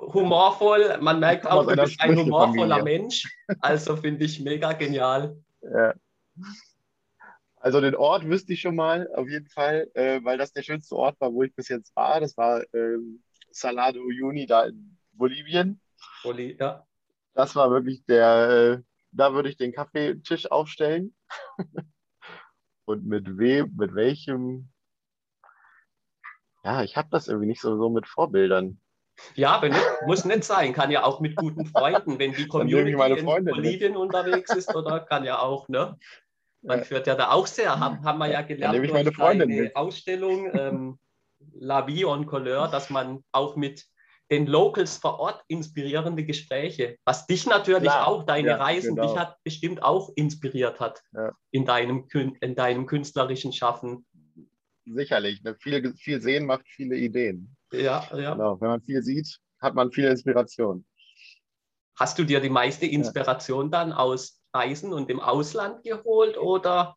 humorvoll. 0.00 0.98
Man 1.00 1.20
merkt 1.20 1.46
auch, 1.46 1.66
du 1.66 1.76
bist 1.76 2.00
ein 2.00 2.16
humorvoller 2.16 2.78
Familie. 2.78 3.00
Mensch. 3.00 3.24
Also 3.60 3.96
finde 3.96 4.24
ich 4.24 4.40
mega 4.40 4.72
genial. 4.72 5.36
Ja. 5.62 5.94
Also 7.56 7.80
den 7.80 7.94
Ort 7.94 8.26
wüsste 8.26 8.54
ich 8.54 8.60
schon 8.60 8.74
mal, 8.74 9.08
auf 9.14 9.28
jeden 9.28 9.46
Fall, 9.46 9.88
äh, 9.94 10.20
weil 10.24 10.36
das 10.36 10.52
der 10.52 10.62
schönste 10.62 10.96
Ort 10.96 11.20
war, 11.20 11.32
wo 11.32 11.44
ich 11.44 11.54
bis 11.54 11.68
jetzt 11.68 11.94
war. 11.94 12.20
Das 12.20 12.36
war 12.36 12.62
ähm, 12.74 13.22
Salado 13.52 14.00
Uyuni 14.00 14.46
da 14.46 14.64
in 14.64 14.98
Bolivien. 15.12 15.80
Boli 16.22 16.56
ja. 16.58 16.86
Das 17.34 17.56
war 17.56 17.70
wirklich 17.70 18.04
der, 18.04 18.78
äh, 18.78 18.82
da 19.12 19.34
würde 19.34 19.48
ich 19.48 19.56
den 19.56 19.72
Kaffeetisch 19.72 20.50
aufstellen. 20.50 21.14
Und 22.84 23.06
mit 23.06 23.38
wem, 23.38 23.74
mit 23.76 23.94
welchem? 23.94 24.68
Ja, 26.64 26.82
ich 26.82 26.96
habe 26.96 27.08
das 27.10 27.28
irgendwie 27.28 27.46
nicht 27.46 27.60
so, 27.60 27.76
so 27.76 27.90
mit 27.90 28.06
Vorbildern. 28.06 28.80
Ja, 29.34 29.52
aber 29.52 29.68
nicht, 29.68 29.86
muss 30.06 30.24
nicht 30.24 30.44
sein. 30.44 30.72
Kann 30.72 30.90
ja 30.90 31.04
auch 31.04 31.20
mit 31.20 31.36
guten 31.36 31.66
Freunden, 31.66 32.18
wenn 32.18 32.32
die 32.32 32.46
Community 32.48 33.18
in 33.18 33.44
Bolivien 33.44 33.92
mit. 33.92 34.00
unterwegs 34.00 34.54
ist, 34.54 34.74
oder 34.74 35.00
kann 35.00 35.24
ja 35.24 35.38
auch, 35.38 35.68
ne? 35.68 35.98
Man 36.62 36.78
ja. 36.78 36.84
führt 36.84 37.06
ja 37.06 37.14
da 37.14 37.30
auch 37.30 37.46
sehr, 37.46 37.78
haben, 37.78 38.04
haben 38.04 38.18
wir 38.18 38.28
ja 38.30 38.42
gelernt, 38.42 38.74
nehme 38.74 38.86
ich 38.86 38.92
meine 38.92 39.12
Freundin 39.12 39.50
eine 39.50 39.62
mit. 39.62 39.76
Ausstellung, 39.76 40.50
ähm, 40.54 40.98
La 41.54 41.86
Vie 41.86 42.04
en 42.04 42.26
Couleur, 42.26 42.68
dass 42.68 42.90
man 42.90 43.22
auch 43.32 43.56
mit 43.56 43.86
den 44.30 44.46
Locals 44.46 44.96
vor 44.96 45.20
Ort 45.20 45.44
inspirierende 45.48 46.24
Gespräche, 46.24 46.96
was 47.04 47.26
dich 47.26 47.46
natürlich 47.46 47.82
Klar, 47.82 48.06
auch, 48.08 48.24
deine 48.24 48.48
ja, 48.48 48.56
Reisen, 48.56 48.96
genau. 48.96 49.08
dich 49.08 49.18
hat 49.18 49.36
bestimmt 49.44 49.82
auch 49.82 50.10
inspiriert 50.16 50.80
hat 50.80 51.02
ja. 51.12 51.32
in, 51.50 51.66
deinem, 51.66 52.08
in 52.40 52.54
deinem 52.54 52.86
künstlerischen 52.86 53.52
Schaffen. 53.52 54.06
Sicherlich, 54.86 55.42
ne? 55.42 55.54
viel, 55.60 55.94
viel 55.94 56.20
sehen 56.20 56.46
macht 56.46 56.66
viele 56.66 56.96
Ideen. 56.96 57.54
Ja, 57.72 58.08
ja. 58.14 58.32
Genau. 58.32 58.60
Wenn 58.60 58.68
man 58.68 58.80
viel 58.80 59.02
sieht, 59.02 59.38
hat 59.60 59.74
man 59.74 59.92
viel 59.92 60.06
Inspiration. 60.06 60.84
Hast 61.98 62.18
du 62.18 62.24
dir 62.24 62.40
die 62.40 62.48
meiste 62.48 62.86
Inspiration 62.86 63.66
ja. 63.66 63.70
dann 63.70 63.92
aus 63.92 64.40
Reisen 64.54 64.92
und 64.92 65.10
im 65.10 65.20
Ausland 65.20 65.82
geholt 65.84 66.38
oder 66.38 66.96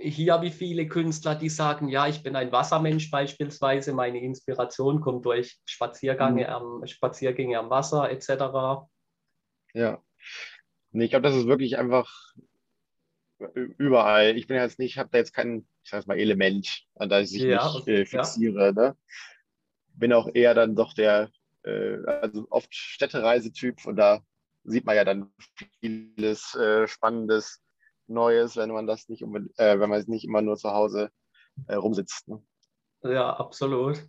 hier 0.00 0.42
wie 0.42 0.50
viele 0.50 0.88
Künstler, 0.88 1.34
die 1.34 1.48
sagen, 1.48 1.88
ja, 1.88 2.06
ich 2.06 2.22
bin 2.22 2.36
ein 2.36 2.52
Wassermensch 2.52 3.10
beispielsweise, 3.10 3.92
meine 3.92 4.20
Inspiration 4.20 5.00
kommt 5.00 5.24
durch 5.24 5.60
Spaziergänge, 5.64 6.44
mhm. 6.44 6.50
am, 6.50 6.86
Spaziergänge 6.86 7.58
am 7.58 7.70
Wasser 7.70 8.10
etc. 8.10 8.86
Ja, 9.72 10.02
nee, 10.92 11.04
ich 11.04 11.10
glaube, 11.10 11.28
das 11.28 11.36
ist 11.36 11.46
wirklich 11.46 11.78
einfach 11.78 12.34
überall. 13.54 14.36
Ich 14.36 14.46
bin 14.46 14.56
jetzt 14.56 14.78
nicht, 14.78 14.98
habe 14.98 15.10
da 15.12 15.18
jetzt 15.18 15.34
kein, 15.34 15.66
ich 15.82 15.90
sag 15.90 16.06
mal, 16.06 16.18
Element, 16.18 16.84
an 16.94 17.08
das 17.08 17.32
ich 17.32 17.42
ja, 17.42 17.72
mich 17.74 17.86
äh, 17.88 18.06
fixiere. 18.06 18.66
Ja. 18.66 18.72
Ne? 18.72 18.96
Bin 19.94 20.12
auch 20.12 20.28
eher 20.32 20.54
dann 20.54 20.76
doch 20.76 20.94
der, 20.94 21.30
äh, 21.64 21.96
also 22.06 22.46
oft 22.50 22.74
Städtereisetyp 22.74 23.86
und 23.86 23.96
da 23.96 24.22
sieht 24.64 24.86
man 24.86 24.96
ja 24.96 25.04
dann 25.04 25.32
vieles 25.80 26.54
äh, 26.54 26.86
Spannendes 26.86 27.63
Neues, 28.06 28.56
wenn 28.56 28.70
man 28.70 28.86
das 28.86 29.08
nicht, 29.08 29.22
äh, 29.22 29.78
wenn 29.78 29.90
man 29.90 30.04
nicht 30.06 30.24
immer 30.24 30.42
nur 30.42 30.56
zu 30.56 30.70
Hause 30.70 31.10
äh, 31.66 31.74
rumsitzt. 31.74 32.28
Ne? 32.28 32.42
Ja, 33.02 33.34
absolut. 33.36 34.02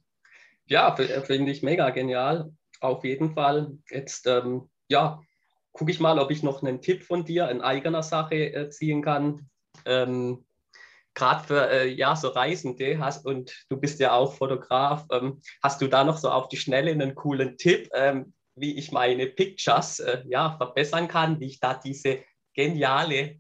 Ja, 0.65 0.97
äh, 0.97 1.21
finde 1.21 1.51
ich 1.51 1.63
mega 1.63 1.89
genial. 1.91 2.51
Auf 2.81 3.03
jeden 3.03 3.34
Fall. 3.34 3.77
Jetzt, 3.89 4.27
ähm, 4.27 4.69
ja, 4.88 5.21
gucke 5.71 5.91
ich 5.91 5.99
mal, 5.99 6.19
ob 6.19 6.31
ich 6.31 6.43
noch 6.43 6.63
einen 6.63 6.81
Tipp 6.81 7.03
von 7.03 7.25
dir 7.25 7.49
in 7.49 7.62
eigener 7.62 8.03
Sache 8.03 8.36
äh, 8.36 8.69
ziehen 8.69 9.01
kann. 9.01 9.49
Ähm, 9.86 10.45
Gerade 11.13 11.43
für 11.45 11.69
äh, 11.69 11.88
ja, 11.88 12.15
so 12.15 12.27
Reisende 12.27 12.99
hast 12.99 13.25
und 13.25 13.65
du 13.69 13.77
bist 13.77 14.01
ja 14.01 14.13
auch 14.13 14.34
Fotograf, 14.34 15.05
ähm, 15.12 15.39
hast 15.63 15.81
du 15.81 15.88
da 15.88 16.03
noch 16.03 16.17
so 16.17 16.29
auf 16.29 16.49
die 16.49 16.58
Schnelle 16.58 16.91
einen 16.91 17.15
coolen 17.15 17.58
Tipp, 17.58 17.89
ähm, 17.93 18.34
wie 18.55 18.77
ich 18.77 18.91
meine 18.91 19.27
Pictures 19.27 19.99
äh, 19.99 20.23
ja, 20.27 20.58
verbessern 20.58 21.08
kann, 21.08 21.39
wie 21.39 21.47
ich 21.47 21.60
da 21.62 21.73
diese 21.73 22.19
geniale 22.53 23.39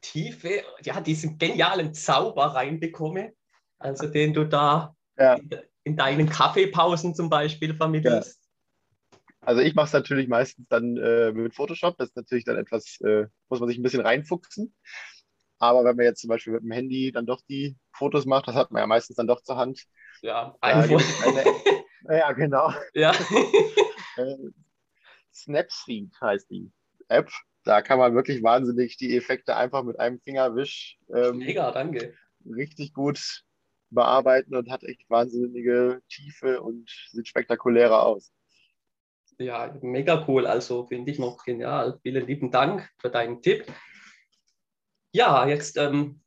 Tiefe, 0.00 0.62
ja, 0.82 1.00
diesen 1.00 1.38
genialen 1.38 1.94
Zauber 1.94 2.46
reinbekomme, 2.46 3.32
also 3.78 4.06
den 4.06 4.32
du 4.34 4.44
da 4.44 4.96
ja. 5.18 5.34
in, 5.34 5.50
in, 5.84 5.96
deinen 5.96 6.28
Kaffeepausen 6.28 7.14
zum 7.14 7.30
Beispiel 7.30 7.74
vermittelst? 7.74 8.40
Ja. 8.42 9.18
Also 9.42 9.62
ich 9.62 9.74
mache 9.74 9.86
es 9.86 9.92
natürlich 9.92 10.28
meistens 10.28 10.66
dann 10.68 10.96
äh, 10.98 11.32
mit 11.32 11.54
Photoshop. 11.54 11.96
Das 11.96 12.08
ist 12.10 12.16
natürlich 12.16 12.44
dann 12.44 12.56
etwas, 12.56 13.00
äh, 13.00 13.26
muss 13.48 13.60
man 13.60 13.68
sich 13.68 13.78
ein 13.78 13.82
bisschen 13.82 14.02
reinfuchsen. 14.02 14.74
Aber 15.58 15.84
wenn 15.84 15.96
man 15.96 16.06
jetzt 16.06 16.20
zum 16.20 16.28
Beispiel 16.28 16.54
mit 16.54 16.62
dem 16.62 16.72
Handy 16.72 17.12
dann 17.12 17.26
doch 17.26 17.40
die 17.48 17.76
Fotos 17.92 18.26
macht, 18.26 18.48
das 18.48 18.54
hat 18.54 18.70
man 18.70 18.80
ja 18.80 18.86
meistens 18.86 19.16
dann 19.16 19.26
doch 19.26 19.42
zur 19.42 19.56
Hand. 19.56 19.86
Ja, 20.22 20.56
ein 20.60 20.90
äh, 20.90 20.98
Ja, 22.18 22.32
genau. 22.32 22.72
Ja. 22.94 23.12
Äh, 24.16 24.36
Snapseed 25.32 26.10
heißt 26.20 26.50
die 26.50 26.72
App 27.06 27.30
da 27.64 27.82
kann 27.82 27.98
man 27.98 28.14
wirklich 28.14 28.42
wahnsinnig 28.42 28.96
die 28.96 29.16
Effekte 29.16 29.56
einfach 29.56 29.82
mit 29.82 29.98
einem 29.98 30.20
Fingerwisch 30.20 30.98
ähm, 31.14 31.38
Mega, 31.38 31.70
danke. 31.70 32.14
richtig 32.44 32.94
gut 32.94 33.44
bearbeiten 33.90 34.54
und 34.54 34.70
hat 34.70 34.84
echt 34.84 35.08
wahnsinnige 35.10 36.00
Tiefe 36.08 36.62
und 36.62 36.90
sieht 37.10 37.28
spektakulärer 37.28 38.04
aus. 38.06 38.32
Ja, 39.38 39.74
mega 39.80 40.24
cool. 40.28 40.46
Also 40.46 40.86
finde 40.86 41.10
ich 41.10 41.18
noch 41.18 41.44
genial. 41.44 41.98
Vielen 42.02 42.26
lieben 42.26 42.50
Dank 42.50 42.88
für 42.98 43.10
deinen 43.10 43.40
Tipp. 43.40 43.64
Ja, 45.12 45.46
jetzt 45.46 45.76
ähm, 45.78 46.20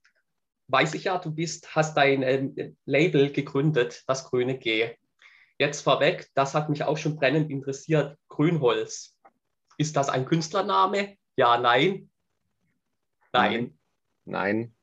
weiß 0.68 0.96
ich 0.96 1.06
ja, 1.06 1.20
du 1.20 1.32
bist, 1.32 1.76
hast 1.76 1.96
dein 1.96 2.24
ähm, 2.24 2.78
Label 2.86 3.32
gegründet, 3.32 4.04
das 4.08 4.26
Grüne 4.26 4.58
G. 4.58 4.96
Jetzt 5.60 5.82
vorweg, 5.82 6.30
das 6.34 6.56
hat 6.56 6.70
mich 6.70 6.84
auch 6.84 6.98
schon 6.98 7.16
brennend 7.16 7.52
interessiert. 7.52 8.18
Grünholz. 8.28 9.16
Ist 9.78 9.96
das 9.96 10.10
ein 10.10 10.26
Künstlername? 10.26 11.18
Ja, 11.36 11.58
nein. 11.58 12.10
Nein. 13.32 13.78
Nein. 14.26 14.74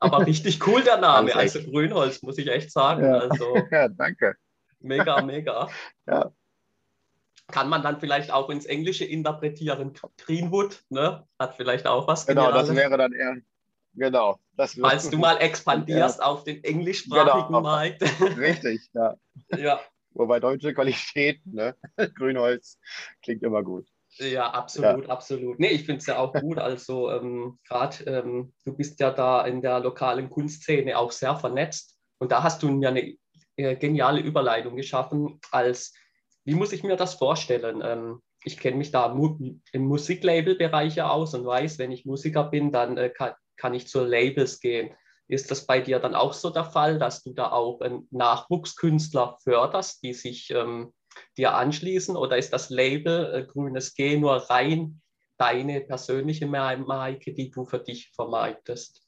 Aber 0.00 0.18
richtig 0.26 0.66
cool 0.66 0.82
der 0.82 0.98
Name, 0.98 1.34
also 1.34 1.62
Grünholz, 1.62 2.22
muss 2.22 2.38
ich 2.38 2.48
echt 2.48 2.70
sagen. 2.72 3.04
Ja, 3.04 3.18
also, 3.18 3.56
ja 3.70 3.88
danke. 3.88 4.36
Mega, 4.80 5.22
mega. 5.22 5.68
ja. 6.06 6.32
Kann 7.48 7.68
man 7.68 7.82
dann 7.82 8.00
vielleicht 8.00 8.30
auch 8.30 8.50
ins 8.50 8.64
Englische 8.64 9.04
interpretieren. 9.04 9.92
Greenwood, 10.16 10.82
ne? 10.88 11.26
Hat 11.38 11.54
vielleicht 11.56 11.86
auch 11.86 12.08
was. 12.08 12.26
Genau, 12.26 12.46
Generales. 12.46 12.68
das 12.68 12.76
wäre 12.76 12.96
dann 12.96 13.12
eher, 13.12 13.36
genau. 13.94 14.38
Das 14.56 14.78
Falls 14.80 15.10
du 15.10 15.18
mal 15.18 15.36
expandierst 15.36 16.20
ja. 16.20 16.24
auf 16.24 16.44
den 16.44 16.64
englischsprachigen 16.64 17.48
genau. 17.48 17.60
Markt. 17.60 18.02
Richtig, 18.38 18.88
ja. 18.94 19.16
ja. 19.56 19.80
Wobei 20.14 20.40
deutsche 20.40 20.72
Qualität, 20.72 21.40
ne? 21.44 21.76
Grünholz 22.14 22.78
klingt 23.22 23.42
immer 23.42 23.62
gut. 23.62 23.86
Ja, 24.18 24.50
absolut, 24.50 25.04
ja. 25.04 25.10
absolut. 25.10 25.58
Nee, 25.58 25.68
ich 25.68 25.84
finde 25.84 26.00
es 26.00 26.06
ja 26.06 26.18
auch 26.18 26.32
gut. 26.32 26.58
Also 26.58 27.10
ähm, 27.10 27.58
gerade 27.66 28.04
ähm, 28.04 28.52
du 28.64 28.76
bist 28.76 29.00
ja 29.00 29.10
da 29.10 29.44
in 29.46 29.62
der 29.62 29.80
lokalen 29.80 30.28
Kunstszene 30.28 30.98
auch 30.98 31.12
sehr 31.12 31.36
vernetzt 31.36 31.98
und 32.18 32.30
da 32.30 32.42
hast 32.42 32.62
du 32.62 32.80
ja 32.80 32.90
eine 32.90 33.16
äh, 33.56 33.76
geniale 33.76 34.20
Überleitung 34.20 34.76
geschaffen 34.76 35.40
als, 35.50 35.94
wie 36.44 36.54
muss 36.54 36.72
ich 36.72 36.82
mir 36.82 36.96
das 36.96 37.14
vorstellen? 37.14 37.82
Ähm, 37.84 38.20
ich 38.44 38.58
kenne 38.58 38.76
mich 38.76 38.90
da 38.90 39.08
mu 39.08 39.38
im 39.72 39.84
Musiklabel-Bereich 39.84 40.96
ja 40.96 41.10
aus 41.10 41.34
und 41.34 41.46
weiß, 41.46 41.78
wenn 41.78 41.92
ich 41.92 42.04
Musiker 42.04 42.44
bin, 42.44 42.72
dann 42.72 42.96
äh, 42.96 43.08
kann, 43.10 43.32
kann 43.56 43.74
ich 43.74 43.88
zu 43.88 44.04
Labels 44.04 44.60
gehen. 44.60 44.94
Ist 45.28 45.50
das 45.50 45.66
bei 45.66 45.80
dir 45.80 45.98
dann 46.00 46.14
auch 46.14 46.32
so 46.32 46.50
der 46.50 46.64
Fall, 46.64 46.98
dass 46.98 47.22
du 47.22 47.32
da 47.32 47.52
auch 47.52 47.80
Nachwuchskünstler 48.10 49.38
förderst, 49.42 50.02
die 50.02 50.12
sich 50.12 50.50
ähm, 50.50 50.92
dir 51.36 51.54
anschließen 51.54 52.16
oder 52.16 52.36
ist 52.38 52.52
das 52.52 52.70
Label 52.70 53.34
äh, 53.34 53.46
Grünes 53.46 53.94
G 53.94 54.16
nur 54.18 54.36
rein 54.36 55.00
deine 55.38 55.80
persönliche 55.80 56.46
Marke, 56.46 57.32
die 57.32 57.50
du 57.50 57.64
für 57.64 57.78
dich 57.78 58.10
vermarktest? 58.14 59.02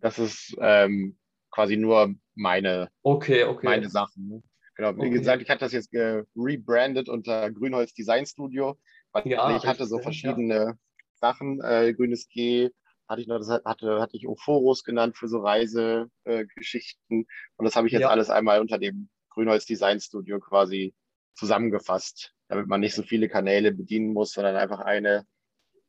Das 0.00 0.18
ist 0.18 0.56
ähm, 0.60 1.18
quasi 1.50 1.76
nur 1.76 2.14
meine, 2.34 2.88
okay, 3.02 3.44
okay. 3.44 3.66
meine 3.66 3.88
Sachen. 3.88 4.28
Ne? 4.28 4.42
Genau. 4.76 4.96
Wie 4.96 5.00
okay. 5.00 5.10
gesagt, 5.10 5.42
ich 5.42 5.50
hatte 5.50 5.60
das 5.60 5.72
jetzt 5.72 5.92
rebrandet 5.92 7.08
unter 7.08 7.50
Grünholz 7.50 7.92
Design 7.92 8.26
Studio, 8.26 8.78
weil 9.12 9.26
ja, 9.28 9.56
ich 9.56 9.66
hatte 9.66 9.86
so 9.86 9.98
verschiedene 9.98 10.54
ja. 10.54 10.74
Sachen. 11.14 11.60
Äh, 11.62 11.92
Grünes 11.94 12.28
G 12.28 12.70
hatte 13.08 13.20
ich 13.20 13.28
noch, 13.28 13.38
das 13.38 13.50
hatte, 13.64 14.00
hatte 14.00 14.16
ich 14.16 14.26
Ophoros 14.26 14.82
genannt 14.82 15.16
für 15.16 15.28
so 15.28 15.40
Reisegeschichten. 15.40 17.20
Äh, 17.20 17.26
und 17.56 17.64
das 17.64 17.76
habe 17.76 17.86
ich 17.86 17.92
jetzt 17.92 18.02
ja. 18.02 18.08
alles 18.08 18.30
einmal 18.30 18.60
unter 18.60 18.78
dem 18.78 19.10
Grünholz 19.34 19.66
Design 19.66 20.00
Studio 20.00 20.40
quasi 20.40 20.94
zusammengefasst, 21.34 22.32
damit 22.48 22.66
man 22.66 22.80
nicht 22.80 22.94
so 22.94 23.02
viele 23.02 23.28
Kanäle 23.28 23.72
bedienen 23.72 24.12
muss, 24.12 24.32
sondern 24.32 24.56
einfach 24.56 24.80
eine, 24.80 25.26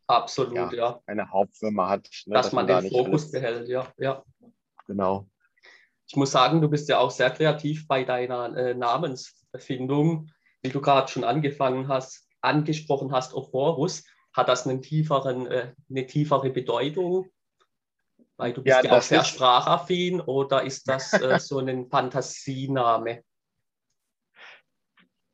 Absolut, 0.07 0.53
ja, 0.53 0.73
ja. 0.73 1.01
eine 1.05 1.29
Hauptfirma 1.29 1.89
hat. 1.89 2.09
Ne, 2.25 2.35
dass, 2.35 2.47
dass, 2.47 2.53
man, 2.53 2.67
man 2.67 2.83
den 2.83 2.91
Fokus 2.91 3.31
behält, 3.31 3.67
ja, 3.69 3.91
ja. 3.97 4.23
Genau. 4.87 5.27
Ich 6.07 6.15
muss 6.15 6.31
sagen, 6.31 6.61
du 6.61 6.69
bist 6.69 6.89
ja 6.89 6.99
auch 6.99 7.11
sehr 7.11 7.31
kreativ 7.31 7.87
bei 7.87 8.03
deiner 8.03 8.55
äh, 8.55 8.73
Namensfindung, 8.73 10.29
wie 10.61 10.69
du 10.69 10.81
gerade 10.81 11.07
schon 11.07 11.23
angefangen 11.23 11.87
hast, 11.87 12.27
angesprochen 12.41 13.11
hast, 13.11 13.33
Ophorus. 13.33 14.03
Hat 14.33 14.49
das 14.49 14.67
einen 14.67 14.81
tieferen, 14.81 15.47
äh, 15.47 15.73
eine 15.89 16.05
tiefere 16.05 16.49
Bedeutung? 16.49 17.27
Weil 18.35 18.51
du 18.51 18.63
bist 18.63 18.83
ja, 18.83 18.83
ja 18.83 18.97
auch 18.97 19.01
sehr 19.01 19.23
sprachaffin 19.23 20.19
oder 20.19 20.63
ist 20.63 20.87
das 20.89 21.13
äh, 21.13 21.39
so 21.39 21.59
ein 21.59 21.89
Fantasiename? 21.89 23.23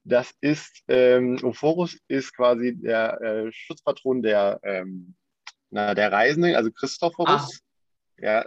Das 0.09 0.33
ist, 0.41 0.83
ähm, 0.87 1.39
Ophorus 1.43 1.97
ist 2.07 2.35
quasi 2.35 2.75
der 2.75 3.21
äh, 3.21 3.51
Schutzpatron 3.51 4.23
der, 4.23 4.59
ähm, 4.63 5.15
na, 5.69 5.93
der 5.93 6.11
Reisenden, 6.11 6.55
also 6.55 6.71
Christophorus. 6.71 7.61
Ah. 8.17 8.21
Ja, 8.21 8.45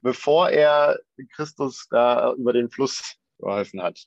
bevor 0.00 0.50
er 0.50 1.00
Christus 1.34 1.88
da 1.90 2.32
über 2.34 2.52
den 2.52 2.70
Fluss 2.70 3.16
geholfen 3.38 3.82
hat. 3.82 4.00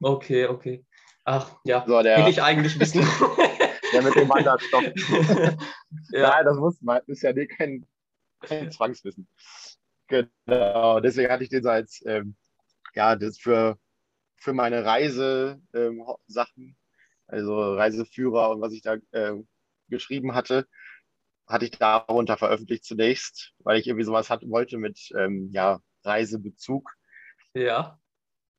Okay, 0.00 0.46
okay. 0.46 0.84
Ach, 1.24 1.60
ja, 1.64 1.84
so, 1.86 2.02
der, 2.02 2.24
will 2.24 2.30
ich 2.30 2.42
eigentlich 2.42 2.80
wissen. 2.80 3.02
der 3.92 4.02
mit 4.02 4.14
dem 4.14 4.30
Wanderstock. 4.30 4.82
ja. 6.10 6.30
Nein, 6.30 6.44
das 6.46 6.56
muss 6.56 6.80
man, 6.80 7.02
ist 7.06 7.22
ja 7.22 7.32
kein, 7.46 7.86
kein 8.40 8.72
Zwangswissen. 8.72 9.28
Genau, 10.06 11.00
deswegen 11.00 11.30
hatte 11.30 11.44
ich 11.44 11.50
den 11.50 11.62
so 11.62 11.68
als, 11.68 12.02
ähm, 12.06 12.34
ja, 12.94 13.14
das 13.14 13.36
für, 13.38 13.78
für 14.38 14.52
meine 14.52 14.84
Reisesachen, 14.84 15.62
ähm, 15.74 16.76
also 17.26 17.74
Reiseführer 17.74 18.50
und 18.50 18.60
was 18.60 18.72
ich 18.72 18.82
da 18.82 18.96
äh, 19.12 19.34
geschrieben 19.88 20.34
hatte, 20.34 20.66
hatte 21.46 21.64
ich 21.64 21.72
darunter 21.72 22.36
veröffentlicht 22.36 22.84
zunächst, 22.84 23.52
weil 23.58 23.78
ich 23.78 23.86
irgendwie 23.86 24.04
sowas 24.04 24.30
hat, 24.30 24.48
wollte 24.48 24.78
mit 24.78 25.10
ähm, 25.16 25.48
ja, 25.52 25.80
Reisebezug. 26.04 26.90
Ja. 27.54 27.98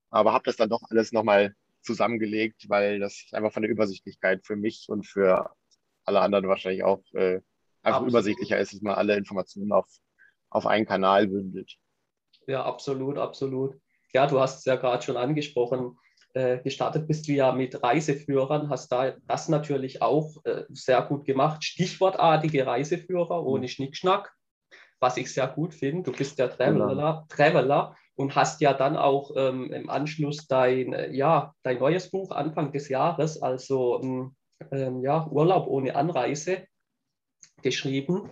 Aber 0.10 0.34
habe 0.34 0.46
das 0.46 0.56
dann 0.56 0.70
doch 0.70 0.82
alles 0.90 1.12
nochmal 1.12 1.56
zusammengelegt, 1.82 2.68
weil 2.68 3.00
das 3.00 3.28
einfach 3.32 3.54
von 3.54 3.62
der 3.62 3.72
Übersichtlichkeit 3.72 4.46
für 4.46 4.56
mich 4.56 4.88
und 4.90 5.06
für 5.08 5.54
alle 6.04 6.22
anderen 6.22 6.48
wahrscheinlich 6.48 6.84
auch 6.84 7.04
äh, 7.14 7.42
einfach 7.82 8.02
absolut. 8.02 8.10
übersichtlicher 8.10 8.60
ist, 8.60 8.74
dass 8.74 8.82
man 8.82 8.96
alle 8.96 9.16
Informationen 9.16 9.72
auf, 9.72 9.88
auf 10.50 10.66
einen 10.66 10.86
Kanal 10.86 11.28
bündelt. 11.28 11.78
Ja, 12.48 12.66
absolut, 12.66 13.18
absolut. 13.18 13.80
Ja, 14.14 14.28
du 14.28 14.40
hast 14.40 14.60
es 14.60 14.66
ja 14.66 14.76
gerade 14.76 15.04
schon 15.04 15.18
angesprochen 15.18 15.98
äh, 16.34 16.60
gestartet 16.60 17.08
bist 17.08 17.28
du 17.28 17.32
ja 17.32 17.52
mit 17.52 17.82
Reiseführern, 17.82 18.70
hast 18.70 18.92
da 18.92 19.16
das 19.28 19.50
natürlich 19.50 20.02
auch 20.02 20.38
äh, 20.44 20.64
sehr 20.70 21.02
gut 21.02 21.26
gemacht. 21.26 21.64
Stichwortartige 21.64 22.68
Reiseführer 22.68 23.44
ohne 23.44 23.64
mhm. 23.64 23.70
Schnickschnack, 23.70 24.34
was 25.00 25.18
ich 25.18 25.34
sehr 25.34 25.48
gut 25.48 25.74
finde. 25.74 26.12
Du 26.12 26.16
bist 26.16 26.38
der 26.38 26.52
Traveler. 26.52 27.26
Traveler 27.30 27.96
und 28.16 28.36
hast 28.36 28.62
ja 28.62 28.74
dann 28.74 28.96
auch 28.96 29.32
ähm, 29.36 29.72
im 29.74 29.90
Anschluss 29.90 30.46
dein, 30.48 30.94
äh, 30.94 31.12
ja, 31.12 31.56
dein 31.64 31.80
neues 31.80 32.12
Buch 32.12 32.32
Anfang 32.32 32.72
des 32.72 32.90
Jahres, 32.90 33.42
also 33.42 34.00
ähm, 34.04 34.36
ähm, 34.72 35.02
ja, 35.02 35.26
Urlaub 35.26 35.68
ohne 35.68 35.96
Anreise, 35.96 36.68
geschrieben. 37.64 38.30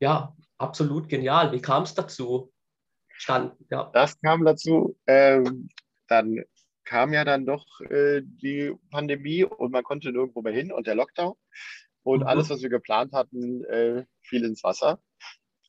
Ja, 0.00 0.34
absolut 0.56 1.08
genial. 1.08 1.52
Wie 1.52 1.60
kam 1.60 1.82
es 1.82 1.94
dazu? 1.94 2.53
Stand, 3.16 3.54
ja. 3.70 3.90
Das 3.92 4.20
kam 4.20 4.44
dazu, 4.44 4.96
ähm, 5.06 5.68
dann 6.08 6.44
kam 6.84 7.12
ja 7.12 7.24
dann 7.24 7.46
doch 7.46 7.64
äh, 7.80 8.22
die 8.22 8.74
Pandemie 8.90 9.44
und 9.44 9.72
man 9.72 9.84
konnte 9.84 10.12
nirgendwo 10.12 10.42
mehr 10.42 10.52
hin 10.52 10.72
und 10.72 10.86
der 10.86 10.94
Lockdown. 10.94 11.34
Und 12.02 12.20
mhm. 12.20 12.26
alles, 12.26 12.50
was 12.50 12.62
wir 12.62 12.68
geplant 12.68 13.12
hatten, 13.12 13.64
äh, 13.64 14.04
fiel 14.22 14.44
ins 14.44 14.62
Wasser. 14.62 15.00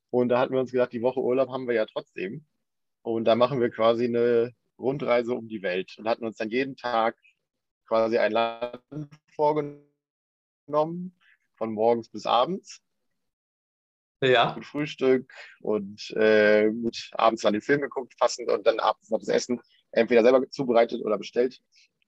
Und 0.10 0.30
da 0.30 0.40
hatten 0.40 0.54
wir 0.54 0.60
uns 0.60 0.72
gedacht, 0.72 0.92
die 0.92 1.02
Woche 1.02 1.22
Urlaub 1.22 1.50
haben 1.50 1.68
wir 1.68 1.76
ja 1.76 1.86
trotzdem. 1.86 2.46
Und 3.02 3.26
da 3.26 3.36
machen 3.36 3.62
wir 3.62 3.70
quasi 3.70 4.06
eine 4.06 4.54
Rundreise 4.78 5.34
um 5.34 5.48
die 5.48 5.62
Welt 5.62 5.96
und 5.98 6.08
hatten 6.08 6.26
uns 6.26 6.38
dann 6.38 6.50
jeden 6.50 6.76
Tag 6.76 7.16
quasi 7.88 8.18
ein 8.18 8.32
Land 8.32 8.82
vorgenommen, 9.36 11.16
von 11.56 11.74
morgens 11.74 12.10
bis 12.10 12.26
abends. 12.26 12.82
Ja. 14.32 14.54
Mit 14.56 14.66
Frühstück 14.66 15.32
und 15.62 16.12
äh, 16.16 16.70
mit 16.70 17.10
abends 17.14 17.44
dann 17.44 17.54
den 17.54 17.62
Film 17.62 17.82
geguckt, 17.82 18.16
passend 18.20 18.50
und 18.50 18.66
dann 18.66 18.80
abends 18.80 19.10
noch 19.10 19.20
das 19.20 19.30
Essen 19.30 19.62
entweder 19.92 20.24
selber 20.24 20.50
zubereitet 20.50 21.02
oder 21.04 21.18
bestellt 21.18 21.62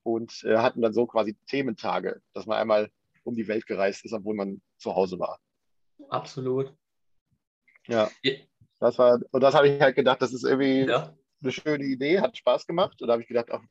und 0.03 0.43
äh, 0.43 0.58
hatten 0.58 0.82
dann 0.82 0.93
so 0.93 1.06
quasi 1.06 1.38
Thementage, 1.47 2.21
dass 2.34 2.45
man 2.45 2.58
einmal 2.58 2.89
um 3.23 3.36
die 3.36 3.47
Welt 3.47 3.65
gereist 3.65 4.06
ist, 4.06 4.13
obwohl 4.13 4.36
man 4.36 4.62
zu 4.77 4.95
Hause 4.95 5.19
war. 5.19 5.39
Absolut. 6.10 6.73
Ja. 7.88 8.10
ja. 8.23 8.34
Das 8.80 8.97
war, 8.97 9.19
und 9.32 9.41
das 9.41 9.53
habe 9.53 9.67
ich 9.67 9.82
halt 9.82 9.95
gedacht, 9.95 10.21
das 10.21 10.34
ist 10.34 10.43
irgendwie 10.43 10.86
ja. 10.88 11.15
eine 11.41 11.51
schöne 11.51 11.84
Idee, 11.84 12.19
hat 12.19 12.38
Spaß 12.38 12.67
gemacht. 12.67 13.01
Und 13.01 13.08
da 13.08 13.13
habe 13.13 13.21
ich 13.21 13.27
gedacht, 13.27 13.47
ach, 13.51 13.62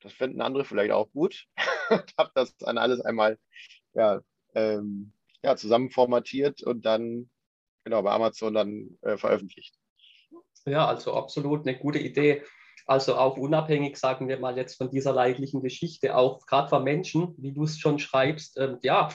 das 0.00 0.12
fänden 0.12 0.40
andere 0.40 0.64
vielleicht 0.64 0.92
auch 0.92 1.10
gut. 1.12 1.46
und 1.90 2.14
habe 2.18 2.30
das 2.34 2.56
dann 2.56 2.78
alles 2.78 3.00
einmal 3.00 3.38
ja, 3.94 4.20
ähm, 4.54 5.12
ja, 5.44 5.56
zusammen 5.56 5.90
formatiert 5.90 6.62
und 6.62 6.84
dann 6.84 7.30
genau 7.84 8.02
bei 8.02 8.10
Amazon 8.10 8.54
dann 8.54 8.98
äh, 9.02 9.16
veröffentlicht. 9.16 9.74
Ja, 10.66 10.86
also 10.86 11.14
absolut 11.14 11.66
eine 11.66 11.78
gute 11.78 11.98
Idee. 11.98 12.42
Also 12.86 13.16
auch 13.16 13.36
unabhängig, 13.36 13.96
sagen 13.96 14.28
wir 14.28 14.38
mal 14.38 14.56
jetzt 14.56 14.76
von 14.76 14.90
dieser 14.90 15.12
leidlichen 15.12 15.62
Geschichte, 15.62 16.16
auch 16.16 16.46
gerade 16.46 16.68
von 16.68 16.82
Menschen, 16.82 17.34
wie 17.38 17.52
du 17.52 17.64
es 17.64 17.78
schon 17.78 17.98
schreibst, 17.98 18.58
ähm, 18.58 18.78
ja, 18.82 19.08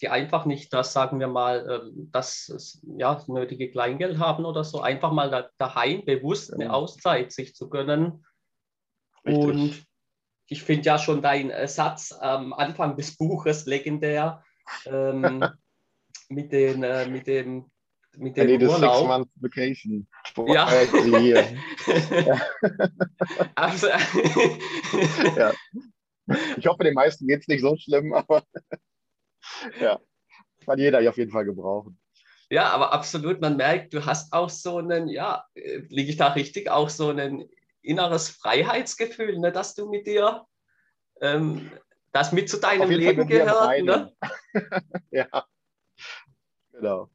die 0.00 0.08
einfach 0.08 0.44
nicht 0.44 0.72
das, 0.72 0.92
sagen 0.92 1.18
wir 1.20 1.28
mal, 1.28 1.66
ähm, 1.88 2.10
das 2.12 2.80
ja, 2.98 3.22
nötige 3.26 3.70
Kleingeld 3.70 4.18
haben 4.18 4.44
oder 4.44 4.62
so, 4.62 4.80
einfach 4.80 5.12
mal 5.12 5.30
da, 5.30 5.48
daheim 5.58 6.04
bewusst 6.04 6.52
eine 6.52 6.72
Auszeit 6.72 7.32
sich 7.32 7.54
zu 7.54 7.68
gönnen. 7.68 8.24
Richtig. 9.24 9.44
Und 9.44 9.86
ich 10.48 10.62
finde 10.62 10.84
ja 10.84 10.98
schon 10.98 11.22
dein 11.22 11.50
äh, 11.50 11.66
Satz 11.66 12.12
am 12.12 12.52
Anfang 12.52 12.96
des 12.96 13.16
Buches 13.16 13.66
legendär 13.66 14.44
ähm, 14.84 15.44
mit, 16.28 16.52
den, 16.52 16.82
äh, 16.82 17.08
mit 17.08 17.26
dem 17.26 17.70
mit 18.18 18.36
dem 18.36 18.62
Urlaub. 18.62 19.24
six 19.24 19.30
vacation. 19.36 20.06
Ja. 20.46 20.66
also, 23.54 23.88
ja. 25.36 25.52
Ich 26.56 26.66
hoffe, 26.66 26.84
den 26.84 26.94
meisten 26.94 27.26
geht 27.26 27.42
es 27.42 27.48
nicht 27.48 27.60
so 27.60 27.76
schlimm, 27.76 28.12
aber 28.12 28.42
ja, 29.80 30.00
kann 30.64 30.78
jeder 30.78 31.08
auf 31.08 31.16
jeden 31.16 31.30
Fall 31.30 31.44
gebrauchen. 31.44 31.98
Ja, 32.50 32.70
aber 32.70 32.92
absolut, 32.92 33.40
man 33.40 33.56
merkt, 33.56 33.92
du 33.92 34.04
hast 34.04 34.32
auch 34.32 34.50
so 34.50 34.78
einen, 34.78 35.08
ja, 35.08 35.44
liege 35.54 36.10
ich 36.10 36.16
da 36.16 36.28
richtig, 36.28 36.70
auch 36.70 36.88
so 36.88 37.10
ein 37.10 37.48
inneres 37.82 38.28
Freiheitsgefühl, 38.30 39.38
ne, 39.38 39.52
dass 39.52 39.74
du 39.74 39.88
mit 39.88 40.06
dir, 40.06 40.46
ähm, 41.20 41.70
das 42.12 42.32
mit 42.32 42.48
zu 42.48 42.58
deinem 42.58 42.90
Leben 42.90 43.26
gehört. 43.26 43.82
Ne? 43.82 44.12
ja, 45.10 45.46
genau. 46.76 47.10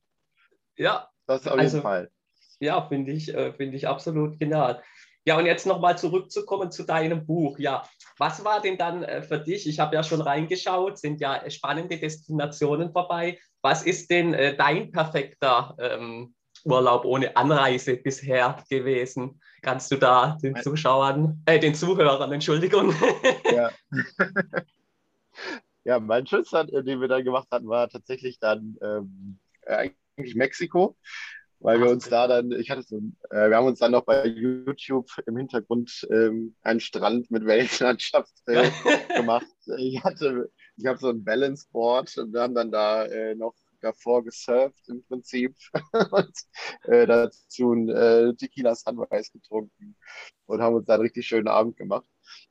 Ja. 0.78 1.10
Das 1.28 1.48
auf 1.48 1.58
also, 1.58 1.78
jeden 1.78 1.84
Fall. 1.84 2.12
Ja, 2.60 2.88
finde 2.88 3.12
ich, 3.12 3.34
äh, 3.34 3.54
find 3.54 3.74
ich 3.74 3.88
absolut 3.88 4.40
genial. 4.40 4.82
Ja, 5.24 5.38
und 5.38 5.46
jetzt 5.46 5.68
nochmal 5.68 5.98
zurückzukommen 5.98 6.72
zu 6.72 6.84
deinem 6.84 7.26
Buch. 7.26 7.60
Ja, 7.60 7.84
was 8.18 8.44
war 8.44 8.60
denn 8.60 8.78
dann 8.78 9.04
äh, 9.04 9.22
für 9.22 9.40
dich? 9.40 9.68
Ich 9.68 9.80
habe 9.80 9.96
ja 9.96 10.04
schon 10.04 10.22
reingeschaut, 10.22 10.98
sind 10.98 11.22
ja 11.22 11.48
spannende 11.50 11.98
Destinationen 11.98 12.92
vorbei. 12.92 13.40
Was 13.62 13.84
ist 13.84 14.10
denn 14.10 14.34
äh, 14.34 14.56
dein 14.56 14.92
perfekter 14.92 15.76
ähm, 15.80 16.34
Urlaub 16.64 17.06
ohne 17.06 17.36
Anreise 17.36 17.98
bisher 17.98 18.58
gewesen? 18.70 19.40
Kannst 19.62 19.92
du 19.92 19.98
da 19.98 20.38
den 20.42 20.56
Zuschauern, 20.56 21.44
äh, 21.46 21.60
den 21.60 21.76
Zuhörern, 21.76 22.32
Entschuldigung. 22.32 22.94
Ja. 23.52 23.70
ja, 25.84 26.00
mein 26.00 26.26
schönster, 26.26 26.64
den 26.66 27.02
wir 27.02 27.08
dann 27.08 27.24
gemacht 27.24 27.48
hatten, 27.52 27.68
war 27.68 27.90
tatsächlich 27.90 28.40
dann 28.40 28.78
ähm, 28.82 29.40
eigentlich 29.78 30.36
Mexiko, 30.36 30.98
weil 31.62 31.80
wir 31.80 31.90
uns 31.90 32.10
da 32.10 32.28
dann, 32.28 32.52
ich 32.52 32.72
hatte 32.72 32.82
so, 32.82 32.98
äh, 33.30 33.50
wir 33.50 33.56
haben 33.56 33.68
uns 33.68 33.80
dann 33.80 33.92
noch 33.92 34.04
bei 34.04 34.26
YouTube 34.26 35.10
im 35.28 35.38
Hintergrund 35.38 36.08
ähm, 36.10 36.56
einen 36.64 36.80
Strand 36.80 37.30
mit 37.30 37.46
Weltlandschaft 37.46 38.34
äh, 38.48 38.70
gemacht. 39.16 39.46
Ich 39.78 40.04
hatte, 40.04 40.52
ich 40.78 40.86
habe 40.88 40.98
so 40.98 41.10
ein 41.10 41.24
Balance 41.24 41.68
Board 41.72 42.18
und 42.18 42.34
wir 42.34 42.42
haben 42.42 42.56
dann 42.56 42.72
da 42.72 43.06
äh, 43.06 43.36
noch 43.36 43.54
davor 43.82 44.24
gesurft 44.24 44.90
im 44.90 45.04
Prinzip 45.04 45.56
und 46.12 46.34
äh, 46.84 47.06
dazu 47.06 47.74
ein 47.74 47.90
äh, 47.90 48.34
Tequila 48.36 48.76
Sunrise 48.76 49.32
getrunken 49.32 49.96
und 50.46 50.62
haben 50.62 50.76
uns 50.76 50.86
dann 50.86 50.96
einen 50.96 51.04
richtig 51.04 51.28
schönen 51.28 51.48
Abend 51.48 51.78
gemacht. 51.78 52.06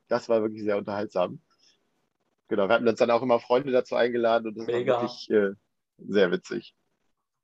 Das 0.09 0.29
war 0.29 0.43
wirklich 0.43 0.63
sehr 0.63 0.79
unterhaltsam. 0.79 1.41
Genau, 2.49 2.69
wir 2.69 2.75
hatten 2.75 2.89
uns 2.89 2.99
dann 2.99 3.13
auch 3.13 3.23
immer 3.23 3.39
Freunde 3.39 3.73
dazu 3.73 3.95
eingeladen 3.95 4.49
und 4.49 4.59
das 4.59 4.67
Mega. 4.67 4.95
war 4.95 5.03
wirklich 5.03 5.31
äh, 5.31 5.51
sehr 5.99 6.31
witzig 6.33 6.75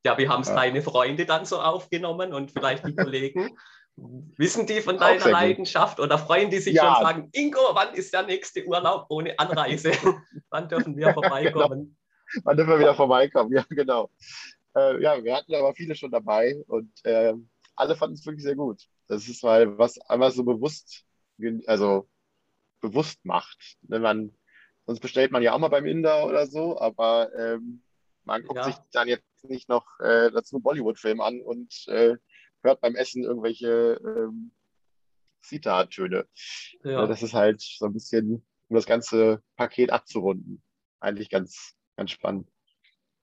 ja, 0.06 0.16
wie 0.18 0.28
haben 0.28 0.42
es 0.42 0.48
ja. 0.48 0.54
deine 0.54 0.82
Freunde 0.82 1.26
dann 1.26 1.44
so 1.44 1.60
aufgenommen 1.60 2.32
und 2.32 2.52
vielleicht 2.52 2.86
die 2.86 2.94
Kollegen? 2.94 3.58
Wissen 4.36 4.66
die 4.66 4.80
von 4.82 4.98
deiner 4.98 5.28
Leidenschaft 5.28 6.00
oder 6.00 6.18
freuen 6.18 6.50
die 6.50 6.58
sich 6.58 6.74
ja. 6.74 6.94
schon 6.94 7.04
sagen, 7.04 7.28
Ingo, 7.32 7.60
wann 7.72 7.94
ist 7.94 8.12
der 8.12 8.24
nächste 8.24 8.64
Urlaub 8.66 9.06
ohne 9.08 9.38
Anreise? 9.38 9.90
wann 10.50 10.68
dürfen 10.68 10.96
wir 10.96 11.12
vorbeikommen? 11.12 11.96
Genau. 12.32 12.42
Wann 12.44 12.56
dürfen 12.56 12.70
wir 12.70 12.78
wieder 12.78 12.94
vorbeikommen? 12.94 13.52
Ja, 13.52 13.64
genau. 13.68 14.10
Äh, 14.76 15.02
ja, 15.02 15.24
wir 15.24 15.34
hatten 15.34 15.54
aber 15.54 15.74
viele 15.74 15.94
schon 15.94 16.10
dabei 16.10 16.62
und 16.68 16.92
äh, 17.04 17.34
alle 17.74 17.96
fanden 17.96 18.14
es 18.14 18.26
wirklich 18.26 18.44
sehr 18.44 18.54
gut. 18.54 18.82
Das 19.08 19.26
ist 19.28 19.42
mal 19.42 19.76
was 19.78 19.98
einmal 20.02 20.30
so 20.30 20.44
bewusst, 20.44 21.04
also 21.66 22.08
bewusst 22.80 23.24
macht. 23.24 23.76
Wenn 23.82 24.02
man, 24.02 24.34
sonst 24.84 25.00
bestellt 25.00 25.32
man 25.32 25.42
ja 25.42 25.52
auch 25.52 25.58
mal 25.58 25.68
beim 25.68 25.86
Inder 25.86 26.26
oder 26.26 26.46
so, 26.46 26.78
aber 26.78 27.34
ähm, 27.34 27.82
man 28.24 28.42
guckt 28.42 28.56
ja. 28.56 28.64
sich 28.64 28.76
dann 28.92 29.08
jetzt 29.08 29.24
nicht 29.48 29.68
noch 29.68 29.87
äh, 30.00 30.30
dazu 30.30 30.56
einen 30.56 30.62
Bollywood-Film 30.62 31.20
an 31.20 31.40
und 31.40 31.87
äh, 31.88 32.16
hört 32.62 32.80
beim 32.80 32.94
Essen 32.94 33.24
irgendwelche 33.24 34.00
ähm, 34.04 34.52
Zitat-Töne. 35.42 36.26
Ja. 36.85 37.06
Das 37.06 37.22
ist 37.22 37.35
halt 37.35 37.61
so 37.61 37.87
ein 37.87 37.92
bisschen, 37.92 38.46
um 38.68 38.76
das 38.76 38.87
ganze 38.87 39.42
Paket 39.56 39.90
abzurunden. 39.90 40.62
Eigentlich 41.00 41.30
ganz, 41.30 41.74
ganz 41.96 42.11
spannend. 42.11 42.48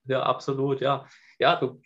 Ja, 0.05 0.23
absolut, 0.23 0.81
ja. 0.81 1.07
Ja, 1.39 1.55
du, 1.55 1.81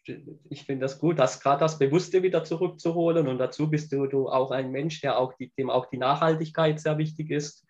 ich 0.50 0.64
finde 0.64 0.86
das 0.86 1.00
gut, 1.00 1.20
das 1.20 1.40
gerade 1.40 1.60
das 1.60 1.80
Bewusste 1.80 2.24
wieder 2.24 2.44
zurückzuholen 2.44 3.28
und 3.28 3.38
dazu 3.38 3.70
bist 3.70 3.92
du, 3.92 4.08
du 4.08 4.28
auch 4.28 4.52
ein 4.52 4.72
Mensch, 4.72 5.02
der 5.02 5.18
auch 5.18 5.34
die, 5.34 5.52
dem 5.58 5.70
auch 5.70 5.86
die 5.88 5.98
Nachhaltigkeit 5.98 6.80
sehr 6.80 6.98
wichtig 6.98 7.32
ist, 7.32 7.66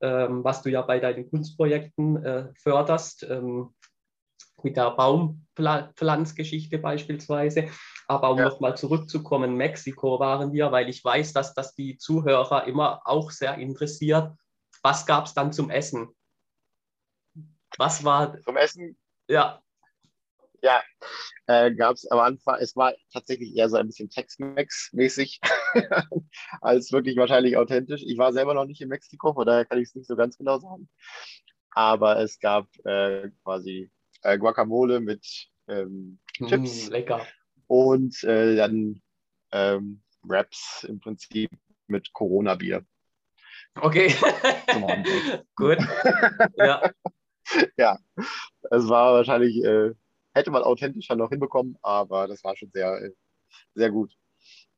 ähm, 0.00 0.42
was 0.44 0.62
du 0.62 0.70
ja 0.70 0.82
bei 0.82 0.98
deinen 0.98 1.28
Kunstprojekten 1.30 2.24
äh, 2.24 2.48
förderst, 2.56 3.22
ähm, 3.24 3.74
mit 4.62 4.76
der 4.76 4.90
Baumpflanzgeschichte 4.92 6.78
beispielsweise. 6.78 7.68
Aber 8.08 8.30
um 8.30 8.38
ja. 8.38 8.44
nochmal 8.44 8.76
zurückzukommen, 8.76 9.56
Mexiko 9.56 10.18
waren 10.20 10.52
wir, 10.52 10.72
weil 10.72 10.88
ich 10.88 11.04
weiß, 11.04 11.32
dass 11.32 11.54
das 11.54 11.74
die 11.74 11.96
Zuhörer 11.96 12.66
immer 12.66 13.02
auch 13.04 13.30
sehr 13.30 13.56
interessiert. 13.56 14.32
Was 14.82 15.06
gab 15.06 15.26
es 15.26 15.34
dann 15.34 15.52
zum 15.52 15.70
Essen? 15.70 16.08
Was 17.78 18.04
war. 18.04 18.38
Zum 18.42 18.56
Essen? 18.56 18.98
Ja. 19.28 19.62
Ja, 20.64 20.80
äh, 21.46 21.74
gab 21.74 21.96
es 21.96 22.08
am 22.08 22.20
Anfang, 22.20 22.58
es 22.60 22.76
war 22.76 22.94
tatsächlich 23.12 23.56
eher 23.56 23.68
so 23.68 23.76
ein 23.78 23.88
bisschen 23.88 24.10
Tex-Mex-mäßig, 24.10 25.40
als 26.60 26.92
wirklich 26.92 27.16
wahrscheinlich 27.16 27.56
authentisch. 27.56 28.04
Ich 28.06 28.16
war 28.16 28.32
selber 28.32 28.54
noch 28.54 28.64
nicht 28.64 28.80
in 28.80 28.88
Mexiko, 28.88 29.34
von 29.34 29.44
daher 29.44 29.64
kann 29.64 29.78
ich 29.78 29.88
es 29.88 29.94
nicht 29.96 30.06
so 30.06 30.14
ganz 30.14 30.38
genau 30.38 30.60
sagen. 30.60 30.88
Aber 31.72 32.20
es 32.20 32.38
gab 32.38 32.68
äh, 32.84 33.30
quasi 33.42 33.90
äh, 34.22 34.38
Guacamole 34.38 35.00
mit 35.00 35.48
ähm, 35.68 36.18
Chips. 36.46 36.88
Mm, 36.88 36.92
lecker. 36.92 37.26
Und 37.66 38.22
äh, 38.24 38.56
dann 38.56 39.00
ähm, 39.52 40.02
Wraps 40.22 40.84
im 40.84 41.00
Prinzip 41.00 41.50
mit 41.86 42.12
Corona-Bier. 42.12 42.84
Okay. 43.80 44.14
Gut. 45.56 45.78
ja. 46.56 46.82
ja, 47.76 47.98
es 48.70 48.88
war 48.88 49.14
wahrscheinlich, 49.14 49.62
äh, 49.64 49.92
hätte 50.34 50.50
man 50.50 50.62
authentischer 50.62 51.16
noch 51.16 51.30
hinbekommen, 51.30 51.76
aber 51.82 52.28
das 52.28 52.42
war 52.44 52.56
schon 52.56 52.70
sehr, 52.72 53.02
äh, 53.02 53.10
sehr 53.74 53.90
gut. 53.90 54.12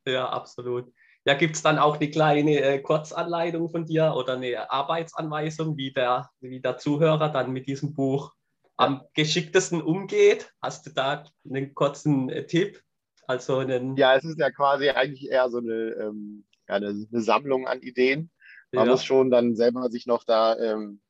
Ja, 0.06 0.28
absolut. 0.28 0.92
Ja, 1.26 1.34
gibt 1.34 1.56
es 1.56 1.62
dann 1.62 1.78
auch 1.78 1.96
eine 1.96 2.10
kleine 2.10 2.60
äh, 2.60 2.78
Kurzanleitung 2.80 3.70
von 3.70 3.86
dir 3.86 4.14
oder 4.14 4.34
eine 4.34 4.70
Arbeitsanweisung, 4.70 5.76
wie 5.76 5.92
der, 5.92 6.30
wie 6.40 6.60
der 6.60 6.76
Zuhörer 6.76 7.30
dann 7.30 7.52
mit 7.52 7.66
diesem 7.66 7.94
Buch 7.94 8.34
am 8.76 9.02
geschicktesten 9.14 9.82
umgeht? 9.82 10.52
Hast 10.60 10.86
du 10.86 10.90
da 10.90 11.24
einen 11.48 11.74
kurzen 11.74 12.28
äh, 12.28 12.46
Tipp? 12.46 12.82
Also 13.26 13.58
einen 13.58 13.96
ja, 13.96 14.16
es 14.16 14.24
ist 14.24 14.38
ja 14.38 14.50
quasi 14.50 14.90
eigentlich 14.90 15.30
eher 15.30 15.48
so 15.48 15.58
eine, 15.58 15.72
ähm, 15.72 16.44
ja, 16.68 16.74
eine, 16.74 16.88
eine, 16.88 17.20
Sammlung 17.22 17.66
an 17.66 17.80
Ideen. 17.80 18.30
Man 18.72 18.86
ja. 18.86 18.92
muss 18.92 19.04
schon 19.04 19.30
dann 19.30 19.56
selber 19.56 19.90
sich 19.90 20.06
noch 20.06 20.24
da 20.24 20.58
ähm, 20.58 21.00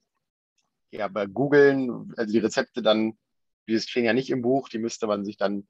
ja, 0.90 1.08
bei 1.08 1.26
googeln, 1.26 2.12
also 2.16 2.32
die 2.32 2.38
Rezepte 2.38 2.82
dann, 2.82 3.18
die 3.66 3.80
stehen 3.80 4.04
ja 4.04 4.12
nicht 4.12 4.30
im 4.30 4.42
Buch, 4.42 4.68
die 4.68 4.78
müsste 4.78 5.06
man 5.06 5.24
sich 5.24 5.36
dann 5.36 5.66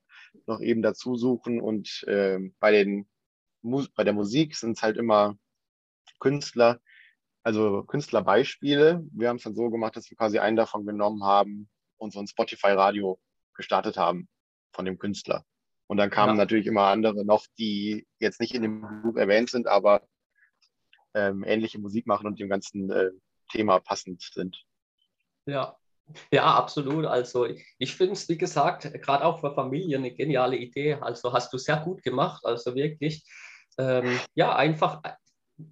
noch 0.46 0.60
eben 0.60 0.82
dazu 0.82 1.16
suchen. 1.16 1.60
Und 1.60 2.04
ähm, 2.08 2.54
bei, 2.58 2.72
den, 2.72 3.08
bei 3.94 4.04
der 4.04 4.12
Musik 4.12 4.56
sind 4.56 4.76
es 4.76 4.82
halt 4.82 4.98
immer 4.98 5.38
Künstler, 6.18 6.80
also 7.42 7.84
Künstlerbeispiele. 7.84 9.02
Wir 9.12 9.28
haben 9.28 9.36
es 9.36 9.44
dann 9.44 9.54
so 9.54 9.70
gemacht, 9.70 9.96
dass 9.96 10.10
wir 10.10 10.16
quasi 10.16 10.40
einen 10.40 10.56
davon 10.56 10.84
genommen 10.84 11.24
haben 11.24 11.70
und 11.98 12.12
so 12.12 12.20
ein 12.20 12.26
Spotify-Radio 12.26 13.18
gestartet 13.54 13.96
haben 13.96 14.28
von 14.72 14.84
dem 14.84 14.98
Künstler. 14.98 15.44
Und 15.86 15.98
dann 15.98 16.10
kamen 16.10 16.36
ja. 16.36 16.42
natürlich 16.42 16.66
immer 16.66 16.86
andere 16.86 17.24
noch, 17.24 17.46
die 17.58 18.06
jetzt 18.18 18.40
nicht 18.40 18.54
in 18.54 18.62
dem 18.62 19.02
Buch 19.02 19.16
erwähnt 19.16 19.50
sind, 19.50 19.66
aber 19.66 20.06
ähm, 21.14 21.44
ähnliche 21.44 21.78
Musik 21.78 22.06
machen 22.06 22.26
und 22.26 22.40
dem 22.40 22.48
ganzen 22.48 22.90
äh, 22.90 23.10
Thema 23.50 23.80
passend 23.80 24.22
sind. 24.22 24.64
Ja, 25.46 25.76
ja, 26.30 26.54
absolut. 26.54 27.06
Also 27.06 27.46
ich 27.78 27.96
finde 27.96 28.14
es, 28.14 28.28
wie 28.28 28.38
gesagt, 28.38 28.92
gerade 29.02 29.24
auch 29.24 29.40
für 29.40 29.54
Familien 29.54 30.02
eine 30.02 30.14
geniale 30.14 30.56
Idee. 30.56 30.94
Also 30.94 31.32
hast 31.32 31.52
du 31.52 31.58
sehr 31.58 31.78
gut 31.78 32.02
gemacht. 32.02 32.44
Also 32.44 32.74
wirklich, 32.74 33.24
ähm, 33.78 34.18
ja, 34.34 34.54
einfach 34.54 35.02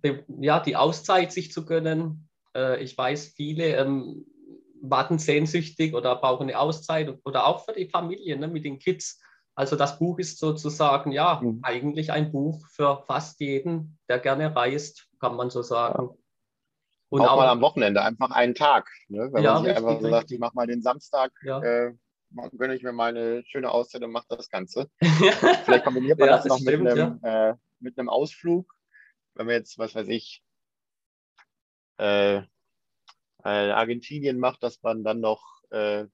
äh, 0.03 0.23
ja, 0.41 0.61
die 0.61 0.77
Auszeit 0.77 1.33
sich 1.33 1.53
zu 1.53 1.65
gönnen. 1.65 2.29
Äh, 2.55 2.83
ich 2.83 2.97
weiß, 2.97 3.35
viele 3.37 3.77
ähm, 3.77 4.27
warten 4.83 5.19
sehnsüchtig 5.19 5.95
oder 5.95 6.17
brauchen 6.17 6.45
eine 6.45 6.59
Auszeit 6.59 7.17
oder 7.25 7.47
auch 7.47 7.65
für 7.65 7.73
die 7.73 7.89
Familie 7.89 8.37
ne, 8.37 8.49
mit 8.49 8.65
den 8.65 8.79
Kids. 8.79 9.21
Also 9.55 9.77
das 9.77 9.99
Buch 9.99 10.19
ist 10.19 10.39
sozusagen 10.39 11.13
ja 11.13 11.41
mhm. 11.43 11.61
eigentlich 11.63 12.11
ein 12.11 12.33
Buch 12.33 12.67
für 12.69 13.05
fast 13.07 13.41
jeden, 13.41 13.99
der 14.09 14.19
gerne 14.19 14.55
reist, 14.55 15.09
kann 15.21 15.37
man 15.37 15.51
so 15.51 15.63
sagen. 15.63 16.11
Und 17.11 17.21
auch, 17.21 17.33
auch 17.33 17.37
mal 17.37 17.49
am 17.49 17.61
Wochenende, 17.61 18.03
einfach 18.03 18.31
einen 18.31 18.55
Tag. 18.55 18.91
Ne? 19.09 19.29
Wenn 19.33 19.45
ja, 19.45 19.55
man 19.55 19.65
sich 19.65 19.71
richtig, 19.73 19.87
einfach 19.87 20.01
so 20.01 20.11
sagt, 20.11 20.31
ich 20.31 20.39
mache 20.39 20.55
mal 20.55 20.67
den 20.67 20.83
Samstag, 20.83 21.31
ja. 21.43 21.63
äh, 21.63 21.93
gönne 22.57 22.75
ich 22.75 22.83
mir 22.83 22.93
mal 22.93 23.11
eine 23.11 23.45
schöne 23.45 23.71
Auszeit 23.71 24.03
und 24.03 24.11
mache 24.11 24.27
das 24.31 24.49
Ganze. 24.49 24.91
Vielleicht 25.01 25.85
kombiniert 25.85 26.19
man 26.19 26.29
ja, 26.29 26.37
das, 26.37 26.45
das, 26.45 26.51
noch 26.51 26.59
stimmt, 26.59 26.85
mit, 26.85 26.93
einem, 26.93 27.21
äh, 27.23 27.55
mit 27.81 27.99
einem 27.99 28.09
Ausflug. 28.09 28.73
Wenn 29.35 29.47
wir 29.47 29.55
jetzt, 29.55 29.79
was 29.79 29.95
weiß 29.95 30.09
ich, 30.09 30.43
äh, 31.99 32.43
äh, 33.45 33.71
Argentinien 33.71 34.39
macht, 34.39 34.63
dass 34.63 34.83
man 34.83 35.05
dann 35.05 35.21
noch, 35.21 35.43
äh, 35.71 36.07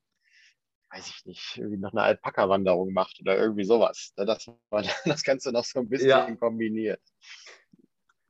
weiß 0.90 1.08
ich 1.08 1.26
nicht, 1.26 1.56
irgendwie 1.56 1.78
noch 1.78 1.92
eine 1.92 2.02
Alpaka-Wanderung 2.02 2.92
macht 2.92 3.20
oder 3.20 3.36
irgendwie 3.36 3.64
sowas. 3.64 4.12
Ne, 4.16 4.26
dass 4.26 4.46
man 4.70 4.84
das 5.04 5.22
Ganze 5.22 5.52
noch 5.52 5.64
so 5.64 5.80
ein 5.80 5.88
bisschen 5.88 6.08
ja. 6.08 6.34
kombiniert. 6.36 7.00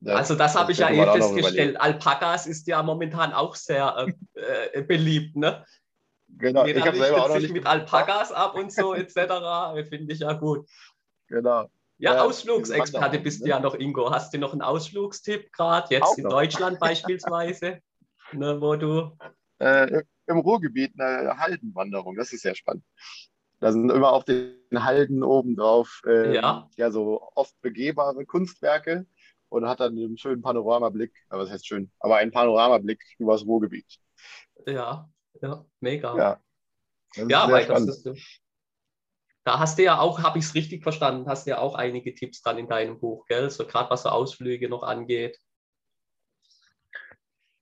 Das, 0.01 0.15
also 0.15 0.35
das, 0.35 0.53
das 0.53 0.61
habe 0.61 0.71
ich 0.71 0.77
ja 0.77 0.89
eh 0.89 1.19
festgestellt. 1.19 1.79
Alpakas 1.79 2.47
ist 2.47 2.67
ja 2.67 2.81
momentan 2.81 3.33
auch 3.33 3.55
sehr 3.55 4.07
äh, 4.35 4.79
äh 4.79 4.81
beliebt, 4.81 5.35
ne? 5.35 5.65
Genau, 6.37 6.65
Jeder 6.65 6.79
ich 6.79 6.85
habe 6.85 6.97
selber 6.97 7.25
auch 7.25 7.29
noch 7.29 7.39
nicht 7.39 7.53
mit 7.53 7.65
Alpakas 7.65 8.31
ab 8.31 8.55
und 8.55 8.71
so 8.71 8.93
etc. 8.93 9.15
Finde 9.89 10.13
ich 10.13 10.19
ja 10.19 10.33
gut. 10.33 10.69
Genau. 11.27 11.69
Ja, 11.97 12.15
ja 12.15 12.23
Ausflugsexperte 12.23 13.19
bist 13.19 13.41
du 13.41 13.45
ne? 13.45 13.49
ja 13.49 13.59
noch, 13.59 13.75
Ingo. 13.75 14.09
Hast 14.09 14.33
du 14.33 14.37
noch 14.37 14.53
einen 14.53 14.61
Ausflugstipp 14.61 15.51
gerade, 15.51 15.93
jetzt 15.93 16.03
auch 16.03 16.17
in 16.17 16.23
noch. 16.23 16.31
Deutschland 16.31 16.79
beispielsweise? 16.79 17.81
ne, 18.33 18.59
wo 18.61 18.75
du. 18.75 19.17
Äh, 19.59 20.03
Im 20.27 20.39
Ruhrgebiet 20.39 20.93
eine 20.99 21.37
Haldenwanderung, 21.37 22.15
das 22.15 22.33
ist 22.33 22.43
sehr 22.43 22.55
spannend. 22.55 22.83
Da 23.59 23.71
sind 23.71 23.89
immer 23.91 24.13
auf 24.13 24.23
den 24.23 24.55
Halden 24.73 25.23
oben 25.23 25.55
drauf 25.55 26.01
äh, 26.05 26.33
ja. 26.33 26.69
ja 26.77 26.91
so 26.91 27.21
oft 27.35 27.59
begehbare 27.61 28.25
Kunstwerke 28.25 29.05
und 29.49 29.67
hat 29.67 29.81
dann 29.81 29.97
einen 29.97 30.17
schönen 30.17 30.41
Panoramablick, 30.41 31.13
aber 31.27 31.43
was 31.43 31.49
heißt 31.49 31.67
schön, 31.67 31.91
aber 31.99 32.17
einen 32.17 32.31
Panoramablick 32.31 33.03
über 33.17 33.33
das 33.33 33.45
Ruhrgebiet. 33.45 33.99
Ja, 34.65 35.09
ja, 35.41 35.65
mega. 35.81 36.15
Ja, 36.15 36.39
ja 37.27 37.51
weil 37.51 37.65
das 37.65 37.87
ist, 37.87 38.09
da 39.43 39.59
hast 39.59 39.79
du 39.79 39.83
ja 39.83 39.99
auch, 39.99 40.21
habe 40.21 40.37
ich 40.37 40.45
es 40.45 40.53
richtig 40.53 40.83
verstanden, 40.83 41.27
hast 41.27 41.45
du 41.45 41.51
ja 41.51 41.59
auch 41.59 41.75
einige 41.75 42.13
Tipps 42.13 42.41
dann 42.41 42.57
in 42.57 42.67
deinem 42.67 42.99
Buch, 42.99 43.25
gell? 43.25 43.49
So 43.49 43.65
gerade 43.65 43.89
was 43.89 44.03
so 44.03 44.09
Ausflüge 44.09 44.69
noch 44.69 44.83
angeht. 44.83 45.39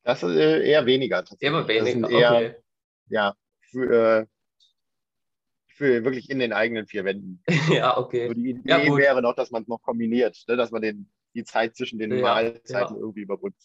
Das 0.07 0.23
ist 0.23 0.37
äh, 0.37 0.65
eher 0.65 0.85
weniger. 0.85 1.21
Immer 1.41 1.67
weniger, 1.67 2.09
eher, 2.09 2.31
okay. 2.31 2.55
Ja, 3.09 3.33
für, 3.59 4.25
für 5.67 6.05
wirklich 6.05 6.29
in 6.29 6.39
den 6.39 6.53
eigenen 6.53 6.87
vier 6.87 7.03
Wänden. 7.03 7.43
ja, 7.69 7.97
okay. 7.97 8.29
So 8.29 8.33
die 8.33 8.51
Idee 8.51 8.69
ja, 8.69 8.95
wäre 8.95 9.21
noch, 9.21 9.35
dass 9.35 9.51
man 9.51 9.63
es 9.63 9.67
noch 9.67 9.81
kombiniert, 9.81 10.41
ne? 10.47 10.55
dass 10.55 10.71
man 10.71 10.81
den, 10.81 11.11
die 11.35 11.43
Zeit 11.43 11.75
zwischen 11.75 11.99
den 11.99 12.13
ja, 12.13 12.21
Mahlzeiten 12.21 12.95
ja. 12.95 13.01
irgendwie 13.01 13.19
überbrückt. 13.19 13.61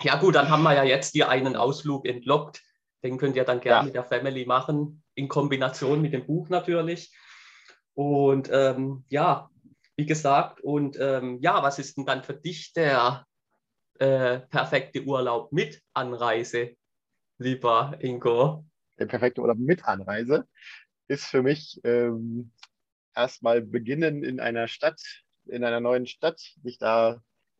ja, 0.00 0.16
gut, 0.16 0.34
dann 0.34 0.48
haben 0.48 0.62
wir 0.62 0.72
ja 0.72 0.84
jetzt 0.84 1.12
hier 1.12 1.28
einen 1.28 1.56
Ausflug 1.56 2.06
entlockt. 2.06 2.62
Den 3.02 3.18
könnt 3.18 3.36
ihr 3.36 3.44
dann 3.44 3.60
gerne 3.60 3.80
ja. 3.80 3.82
mit 3.82 3.94
der 3.94 4.04
Family 4.04 4.46
machen, 4.46 5.02
in 5.14 5.28
Kombination 5.28 6.00
mit 6.00 6.14
dem 6.14 6.24
Buch 6.24 6.48
natürlich. 6.48 7.14
Und 7.92 8.48
ähm, 8.50 9.04
ja, 9.10 9.50
wie 9.96 10.06
gesagt, 10.06 10.62
und 10.62 10.96
ähm, 10.98 11.36
ja, 11.42 11.62
was 11.62 11.78
ist 11.78 11.98
denn 11.98 12.06
dann 12.06 12.22
für 12.22 12.32
dich 12.32 12.72
der 12.72 13.26
äh, 13.98 14.40
perfekte 14.40 15.02
Urlaub 15.02 15.52
mit 15.52 15.82
Anreise, 15.92 16.76
lieber 17.38 17.96
Ingo? 18.00 18.64
Der 18.98 19.06
perfekte 19.06 19.40
Urlaub 19.40 19.58
mit 19.58 19.84
Anreise 19.84 20.46
ist 21.08 21.26
für 21.26 21.42
mich 21.42 21.80
ähm, 21.84 22.52
erstmal 23.14 23.62
beginnen 23.62 24.24
in 24.24 24.40
einer 24.40 24.68
Stadt, 24.68 25.00
in 25.46 25.64
einer 25.64 25.80
neuen 25.80 26.06
Stadt, 26.06 26.40
sich 26.62 26.78
da 26.78 27.12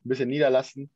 ein 0.05 0.09
bisschen 0.09 0.29
niederlassen 0.29 0.91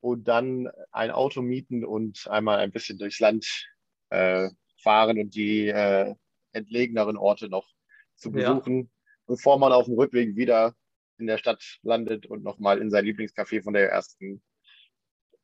und 0.00 0.28
dann 0.28 0.70
ein 0.92 1.10
Auto 1.10 1.42
mieten 1.42 1.84
und 1.84 2.26
einmal 2.28 2.58
ein 2.58 2.72
bisschen 2.72 2.98
durchs 2.98 3.20
Land 3.20 3.68
äh, 4.10 4.48
fahren 4.82 5.18
und 5.18 5.34
die 5.34 5.68
äh, 5.68 6.14
entlegeneren 6.52 7.16
Orte 7.16 7.48
noch 7.48 7.68
zu 8.16 8.32
besuchen, 8.32 8.78
ja. 8.78 8.88
bevor 9.26 9.58
man 9.58 9.72
auf 9.72 9.86
dem 9.86 9.94
Rückweg 9.94 10.36
wieder 10.36 10.74
in 11.18 11.26
der 11.26 11.38
Stadt 11.38 11.78
landet 11.82 12.26
und 12.26 12.42
nochmal 12.42 12.78
in 12.80 12.90
sein 12.90 13.04
Lieblingscafé 13.04 13.62
von 13.62 13.74
der 13.74 13.90
ersten 13.90 14.42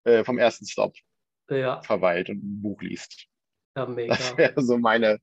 äh, 0.06 0.24
vom 0.24 0.38
ersten 0.38 0.66
Stop 0.66 0.94
ja. 1.50 1.82
verweilt 1.82 2.30
und 2.30 2.38
ein 2.38 2.62
Buch 2.62 2.80
liest. 2.80 3.26
Ja, 3.76 3.86
mega. 3.86 4.14
Das 4.14 4.36
wäre 4.36 4.62
so 4.62 4.78
meine, 4.78 5.18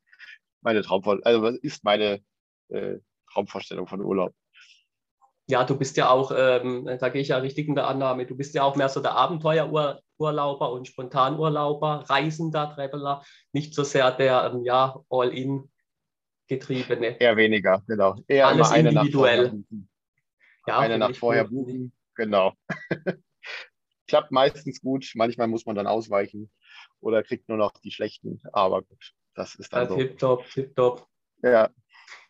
meine 0.61 0.81
Traumvorstellung, 0.81 1.25
also 1.25 1.41
was 1.41 1.55
ist 1.57 1.83
meine 1.83 2.21
äh, 2.69 2.97
Traumvorstellung 3.31 3.87
von 3.87 4.01
Urlaub. 4.01 4.33
Ja, 5.47 5.63
du 5.63 5.77
bist 5.77 5.97
ja 5.97 6.09
auch, 6.09 6.31
ähm, 6.35 6.85
da 6.99 7.09
gehe 7.09 7.21
ich 7.21 7.29
ja 7.29 7.37
richtig 7.37 7.67
in 7.67 7.75
der 7.75 7.87
Annahme, 7.87 8.25
du 8.25 8.35
bist 8.35 8.53
ja 8.55 8.63
auch 8.63 8.75
mehr 8.75 8.87
so 8.87 9.01
der 9.01 9.13
Abenteuerurlauber 9.13 10.71
und 10.71 10.87
Spontanurlauber, 10.87 12.05
Reisender, 12.07 12.73
Traveler, 12.73 13.23
nicht 13.51 13.73
so 13.73 13.83
sehr 13.83 14.11
der 14.11 14.51
ähm, 14.53 14.63
ja, 14.63 14.97
All-in 15.09 15.69
getriebene. 16.47 17.19
Eher 17.19 17.35
weniger, 17.35 17.83
genau. 17.87 18.15
Eher 18.27 18.47
Alles 18.47 18.71
eine 18.71 18.89
individuell. 18.89 19.51
Nacht 19.51 19.65
ja, 20.67 20.79
eine 20.79 20.97
Nacht 20.97 21.17
vorher 21.17 21.45
buchen, 21.45 21.91
genau. 22.15 22.53
Klappt 24.13 24.31
meistens 24.31 24.79
gut, 24.79 25.11
manchmal 25.15 25.47
muss 25.47 25.65
man 25.65 25.75
dann 25.75 25.87
ausweichen 25.87 26.51
oder 26.99 27.23
kriegt 27.23 27.49
nur 27.49 27.57
noch 27.57 27.71
die 27.83 27.89
schlechten, 27.89 28.39
aber 28.53 28.83
gut, 28.83 29.11
das 29.33 29.55
ist 29.55 29.73
dann 29.73 29.85
ja, 29.85 29.89
so. 29.89 29.95
Tipptopp, 29.95 30.45
tipptopp. 30.51 31.07
Ja, 31.41 31.71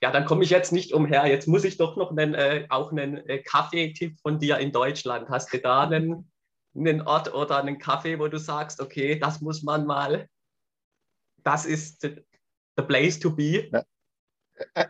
ja, 0.01 0.11
dann 0.11 0.23
komme 0.23 0.45
ich 0.45 0.49
jetzt 0.49 0.71
nicht 0.71 0.93
umher. 0.93 1.27
Jetzt 1.27 1.45
muss 1.45 1.65
ich 1.65 1.75
doch 1.75 1.97
noch 1.97 2.11
einen, 2.11 2.35
äh, 2.35 2.67
auch 2.69 2.93
einen 2.93 3.17
äh, 3.27 3.39
Kaffeetipp 3.39 4.17
von 4.21 4.39
dir 4.39 4.59
in 4.59 4.71
Deutschland. 4.71 5.27
Hast 5.27 5.51
du 5.51 5.59
da 5.59 5.83
einen, 5.83 6.31
einen 6.73 7.01
Ort 7.01 7.33
oder 7.33 7.57
einen 7.57 7.79
Kaffee, 7.79 8.17
wo 8.17 8.29
du 8.29 8.39
sagst, 8.39 8.79
okay, 8.79 9.19
das 9.19 9.41
muss 9.41 9.61
man 9.61 9.85
mal, 9.85 10.29
das 11.43 11.65
ist 11.65 11.99
the, 11.99 12.15
the 12.77 12.83
place 12.83 13.19
to 13.19 13.29
be? 13.29 13.69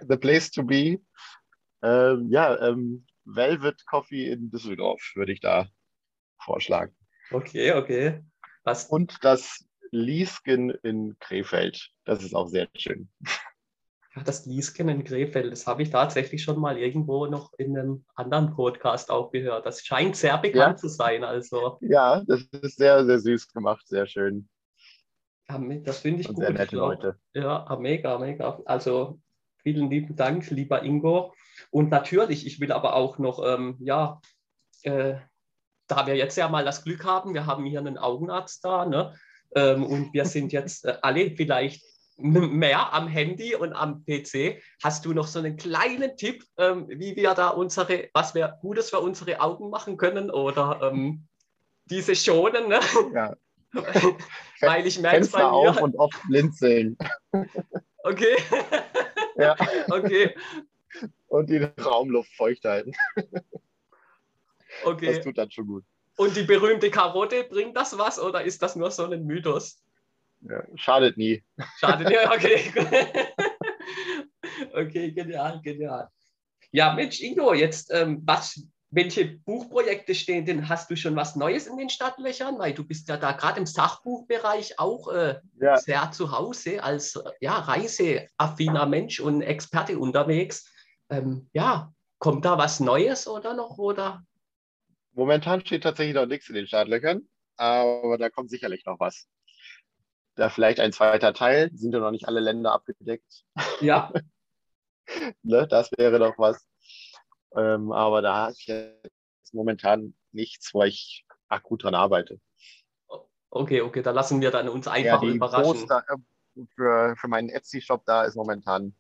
The 0.08 0.18
place 0.18 0.52
to 0.52 0.62
be. 0.62 1.00
Ähm, 1.82 2.30
ja, 2.30 2.56
ähm, 2.68 3.08
Velvet 3.26 3.84
Coffee 3.88 4.30
in 4.30 4.52
Düsseldorf 4.52 5.02
würde 5.16 5.32
ich 5.32 5.40
da 5.40 5.68
vorschlagen. 6.44 6.96
Okay, 7.32 7.74
okay. 7.74 8.24
Was? 8.64 8.86
Und 8.86 9.24
das 9.24 9.66
Liesken 9.92 10.72
in 10.84 11.18
Krefeld. 11.20 11.92
Das 12.06 12.24
ist 12.24 12.34
auch 12.34 12.48
sehr 12.48 12.68
schön. 12.76 13.10
Ja, 14.16 14.24
das 14.24 14.46
Liesken 14.46 14.90
in 14.90 15.04
Krefeld, 15.04 15.52
das 15.52 15.66
habe 15.66 15.82
ich 15.82 15.90
tatsächlich 15.90 16.44
schon 16.44 16.60
mal 16.60 16.78
irgendwo 16.78 17.26
noch 17.26 17.54
in 17.58 17.78
einem 17.78 18.06
anderen 18.14 18.54
Podcast 18.54 19.10
auch 19.10 19.32
gehört. 19.32 19.66
Das 19.66 19.84
scheint 19.84 20.16
sehr 20.16 20.38
bekannt 20.38 20.74
ja. 20.74 20.76
zu 20.76 20.88
sein. 20.88 21.24
Also. 21.24 21.78
Ja, 21.82 22.24
das 22.28 22.42
ist 22.62 22.78
sehr, 22.78 23.06
sehr 23.06 23.20
süß 23.20 23.52
gemacht, 23.54 23.88
sehr 23.88 24.06
schön. 24.06 24.48
Ja, 25.50 25.60
das 25.60 26.00
finde 26.00 26.22
ich 26.22 26.30
Und 26.30 26.36
gut. 26.36 26.46
Sehr 26.46 26.54
nette 26.54 26.76
Leute. 26.76 27.20
Ja, 27.34 27.76
mega, 27.80 28.18
mega. 28.20 28.62
Also 28.66 29.20
vielen 29.64 29.90
lieben 29.90 30.16
Dank, 30.16 30.50
lieber 30.52 30.84
Ingo. 30.84 31.34
Und 31.72 31.90
natürlich, 31.90 32.46
ich 32.46 32.60
will 32.60 32.72
aber 32.72 32.96
auch 32.96 33.18
noch, 33.18 33.44
ähm, 33.44 33.78
ja, 33.80 34.22
äh, 34.84 35.16
da 35.88 36.08
wir 36.08 36.16
jetzt 36.16 36.38
ja 36.38 36.48
mal 36.48 36.66
das 36.66 36.84
Glück 36.84 37.04
haben, 37.06 37.34
wir 37.34 37.46
haben 37.46 37.66
hier 37.66 37.80
einen 37.80 37.98
Augenarzt 37.98 38.64
da, 38.64 38.86
ne? 38.86 39.16
Ähm, 39.56 39.86
und 39.86 40.14
wir 40.14 40.26
sind 40.26 40.52
jetzt 40.52 40.86
äh, 40.86 40.98
alle 41.02 41.32
vielleicht 41.32 41.84
mehr 42.18 42.94
am 42.94 43.08
Handy 43.08 43.56
und 43.56 43.74
am 43.74 44.04
PC. 44.06 44.62
Hast 44.84 45.06
du 45.06 45.14
noch 45.14 45.28
so 45.28 45.40
einen 45.40 45.58
kleinen 45.58 46.16
Tipp, 46.18 46.44
ähm, 46.58 46.88
wie 46.90 47.16
wir 47.16 47.34
da 47.34 47.50
unsere, 47.50 48.10
was 48.14 48.36
wir 48.36 48.58
Gutes 48.62 48.90
für 48.90 49.00
unsere 49.00 49.40
Augen 49.42 49.70
machen 49.70 49.98
können 49.98 50.30
oder 50.30 50.80
ähm, 50.84 51.28
diese 51.86 52.16
schonen? 52.16 52.70
Ne? 52.70 52.80
Ja. 53.14 53.36
Weil 54.62 54.86
ich 54.86 55.00
merke 55.00 55.22
es 55.22 55.32
bei 55.32 55.40
mir. 55.40 55.52
auf 55.52 55.82
und 55.82 55.96
oft 55.96 56.20
blinzeln. 56.28 56.98
Okay. 58.06 58.36
ja. 59.38 59.56
Okay. 59.90 60.36
Und 61.28 61.50
die 61.50 61.58
Raumluft 61.58 62.36
feucht 62.36 62.66
halten. 62.66 62.92
Okay. 64.84 65.16
Das 65.16 65.24
tut 65.24 65.38
dann 65.38 65.52
schon 65.52 65.68
gut. 65.68 65.84
Und 66.18 66.36
die 66.36 66.44
berühmte 66.44 66.92
Karotte, 66.92 67.44
bringt 67.44 67.76
das 67.76 67.98
was 67.98 68.20
oder 68.20 68.44
ist 68.44 68.62
das 68.62 68.76
nur 68.76 68.92
so 68.92 69.06
ein 69.06 69.26
Mythos? 69.26 69.84
Ja, 70.42 70.64
schadet 70.76 71.18
nie. 71.18 71.44
Schadet 71.80 72.08
nie, 72.10 72.18
okay. 72.26 72.72
okay, 74.74 75.12
genial, 75.12 75.62
genial. 75.62 76.10
Ja, 76.72 76.94
Mensch, 76.94 77.22
Ingo, 77.22 77.54
jetzt, 77.54 77.92
ähm, 77.94 78.22
was, 78.26 78.62
welche 78.90 79.26
Buchprojekte 79.26 80.14
stehen 80.14 80.46
denn? 80.46 80.70
Hast 80.70 80.90
du 80.90 80.96
schon 80.96 81.16
was 81.16 81.36
Neues 81.36 81.68
in 81.68 81.78
den 81.78 81.90
Stadtlöchern? 81.90 82.60
Weil 82.60 82.74
du 82.74 82.84
bist 82.84 83.10
ja 83.10 83.18
da 83.18 83.32
gerade 83.32 83.60
im 83.60 83.66
Sachbuchbereich 83.66 84.80
auch 84.80 85.08
äh, 85.12 85.40
ja. 85.60 85.78
sehr 85.78 86.12
zu 86.12 86.32
Hause 86.32 86.84
als 86.84 87.20
ja, 87.40 87.58
reiseaffiner 87.58 88.86
Mensch 88.86 89.20
und 89.20 89.42
Experte 89.42 89.98
unterwegs. 89.98 90.70
Ähm, 91.10 91.50
ja, 91.54 91.92
kommt 92.20 92.46
da 92.46 92.58
was 92.58 92.80
Neues 92.80 93.28
oder 93.28 93.54
noch? 93.54 93.78
Oder? 93.78 94.24
Momentan 95.14 95.62
steht 95.62 95.84
tatsächlich 95.84 96.16
noch 96.16 96.26
nichts 96.26 96.50
in 96.50 96.56
den 96.56 96.68
Startlöchern, 96.68 97.28
aber 97.56 98.18
da 98.18 98.30
kommt 98.30 98.50
sicherlich 98.50 98.86
noch 98.86 99.00
was 99.00 99.28
da 100.36 100.50
vielleicht 100.50 100.80
ein 100.80 100.92
zweiter 100.92 101.34
Teil. 101.34 101.70
Sind 101.74 101.94
ja 101.94 102.00
noch 102.00 102.12
nicht 102.12 102.28
alle 102.28 102.40
Länder 102.40 102.72
abgedeckt. 102.72 103.44
Ja. 103.82 104.12
ne, 105.44 105.68
das 105.68 105.92
wäre 105.98 106.20
doch 106.20 106.38
was. 106.38 106.68
Ähm, 107.56 107.92
aber 107.92 108.22
da 108.22 108.36
habe 108.36 108.54
ich 108.58 108.68
jetzt 108.68 109.54
momentan 109.54 110.16
nichts, 110.32 110.74
wo 110.74 110.84
ich 110.84 111.26
akut 111.50 111.84
dran 111.84 111.96
arbeite. 111.96 112.40
Okay, 113.50 113.82
okay, 113.82 114.02
da 114.02 114.10
lassen 114.10 114.42
wir 114.42 114.50
dann 114.50 114.68
uns 114.68 114.88
einfach 114.88 115.22
ja, 115.22 115.30
überraschen. 115.30 115.64
Poster, 115.64 116.04
äh, 116.08 116.62
für, 116.74 117.16
für 117.16 117.28
meinen 117.28 117.50
Etsy-Shop 117.50 118.04
da 118.06 118.24
ist 118.24 118.36
momentan 118.36 118.96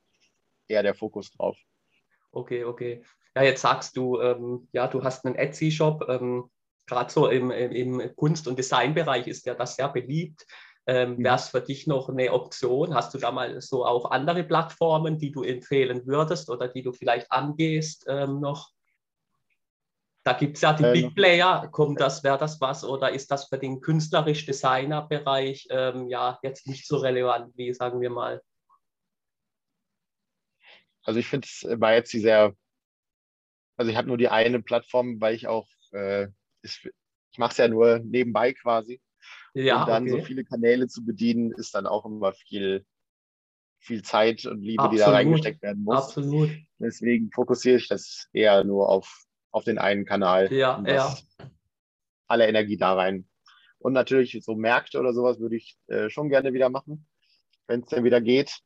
eher 0.68 0.84
der 0.84 0.94
Fokus 0.94 1.32
drauf. 1.32 1.58
Okay, 2.32 2.64
okay. 2.64 3.04
Ja, 3.36 3.44
jetzt 3.44 3.62
sagst 3.62 3.98
du, 3.98 4.20
ähm, 4.20 4.68
ja, 4.72 4.88
du 4.88 5.04
hast 5.04 5.26
einen 5.26 5.36
Etsy-Shop. 5.36 6.06
Ähm, 6.10 6.50
Gerade 6.86 7.12
so 7.12 7.28
im, 7.28 7.50
im 7.50 8.14
Kunst- 8.16 8.48
und 8.48 8.60
Designbereich 8.60 9.28
ist 9.28 9.46
ja 9.46 9.56
das 9.56 9.78
sehr 9.78 9.88
beliebt. 9.88 10.46
Ähm, 10.86 11.16
mhm. 11.16 11.24
Wäre 11.24 11.36
es 11.36 11.50
für 11.50 11.62
dich 11.62 11.88
noch 11.88 12.10
eine 12.10 12.34
Option? 12.34 12.94
Hast 12.94 13.14
du 13.14 13.18
da 13.18 13.32
mal 13.32 13.62
so 13.62 13.86
auch 13.86 14.12
andere 14.12 14.44
Plattformen, 14.44 15.18
die 15.18 15.32
du 15.32 15.44
empfehlen 15.44 16.06
würdest 16.06 16.50
oder 16.50 16.68
die 16.68 16.84
du 16.84 16.92
vielleicht 16.92 17.32
angehst 17.32 18.06
ähm, 18.10 18.42
noch? 18.42 18.70
Da 20.26 20.34
gibt 20.34 20.56
es 20.58 20.62
ja 20.62 20.74
die 20.74 20.84
ähm, 20.84 20.94
Big 20.94 21.16
Player. 21.16 21.68
Kommt 21.72 22.00
das, 22.00 22.24
wäre 22.24 22.38
das 22.38 22.60
was? 22.62 22.84
Oder 22.84 23.12
ist 23.12 23.32
das 23.32 23.48
für 23.48 23.58
den 23.58 23.82
künstlerisch-Designer-Bereich 23.82 25.68
ähm, 25.70 26.08
ja 26.08 26.40
jetzt 26.44 26.68
nicht 26.68 26.88
so 26.88 26.98
relevant, 26.98 27.58
wie 27.58 27.74
sagen 27.74 28.00
wir 28.00 28.10
mal? 28.10 28.42
Also 31.04 31.20
ich 31.20 31.28
finde 31.28 31.48
es 31.50 31.68
bei 31.78 31.96
jetzt 31.96 32.12
sehr, 32.12 32.54
also 33.78 33.92
ich 33.92 33.98
habe 33.98 34.08
nur 34.08 34.18
die 34.18 34.30
eine 34.30 34.62
Plattform, 34.62 35.20
weil 35.20 35.36
ich 35.36 35.48
auch, 35.48 35.68
äh, 35.92 36.28
ist, 36.62 36.86
ich 37.32 37.38
mache 37.38 37.52
es 37.52 37.58
ja 37.58 37.68
nur 37.68 38.00
nebenbei 38.00 38.54
quasi. 38.54 39.02
Ja, 39.54 39.82
und 39.82 39.90
dann 39.90 40.04
okay. 40.04 40.12
so 40.12 40.26
viele 40.26 40.44
Kanäle 40.44 40.88
zu 40.88 41.06
bedienen, 41.06 41.52
ist 41.52 41.76
dann 41.76 41.86
auch 41.86 42.06
immer 42.06 42.34
viel, 42.34 42.86
viel 43.80 44.02
Zeit 44.02 44.46
und 44.46 44.62
Liebe, 44.62 44.84
Absolut. 44.84 45.00
die 45.00 45.06
da 45.06 45.12
reingesteckt 45.12 45.62
werden 45.62 45.84
muss. 45.84 46.04
Absolut. 46.04 46.50
Deswegen 46.80 47.32
fokussiere 47.32 47.78
ich 47.78 47.88
das 47.88 48.28
eher 48.34 48.64
nur 48.64 48.90
auf, 48.90 49.26
auf 49.52 49.64
den 49.64 49.78
einen 49.78 50.06
Kanal. 50.06 50.52
Ja, 50.52 50.84
ja. 50.86 51.16
Alle 52.28 52.48
Energie 52.48 52.78
da 52.78 52.94
rein. 52.94 53.28
Und 53.78 53.94
natürlich 53.94 54.40
so 54.44 54.56
Märkte 54.56 55.00
oder 55.00 55.14
sowas 55.14 55.40
würde 55.40 55.58
ich 55.58 55.78
äh, 55.88 56.10
schon 56.10 56.30
gerne 56.30 56.54
wieder 56.54 56.70
machen, 56.70 57.06
wenn 57.68 57.82
es 57.82 57.88
dann 57.88 58.04
wieder 58.04 58.22
geht. 58.22 58.60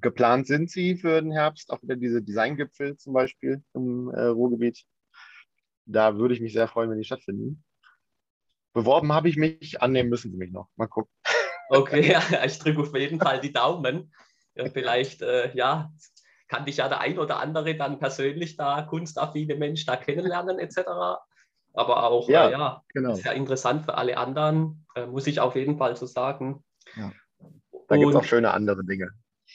Geplant 0.00 0.46
sind 0.46 0.70
sie 0.70 0.96
für 0.96 1.20
den 1.20 1.32
Herbst, 1.32 1.70
auch 1.70 1.82
wieder 1.82 1.96
diese 1.96 2.22
Designgipfel 2.22 2.96
zum 2.96 3.12
Beispiel 3.12 3.62
im 3.74 4.10
äh, 4.10 4.26
Ruhrgebiet. 4.26 4.84
Da 5.86 6.16
würde 6.16 6.34
ich 6.34 6.40
mich 6.40 6.52
sehr 6.52 6.68
freuen, 6.68 6.90
wenn 6.90 6.98
die 6.98 7.04
stattfinden. 7.04 7.64
Beworben 8.72 9.12
habe 9.12 9.28
ich 9.28 9.36
mich, 9.36 9.82
annehmen 9.82 10.10
müssen 10.10 10.30
Sie 10.30 10.36
mich 10.36 10.52
noch. 10.52 10.68
Mal 10.76 10.86
gucken. 10.86 11.12
Okay, 11.70 12.12
ja, 12.12 12.22
ich 12.44 12.58
drücke 12.58 12.80
auf 12.80 12.94
jeden 12.94 13.20
Fall 13.20 13.40
die 13.40 13.52
Daumen. 13.52 14.12
Vielleicht, 14.72 15.22
äh, 15.22 15.54
ja, 15.54 15.92
kann 16.48 16.64
dich 16.64 16.78
ja 16.78 16.88
der 16.88 17.00
ein 17.00 17.18
oder 17.18 17.38
andere 17.38 17.76
dann 17.76 17.98
persönlich 17.98 18.56
da 18.56 18.82
kunstaffine 18.82 19.54
Mensch 19.54 19.84
da 19.86 19.96
kennenlernen 19.96 20.58
etc. 20.58 20.78
Aber 21.74 22.04
auch, 22.04 22.28
ja, 22.28 22.48
äh, 22.48 22.52
ja 22.52 22.82
genau. 22.88 23.12
ist 23.12 23.24
ja 23.24 23.32
interessant 23.32 23.84
für 23.84 23.96
alle 23.96 24.16
anderen, 24.16 24.86
äh, 24.94 25.06
muss 25.06 25.26
ich 25.26 25.40
auf 25.40 25.54
jeden 25.54 25.78
Fall 25.78 25.96
so 25.96 26.06
sagen. 26.06 26.64
Ja. 26.96 27.12
Da 27.88 27.96
gibt 27.96 28.10
es 28.10 28.16
auch 28.16 28.24
schöne 28.24 28.50
andere 28.52 28.84
Dinge. 28.84 29.10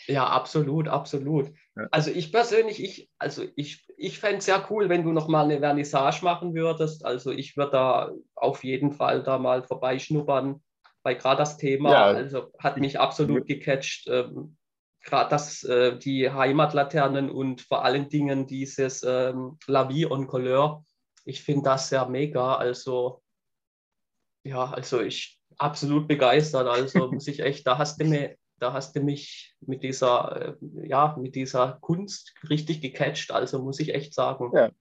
Ja, 0.08 0.28
absolut, 0.28 0.88
absolut. 0.88 1.52
Ja. 1.76 1.88
Also 1.91 2.12
ich 2.12 2.32
persönlich, 2.32 2.84
ich, 2.84 3.10
also 3.18 3.44
ich, 3.56 3.86
ich 3.98 4.20
fände 4.20 4.38
es 4.38 4.46
sehr 4.46 4.66
cool, 4.70 4.89
wenn 4.89 5.04
du 5.04 5.12
nochmal 5.12 5.46
eine 5.46 5.60
Vernissage 5.60 6.24
machen 6.24 6.54
würdest. 6.54 7.06
Also 7.06 7.32
ich 7.32 7.56
würde 7.56 7.72
da 7.72 8.12
auf 8.36 8.64
jeden 8.64 8.91
Fall 8.91 9.24
da 9.24 9.38
mal 9.38 9.64
vorbeischnuppern, 9.64 10.62
weil 11.04 11.16
gerade 11.16 11.38
das 11.38 11.58
Thema 11.58 11.91
ja. 11.91 12.04
also 12.06 12.52
hat 12.60 12.78
mich 12.78 13.00
absolut 13.00 13.48
gecatcht. 13.48 14.08
Ähm, 14.08 14.58
gerade 15.04 15.30
das, 15.30 15.64
äh, 15.64 15.98
die 15.98 16.32
Heimatlaternen 16.32 17.30
und 17.30 17.62
vor 17.62 17.84
allen 17.84 18.10
Dingen 18.10 18.48
dieses 18.48 19.04
ähm, 19.04 19.58
La 19.68 19.89
Vie 19.89 20.06
en 20.06 20.28
Couleur. 20.28 20.86
Ich 21.26 21.44
finde 21.44 21.64
das 21.64 21.89
sehr 21.89 22.08
mega. 22.08 22.56
Also 22.56 23.22
ja, 24.44 24.66
also 24.66 25.02
ich 25.02 25.39
absolut 25.58 26.08
begeistert. 26.08 26.68
Also 26.68 27.08
muss 27.12 27.28
ich 27.28 27.39
echt, 27.41 27.68
da 27.68 27.78
hast 27.78 28.00
du 28.00 28.06
mir 28.06 28.36
da 28.64 28.72
hast 28.72 28.95
du 28.95 29.01
mich 29.01 29.55
mit 29.59 29.84
dieser, 29.84 30.55
äh, 30.72 30.88
ja, 30.88 31.16
mit 31.20 31.36
dieser 31.36 31.78
Kunst 31.82 32.34
richtig 32.49 32.82
gecatcht. 32.82 33.32
Also 33.32 33.61
muss 33.61 33.80
ich 33.80 33.93
echt 33.93 34.14
sagen, 34.14 34.51
ja. 34.53 34.72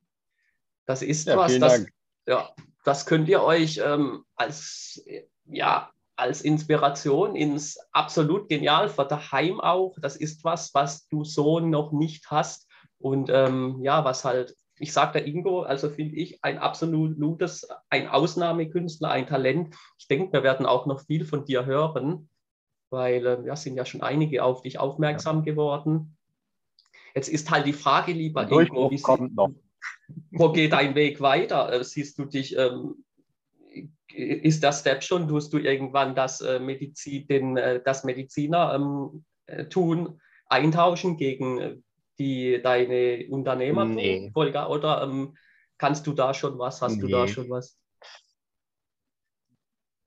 das 0.87 1.03
ist 1.03 1.27
ja, 1.27 1.37
was, 1.37 1.59
das, 1.59 1.87
ja, 2.27 2.49
das 2.85 3.07
könnt 3.07 3.29
ihr 3.29 3.43
euch 3.43 3.81
ähm, 3.85 4.25
als, 4.37 5.05
ja, 5.47 5.91
als 6.15 6.43
Inspiration 6.43 7.35
ins 7.35 7.77
absolut 7.91 8.49
genial 8.49 8.89
für 8.89 9.05
daheim 9.05 9.61
auch. 9.61 9.97
Das 10.01 10.17
ist 10.17 10.45
was, 10.45 10.73
was 10.75 11.09
du 11.09 11.25
so 11.25 11.59
noch 11.59 11.91
nicht 11.91 12.31
hast. 12.31 12.69
Und 12.99 13.31
ähm, 13.31 13.81
ja, 13.83 14.05
was 14.05 14.25
halt, 14.25 14.57
ich 14.79 14.93
sage 14.93 15.15
der 15.15 15.27
Ingo, 15.27 15.63
also 15.63 15.91
finde 15.91 16.15
ich 16.15 16.39
ein 16.45 16.59
absolutes, 16.59 17.67
ein 17.91 18.07
Ausnahmekünstler, 18.07 19.11
ein 19.11 19.27
Talent. 19.27 19.75
Ich 19.99 20.07
denke, 20.07 20.33
wir 20.33 20.45
werden 20.45 20.67
auch 20.67 20.87
noch 20.87 21.01
viel 21.01 21.25
von 21.25 21.45
dir 21.45 21.67
hören, 21.67 22.29
weil 22.93 23.27
äh, 23.27 23.47
ja, 23.47 23.57
sind 23.57 23.77
ja 23.77 23.85
schon 23.85 24.03
einige 24.03 24.45
auf 24.45 24.63
dich 24.63 24.79
aufmerksam 24.79 25.43
geworden. 25.43 26.17
Jetzt 27.15 27.29
ist 27.29 27.51
halt 27.51 27.67
die 27.67 27.73
Frage, 27.73 28.13
lieber 28.13 28.51
Ingo, 28.51 28.91
wie 28.91 29.01
kommt 29.01 29.35
noch. 29.35 29.51
wo 30.31 30.53
geht 30.53 30.73
dein 30.73 30.95
Weg 30.95 31.21
weiter? 31.21 31.73
Äh, 31.73 31.85
siehst 31.85 32.19
du 32.19 32.25
dich 32.27 32.57
ähm, 32.57 33.05
ist 34.15 34.63
der 34.63 34.73
Step 34.73 35.03
schon, 35.03 35.29
tust 35.29 35.53
du 35.53 35.59
irgendwann 35.59 36.15
das, 36.15 36.41
äh, 36.41 36.59
Medizin, 36.59 37.27
den, 37.27 37.57
äh, 37.57 37.83
das 37.83 38.05
Mediziner 38.05 38.75
ähm, 38.75 39.25
äh, 39.47 39.67
tun, 39.67 40.21
eintauschen 40.47 41.17
gegen 41.17 41.59
äh, 41.59 41.77
die, 42.19 42.61
deine 42.63 43.27
Unternehmer, 43.31 43.85
nee. 43.85 44.31
Volker, 44.33 44.71
oder 44.71 45.03
ähm, 45.03 45.37
kannst 45.79 46.07
du 46.07 46.13
da 46.13 46.35
schon 46.35 46.59
was? 46.59 46.83
Hast 46.83 46.97
nee. 46.97 47.03
du 47.03 47.09
da 47.09 47.27
schon 47.27 47.49
was? 47.49 47.79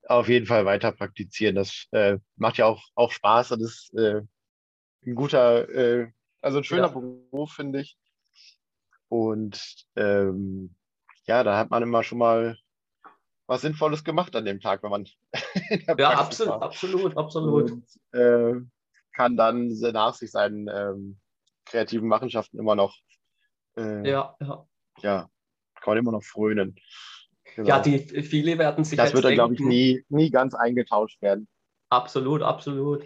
Auf 0.06 0.28
jeden 0.28 0.46
Fall 0.46 0.64
weiter 0.64 0.92
praktizieren. 0.92 1.56
Das 1.56 1.86
äh, 1.90 2.18
macht 2.36 2.58
ja 2.58 2.66
auch, 2.66 2.82
auch 2.94 3.12
Spaß. 3.12 3.48
Das 3.48 3.60
ist 3.60 3.94
äh, 3.94 4.22
ein 5.04 5.14
guter, 5.14 5.66
also 6.40 6.58
ein 6.58 6.64
schöner 6.64 6.88
ja. 6.88 6.88
Beruf, 6.88 7.52
finde 7.52 7.80
ich. 7.80 7.98
Und 9.08 9.86
ähm, 9.96 10.74
ja, 11.26 11.42
da 11.44 11.56
hat 11.58 11.70
man 11.70 11.82
immer 11.82 12.02
schon 12.02 12.18
mal 12.18 12.56
was 13.46 13.60
Sinnvolles 13.60 14.04
gemacht 14.04 14.34
an 14.34 14.44
dem 14.44 14.60
Tag, 14.60 14.82
wenn 14.82 14.90
man. 14.90 15.08
ja, 15.98 16.10
absolut, 16.10 16.52
war. 16.52 16.62
absolut, 16.62 17.16
absolut. 17.16 17.70
Und, 17.70 17.86
äh, 18.12 18.54
kann 19.12 19.36
dann 19.36 19.68
nach 19.68 20.14
sich 20.14 20.30
seinen 20.30 20.68
ähm, 20.68 21.18
kreativen 21.64 22.08
Machenschaften 22.08 22.58
immer 22.58 22.74
noch. 22.74 22.94
Äh, 23.76 24.08
ja, 24.08 24.36
ja. 24.40 24.66
Ja, 24.98 25.30
kann 25.80 25.92
man 25.92 25.98
immer 25.98 26.12
noch 26.12 26.22
frönen. 26.22 26.76
Genau. 27.56 27.68
Ja, 27.68 27.80
die 27.80 27.98
viele 27.98 28.58
werden 28.58 28.84
sich. 28.84 28.96
Das 28.96 29.12
wird 29.12 29.24
dann, 29.24 29.34
glaube 29.34 29.54
ich, 29.54 29.60
nie, 29.60 30.04
nie 30.08 30.30
ganz 30.30 30.54
eingetauscht 30.54 31.20
werden. 31.22 31.48
Absolut, 31.88 32.42
absolut 32.42 33.04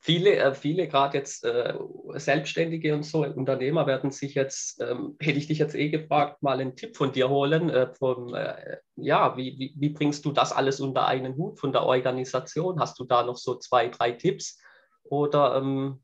viele, 0.00 0.36
äh, 0.36 0.54
viele 0.54 0.88
gerade 0.88 1.18
jetzt 1.18 1.44
äh, 1.44 1.74
Selbstständige 2.14 2.94
und 2.94 3.04
so, 3.04 3.24
Unternehmer 3.24 3.86
werden 3.86 4.10
sich 4.10 4.34
jetzt, 4.34 4.80
ähm, 4.80 5.16
hätte 5.20 5.38
ich 5.38 5.46
dich 5.46 5.58
jetzt 5.58 5.74
eh 5.74 5.90
gefragt, 5.90 6.42
mal 6.42 6.58
einen 6.60 6.74
Tipp 6.74 6.96
von 6.96 7.12
dir 7.12 7.28
holen. 7.28 7.70
Äh, 7.70 7.94
von, 7.94 8.34
äh, 8.34 8.78
ja, 8.96 9.36
wie, 9.36 9.58
wie, 9.58 9.74
wie, 9.76 9.90
bringst 9.90 10.24
du 10.24 10.32
das 10.32 10.52
alles 10.52 10.80
unter 10.80 11.06
einen 11.06 11.36
Hut 11.36 11.60
von 11.60 11.72
der 11.72 11.84
Organisation? 11.84 12.80
Hast 12.80 12.98
du 12.98 13.04
da 13.04 13.22
noch 13.22 13.36
so 13.36 13.56
zwei, 13.56 13.88
drei 13.88 14.12
Tipps? 14.12 14.58
Oder 15.04 15.56
ähm, 15.56 16.02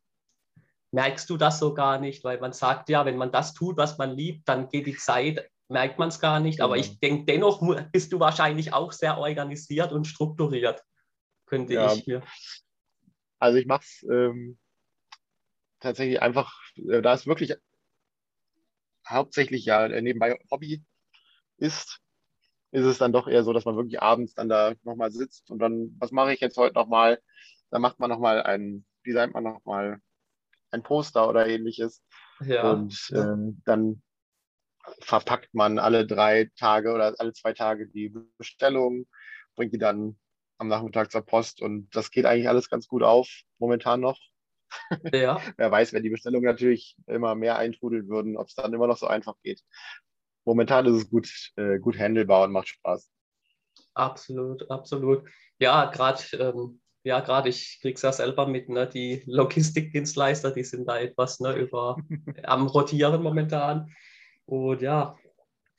merkst 0.93 1.29
du 1.31 1.37
das 1.37 1.59
so 1.59 1.75
gar 1.75 1.99
nicht? 1.99 2.23
Weil 2.23 2.39
man 2.39 2.53
sagt 2.53 2.89
ja, 2.91 3.07
wenn 3.07 3.17
man 3.17 3.33
das 3.33 3.55
tut, 3.55 3.77
was 3.79 3.99
man 3.99 4.11
liebt, 4.11 4.49
dann 4.49 4.69
geht 4.69 4.87
die 4.87 4.97
Zeit, 4.97 5.51
merkt 5.69 5.99
man 5.99 6.09
es 6.09 6.21
gar 6.21 6.41
nicht. 6.41 6.61
Aber 6.61 6.77
ich 6.77 6.99
denke, 7.01 7.25
dennoch 7.25 7.62
bist 7.93 8.12
du 8.12 8.21
wahrscheinlich 8.21 8.73
auch 8.73 8.93
sehr 8.93 9.19
organisiert 9.19 9.93
und 9.93 10.07
strukturiert, 10.07 10.83
könnte 11.47 11.75
ja. 11.75 11.93
ich 11.93 12.07
mir. 12.07 12.23
Also 13.39 13.59
ich 13.59 13.67
mache 13.67 13.85
es 13.85 14.07
ähm, 14.11 14.59
tatsächlich 15.81 16.23
einfach, 16.23 16.53
äh, 16.77 17.03
da 17.03 17.14
es 17.14 17.27
wirklich 17.27 17.55
hauptsächlich 19.07 19.64
ja 19.64 19.89
nebenbei 19.89 20.39
Hobby 20.51 20.83
ist, 21.59 22.01
ist 22.73 22.85
es 22.85 22.99
dann 22.99 23.12
doch 23.12 23.29
eher 23.29 23.45
so, 23.45 23.53
dass 23.53 23.64
man 23.64 23.77
wirklich 23.77 24.03
abends 24.03 24.35
dann 24.35 24.49
da 24.49 24.75
nochmal 24.83 25.11
sitzt 25.11 25.51
und 25.51 25.59
dann, 25.61 25.95
was 25.99 26.11
mache 26.11 26.35
ich 26.35 26.41
jetzt 26.41 26.57
heute 26.57 26.75
nochmal? 26.75 27.21
Dann 27.71 27.83
macht 27.83 27.99
man 28.01 28.11
nochmal 28.11 28.43
ein, 28.43 28.85
designt 29.07 29.35
man 29.35 29.45
nochmal 29.45 30.01
ein 30.71 30.83
Poster 30.83 31.29
oder 31.29 31.47
ähnliches. 31.47 32.03
Ja. 32.41 32.71
Und 32.71 33.11
ähm, 33.14 33.62
dann 33.64 34.03
verpackt 35.01 35.53
man 35.55 35.78
alle 35.78 36.07
drei 36.07 36.51
Tage 36.57 36.93
oder 36.93 37.14
alle 37.18 37.32
zwei 37.32 37.53
Tage 37.53 37.89
die 37.89 38.14
Bestellung, 38.39 39.07
bringt 39.55 39.72
die 39.72 39.78
dann 39.78 40.18
am 40.59 40.68
Nachmittag 40.68 41.11
zur 41.11 41.22
Post 41.22 41.61
und 41.61 41.95
das 41.95 42.11
geht 42.11 42.26
eigentlich 42.26 42.49
alles 42.49 42.70
ganz 42.70 42.89
gut 42.89 43.03
auf, 43.03 43.28
momentan 43.59 44.01
noch. 44.01 44.18
Ja. 45.12 45.41
Wer 45.57 45.70
weiß, 45.70 45.93
wenn 45.93 46.03
die 46.03 46.11
Bestellungen 46.11 46.45
natürlich 46.45 46.97
immer 47.07 47.34
mehr 47.34 47.57
eintrudeln 47.57 48.09
würden, 48.09 48.37
ob 48.37 48.49
es 48.49 48.55
dann 48.55 48.74
immer 48.74 48.89
noch 48.89 48.97
so 48.97 49.07
einfach 49.07 49.34
geht. 49.43 49.62
Momentan 50.45 50.87
ist 50.87 50.97
es 50.97 51.11
gut, 51.11 51.53
äh, 51.57 51.78
gut 51.78 51.99
handelbar 51.99 52.45
und 52.45 52.53
macht 52.53 52.68
Spaß. 52.68 53.09
Absolut, 53.95 54.68
absolut. 54.70 55.22
Ja, 55.59 55.87
gerade 55.87 56.20
ähm, 56.32 56.80
ja, 57.07 57.20
gerade 57.20 57.49
ich 57.49 57.78
kriege 57.80 57.95
es 57.95 58.03
ja 58.03 58.12
selber 58.12 58.49
mit, 58.49 58.68
ne, 58.68 58.89
die 58.89 59.22
Logistikdienstleister, 59.26 60.51
die 60.51 60.64
sind 60.64 60.87
da 60.87 60.99
etwas 60.99 61.39
ne, 61.39 61.55
über, 61.55 61.97
am 62.43 62.66
Rotieren 62.66 63.22
momentan. 63.22 63.95
Und 64.47 64.82
ja, 64.82 65.16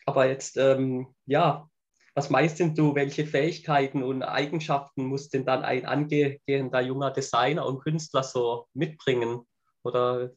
aber 0.06 0.28
jetzt, 0.28 0.58
ähm, 0.58 1.08
ja, 1.26 1.70
was 2.16 2.30
meinst 2.30 2.60
denn 2.60 2.74
du, 2.74 2.96
welche 2.96 3.26
Fähigkeiten 3.26 4.04
und 4.04 4.24
Eigenschaften 4.24 5.06
muss 5.06 5.30
denn 5.30 5.46
dann 5.46 5.64
ein 5.64 5.86
angehender 5.86 6.82
junger 6.82 7.12
Designer 7.12 7.66
und 7.66 7.80
Künstler 7.80 8.24
so 8.24 8.68
mitbringen? 8.74 9.42
Oder 9.84 10.32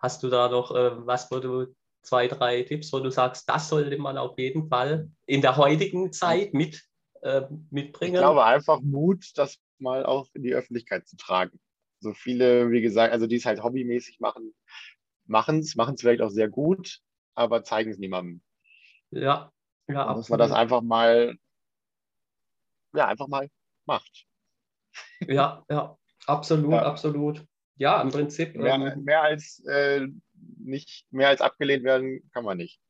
hast 0.00 0.22
du 0.22 0.28
da 0.28 0.48
noch 0.48 0.74
äh, 0.74 1.06
was, 1.06 1.30
wo 1.30 1.38
du 1.38 1.74
zwei, 2.02 2.28
drei 2.28 2.62
Tipps, 2.62 2.92
wo 2.92 3.00
du 3.00 3.10
sagst, 3.10 3.48
das 3.48 3.68
sollte 3.68 3.96
man 3.96 4.18
auf 4.18 4.38
jeden 4.38 4.68
Fall 4.68 5.08
in 5.26 5.40
der 5.40 5.56
heutigen 5.56 6.12
Zeit 6.12 6.52
mit, 6.52 6.82
äh, 7.22 7.42
mitbringen? 7.70 8.14
Ich 8.14 8.20
glaube 8.20 8.44
einfach 8.44 8.80
Mut, 8.80 9.30
das 9.36 9.58
mal 9.78 10.04
auch 10.04 10.28
in 10.34 10.42
die 10.42 10.54
Öffentlichkeit 10.54 11.08
zu 11.08 11.16
tragen. 11.16 11.58
So 12.00 12.12
viele, 12.12 12.70
wie 12.70 12.82
gesagt, 12.82 13.12
also 13.12 13.26
die 13.26 13.36
es 13.36 13.46
halt 13.46 13.62
hobbymäßig 13.62 14.20
machen, 14.20 14.52
machen 15.26 15.60
es, 15.60 15.76
machen 15.76 15.94
es 15.94 16.00
vielleicht 16.00 16.20
auch 16.20 16.30
sehr 16.30 16.48
gut, 16.48 17.00
aber 17.34 17.64
zeigen 17.64 17.90
es 17.90 17.98
niemandem. 17.98 18.42
Ja, 19.10 19.52
ja, 19.88 20.14
dass 20.14 20.28
man 20.28 20.38
das 20.38 20.52
einfach 20.52 20.80
mal, 20.80 21.36
ja, 22.94 23.06
einfach 23.06 23.28
mal 23.28 23.48
macht. 23.84 24.26
Ja, 25.26 25.64
ja, 25.70 25.98
absolut, 26.26 26.72
ja. 26.72 26.82
absolut. 26.82 27.46
Ja, 27.76 28.00
im 28.00 28.10
Prinzip. 28.10 28.54
Mehr, 28.54 28.74
ähm, 28.74 29.04
mehr 29.04 29.22
als 29.22 29.60
äh, 29.66 30.06
nicht, 30.58 31.06
mehr 31.10 31.28
als 31.28 31.40
abgelehnt 31.40 31.84
werden 31.84 32.28
kann 32.32 32.44
man 32.44 32.58
nicht. 32.58 32.80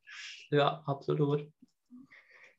Ja, 0.51 0.82
absolut. 0.86 1.51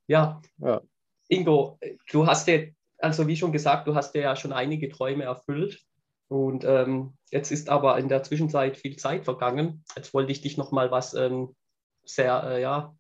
Ja. 0.07 0.41
ja. 0.57 0.81
Ingo, 1.27 1.79
du 2.11 2.25
hast 2.25 2.47
ja, 2.47 2.59
also 2.97 3.27
wie 3.27 3.35
schon 3.35 3.51
gesagt, 3.51 3.87
du 3.87 3.95
hast 3.95 4.15
ja 4.15 4.35
schon 4.35 4.53
einige 4.53 4.89
Träume 4.89 5.23
erfüllt. 5.23 5.81
Und 6.27 6.63
ähm, 6.63 7.15
jetzt 7.31 7.51
ist 7.51 7.69
aber 7.69 7.97
in 7.99 8.09
der 8.09 8.23
Zwischenzeit 8.23 8.77
viel 8.77 8.95
Zeit 8.95 9.25
vergangen. 9.25 9.83
Jetzt 9.95 10.13
wollte 10.13 10.31
ich 10.31 10.41
dich 10.41 10.57
noch 10.57 10.71
mal 10.71 10.89
was 10.89 11.13
ähm, 11.13 11.55
sehr, 12.03 12.43
äh, 12.43 12.61
ja, 12.61 12.95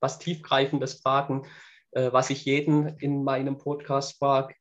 was 0.00 0.18
tiefgreifendes 0.18 1.00
fragen, 1.00 1.46
äh, 1.92 2.12
was 2.12 2.30
ich 2.30 2.44
jeden 2.44 2.88
in 2.98 3.24
meinem 3.24 3.58
Podcast 3.58 4.18
frage. 4.18 4.54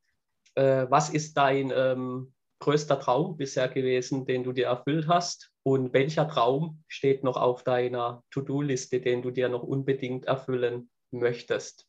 Äh, 0.55 0.87
was 0.89 1.09
ist 1.09 1.35
dein 1.35 1.71
ähm, 1.75 2.33
größter 2.59 2.99
Traum 2.99 3.37
bisher 3.37 3.67
gewesen, 3.67 4.25
den 4.25 4.43
du 4.43 4.53
dir 4.53 4.67
erfüllt 4.67 5.07
hast? 5.07 5.51
Und 5.63 5.93
welcher 5.93 6.27
Traum 6.27 6.83
steht 6.87 7.23
noch 7.23 7.37
auf 7.37 7.63
deiner 7.63 8.23
To-Do-Liste, 8.31 9.01
den 9.01 9.21
du 9.21 9.31
dir 9.31 9.49
noch 9.49 9.63
unbedingt 9.63 10.25
erfüllen 10.25 10.89
möchtest? 11.11 11.87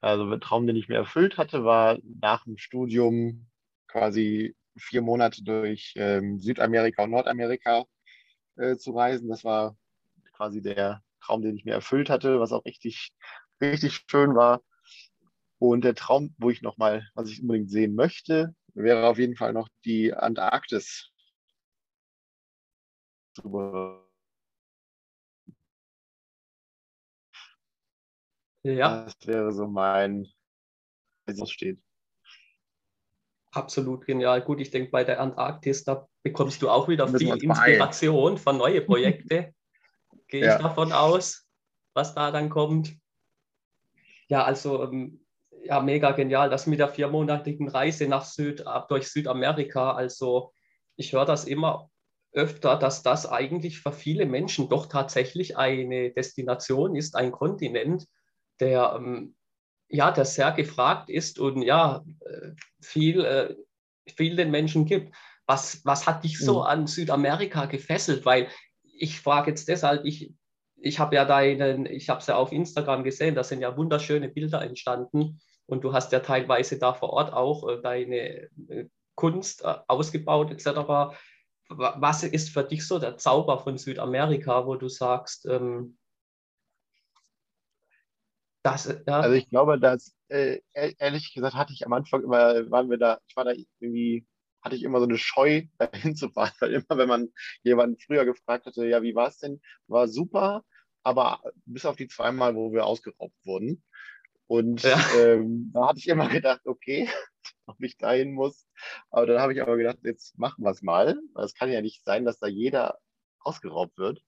Also 0.00 0.28
der 0.28 0.40
Traum, 0.40 0.66
den 0.66 0.76
ich 0.76 0.88
mir 0.88 0.96
erfüllt 0.96 1.38
hatte, 1.38 1.64
war 1.64 1.98
nach 2.20 2.44
dem 2.44 2.58
Studium 2.58 3.46
quasi 3.88 4.54
vier 4.76 5.00
Monate 5.00 5.42
durch 5.42 5.94
ähm, 5.96 6.40
Südamerika 6.40 7.04
und 7.04 7.10
Nordamerika 7.10 7.86
äh, 8.56 8.76
zu 8.76 8.92
reisen. 8.92 9.28
Das 9.28 9.44
war 9.44 9.76
quasi 10.32 10.62
der 10.62 11.02
Traum, 11.20 11.42
den 11.42 11.56
ich 11.56 11.64
mir 11.64 11.72
erfüllt 11.74 12.10
hatte, 12.10 12.40
was 12.40 12.52
auch 12.52 12.64
richtig, 12.64 13.12
richtig 13.60 14.04
schön 14.08 14.34
war. 14.34 14.62
Und 15.58 15.84
der 15.84 15.94
Traum, 15.94 16.34
wo 16.38 16.50
ich 16.50 16.62
nochmal, 16.62 17.08
was 17.14 17.30
ich 17.30 17.40
unbedingt 17.40 17.70
sehen 17.70 17.94
möchte, 17.94 18.54
wäre 18.74 19.06
auf 19.08 19.18
jeden 19.18 19.36
Fall 19.36 19.52
noch 19.52 19.68
die 19.84 20.12
Antarktis. 20.12 21.10
Ja. 28.62 29.04
Das 29.04 29.14
wäre 29.26 29.52
so 29.52 29.66
mein, 29.66 30.26
es 31.26 31.50
steht. 31.50 31.83
Absolut 33.54 34.04
genial. 34.04 34.42
Gut, 34.42 34.60
ich 34.60 34.70
denke, 34.70 34.90
bei 34.90 35.04
der 35.04 35.20
Antarktis, 35.20 35.84
da 35.84 36.06
bekommst 36.22 36.60
du 36.60 36.68
auch 36.68 36.88
wieder 36.88 37.06
viel 37.08 37.42
Inspiration 37.42 38.36
für 38.36 38.52
neue 38.52 38.80
Projekte. 38.80 39.54
gehe 40.28 40.44
ja. 40.44 40.56
ich 40.56 40.62
davon 40.62 40.92
aus, 40.92 41.46
was 41.94 42.14
da 42.14 42.30
dann 42.30 42.50
kommt. 42.50 42.96
Ja, 44.28 44.44
also 44.44 44.82
ähm, 44.84 45.24
ja, 45.62 45.80
mega 45.80 46.10
genial. 46.12 46.50
Das 46.50 46.66
mit 46.66 46.80
der 46.80 46.88
viermonatigen 46.88 47.68
Reise 47.68 48.08
nach 48.08 48.24
Süd, 48.24 48.64
durch 48.88 49.08
Südamerika. 49.08 49.92
Also 49.92 50.52
ich 50.96 51.12
höre 51.12 51.24
das 51.24 51.44
immer 51.44 51.90
öfter, 52.32 52.76
dass 52.76 53.02
das 53.02 53.30
eigentlich 53.30 53.80
für 53.80 53.92
viele 53.92 54.26
Menschen 54.26 54.68
doch 54.68 54.86
tatsächlich 54.86 55.56
eine 55.56 56.10
Destination 56.10 56.96
ist, 56.96 57.14
ein 57.14 57.30
Kontinent, 57.30 58.06
der 58.58 58.94
ähm, 58.96 59.36
ja, 59.88 60.10
der 60.10 60.24
sehr 60.24 60.52
gefragt 60.52 61.10
ist 61.10 61.38
und 61.38 61.62
ja, 61.62 62.04
äh, 62.20 62.50
viel, 62.80 63.24
äh, 63.24 63.54
viel 64.16 64.36
den 64.36 64.50
Menschen 64.50 64.84
gibt. 64.86 65.14
Was, 65.46 65.84
was 65.84 66.06
hat 66.06 66.24
dich 66.24 66.38
so 66.38 66.60
mhm. 66.60 66.66
an 66.66 66.86
Südamerika 66.86 67.66
gefesselt? 67.66 68.24
Weil 68.24 68.48
ich 68.82 69.20
frage 69.20 69.50
jetzt 69.50 69.68
deshalb, 69.68 70.04
ich, 70.04 70.32
ich 70.76 70.98
habe 70.98 71.16
ja 71.16 71.24
deinen, 71.24 71.86
ich 71.86 72.08
habe 72.08 72.20
es 72.20 72.26
ja 72.26 72.36
auf 72.36 72.52
Instagram 72.52 73.04
gesehen, 73.04 73.34
da 73.34 73.44
sind 73.44 73.60
ja 73.60 73.76
wunderschöne 73.76 74.28
Bilder 74.28 74.62
entstanden 74.62 75.40
und 75.66 75.84
du 75.84 75.92
hast 75.92 76.12
ja 76.12 76.20
teilweise 76.20 76.78
da 76.78 76.94
vor 76.94 77.10
Ort 77.10 77.32
auch 77.32 77.68
äh, 77.68 77.80
deine 77.80 78.48
Kunst 79.14 79.64
ausgebaut 79.64 80.50
etc. 80.50 81.16
Was 81.68 82.22
ist 82.24 82.50
für 82.50 82.64
dich 82.64 82.86
so 82.86 82.98
der 82.98 83.16
Zauber 83.16 83.58
von 83.58 83.78
Südamerika, 83.78 84.66
wo 84.66 84.74
du 84.74 84.88
sagst, 84.88 85.46
ähm, 85.46 85.96
das, 88.64 88.86
ja. 89.06 89.20
Also 89.20 89.34
ich 89.34 89.48
glaube, 89.50 89.78
dass 89.78 90.16
äh, 90.28 90.60
ehrlich 90.72 91.34
gesagt 91.34 91.54
hatte 91.54 91.74
ich 91.74 91.84
am 91.84 91.92
Anfang 91.92 92.24
immer, 92.24 92.70
waren 92.70 92.88
wir 92.88 92.96
da, 92.96 93.20
ich 93.26 93.36
war 93.36 93.44
da 93.44 93.52
irgendwie, 93.78 94.26
hatte 94.62 94.74
ich 94.74 94.82
immer 94.82 95.00
so 95.00 95.04
eine 95.04 95.18
Scheu, 95.18 95.64
dahin 95.78 96.16
zu 96.16 96.30
fahren, 96.30 96.52
weil 96.60 96.72
immer, 96.72 96.98
wenn 96.98 97.08
man 97.08 97.28
jemanden 97.62 97.98
früher 97.98 98.24
gefragt 98.24 98.64
hatte, 98.64 98.86
ja, 98.86 99.02
wie 99.02 99.14
war 99.14 99.28
es 99.28 99.38
denn, 99.38 99.60
war 99.86 100.08
super, 100.08 100.64
aber 101.02 101.42
bis 101.66 101.84
auf 101.84 101.96
die 101.96 102.08
zweimal, 102.08 102.56
wo 102.56 102.72
wir 102.72 102.86
ausgeraubt 102.86 103.36
wurden. 103.44 103.84
Und 104.46 104.82
ja. 104.82 104.96
ähm, 105.18 105.70
da 105.74 105.88
hatte 105.88 105.98
ich 105.98 106.08
immer 106.08 106.28
gedacht, 106.28 106.62
okay, 106.64 107.06
ob 107.66 107.76
ich 107.82 107.98
dahin 107.98 108.32
muss. 108.32 108.66
Aber 109.10 109.26
dann 109.26 109.42
habe 109.42 109.52
ich 109.52 109.60
aber 109.60 109.76
gedacht, 109.76 109.98
jetzt 110.04 110.38
machen 110.38 110.64
wir 110.64 110.70
es 110.70 110.80
mal. 110.80 111.18
Es 111.36 111.54
kann 111.54 111.70
ja 111.70 111.82
nicht 111.82 112.02
sein, 112.02 112.24
dass 112.24 112.38
da 112.38 112.46
jeder 112.46 112.98
ausgeraubt 113.40 113.98
wird. 113.98 114.22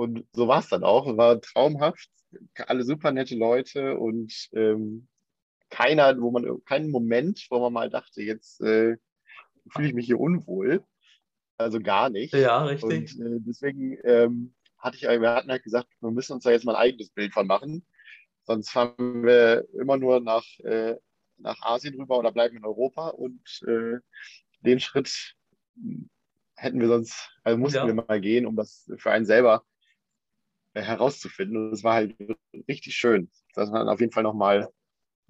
Und 0.00 0.24
so 0.32 0.48
war 0.48 0.60
es 0.60 0.68
dann 0.70 0.82
auch. 0.82 1.06
Es 1.06 1.18
war 1.18 1.42
traumhaft 1.42 2.08
alle 2.56 2.84
super 2.84 3.12
nette 3.12 3.36
Leute 3.36 3.98
und 3.98 4.32
ähm, 4.54 5.08
keiner, 5.68 6.18
wo 6.18 6.30
man, 6.30 6.64
keinen 6.64 6.90
Moment, 6.90 7.46
wo 7.50 7.60
man 7.60 7.74
mal 7.74 7.90
dachte, 7.90 8.22
jetzt 8.22 8.62
äh, 8.62 8.96
fühle 9.68 9.88
ich 9.88 9.92
mich 9.92 10.06
hier 10.06 10.18
unwohl. 10.18 10.82
Also 11.58 11.80
gar 11.80 12.08
nicht. 12.08 12.32
Ja, 12.32 12.64
richtig. 12.64 13.18
Und 13.18 13.26
äh, 13.26 13.40
deswegen 13.40 13.98
ähm, 14.04 14.54
hatte 14.78 14.96
ich, 14.96 15.02
wir 15.02 15.34
hatten 15.34 15.50
halt 15.50 15.64
gesagt, 15.64 15.88
wir 16.00 16.10
müssen 16.10 16.32
uns 16.32 16.44
da 16.44 16.50
jetzt 16.50 16.64
mal 16.64 16.76
ein 16.76 16.82
eigenes 16.82 17.10
Bild 17.10 17.34
von 17.34 17.46
machen. 17.46 17.84
Sonst 18.44 18.70
fahren 18.70 19.22
wir 19.22 19.68
immer 19.74 19.98
nur 19.98 20.20
nach, 20.20 20.46
äh, 20.60 20.96
nach 21.36 21.60
Asien 21.60 21.94
rüber 22.00 22.18
oder 22.18 22.32
bleiben 22.32 22.56
in 22.56 22.64
Europa 22.64 23.08
und 23.08 23.42
äh, 23.66 23.98
den 24.62 24.80
Schritt 24.80 25.36
hätten 26.56 26.80
wir 26.80 26.88
sonst, 26.88 27.36
also 27.44 27.58
mussten 27.58 27.76
ja. 27.76 27.86
wir 27.86 27.94
mal 27.94 28.20
gehen, 28.22 28.46
um 28.46 28.56
das 28.56 28.90
für 28.96 29.10
einen 29.10 29.26
selber 29.26 29.62
herauszufinden. 30.74 31.56
Und 31.56 31.72
es 31.72 31.84
war 31.84 31.94
halt 31.94 32.16
richtig 32.68 32.94
schön, 32.96 33.30
dass 33.54 33.70
man 33.70 33.88
auf 33.88 34.00
jeden 34.00 34.12
Fall 34.12 34.22
nochmal 34.22 34.68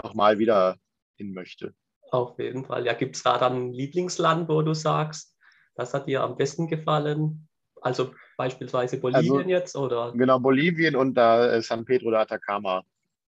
noch 0.03 0.14
mal 0.14 0.38
wieder 0.38 0.76
hin 1.16 1.32
möchte. 1.32 1.74
Auf 2.11 2.38
jeden 2.38 2.64
Fall. 2.64 2.86
Ja, 2.86 2.95
gibt 2.95 3.16
es 3.16 3.22
da 3.22 3.38
dann 3.38 3.68
ein 3.68 3.72
Lieblingsland, 3.72 4.49
wo 4.49 4.62
du 4.62 4.74
sagst, 4.74 5.36
das 5.74 5.95
hat 5.95 6.07
dir 6.07 6.22
am 6.22 6.36
besten 6.36 6.66
gefallen? 6.66 7.49
Also 7.80 8.12
beispielsweise 8.36 8.99
Bolivien 8.99 9.36
also, 9.36 9.49
jetzt, 9.49 9.76
oder? 9.76 10.12
Genau, 10.12 10.38
Bolivien 10.38 10.97
und 10.97 11.14
da 11.14 11.53
äh, 11.53 11.62
San 11.62 11.84
Pedro 11.84 12.11
de 12.11 12.20
Atacama 12.20 12.82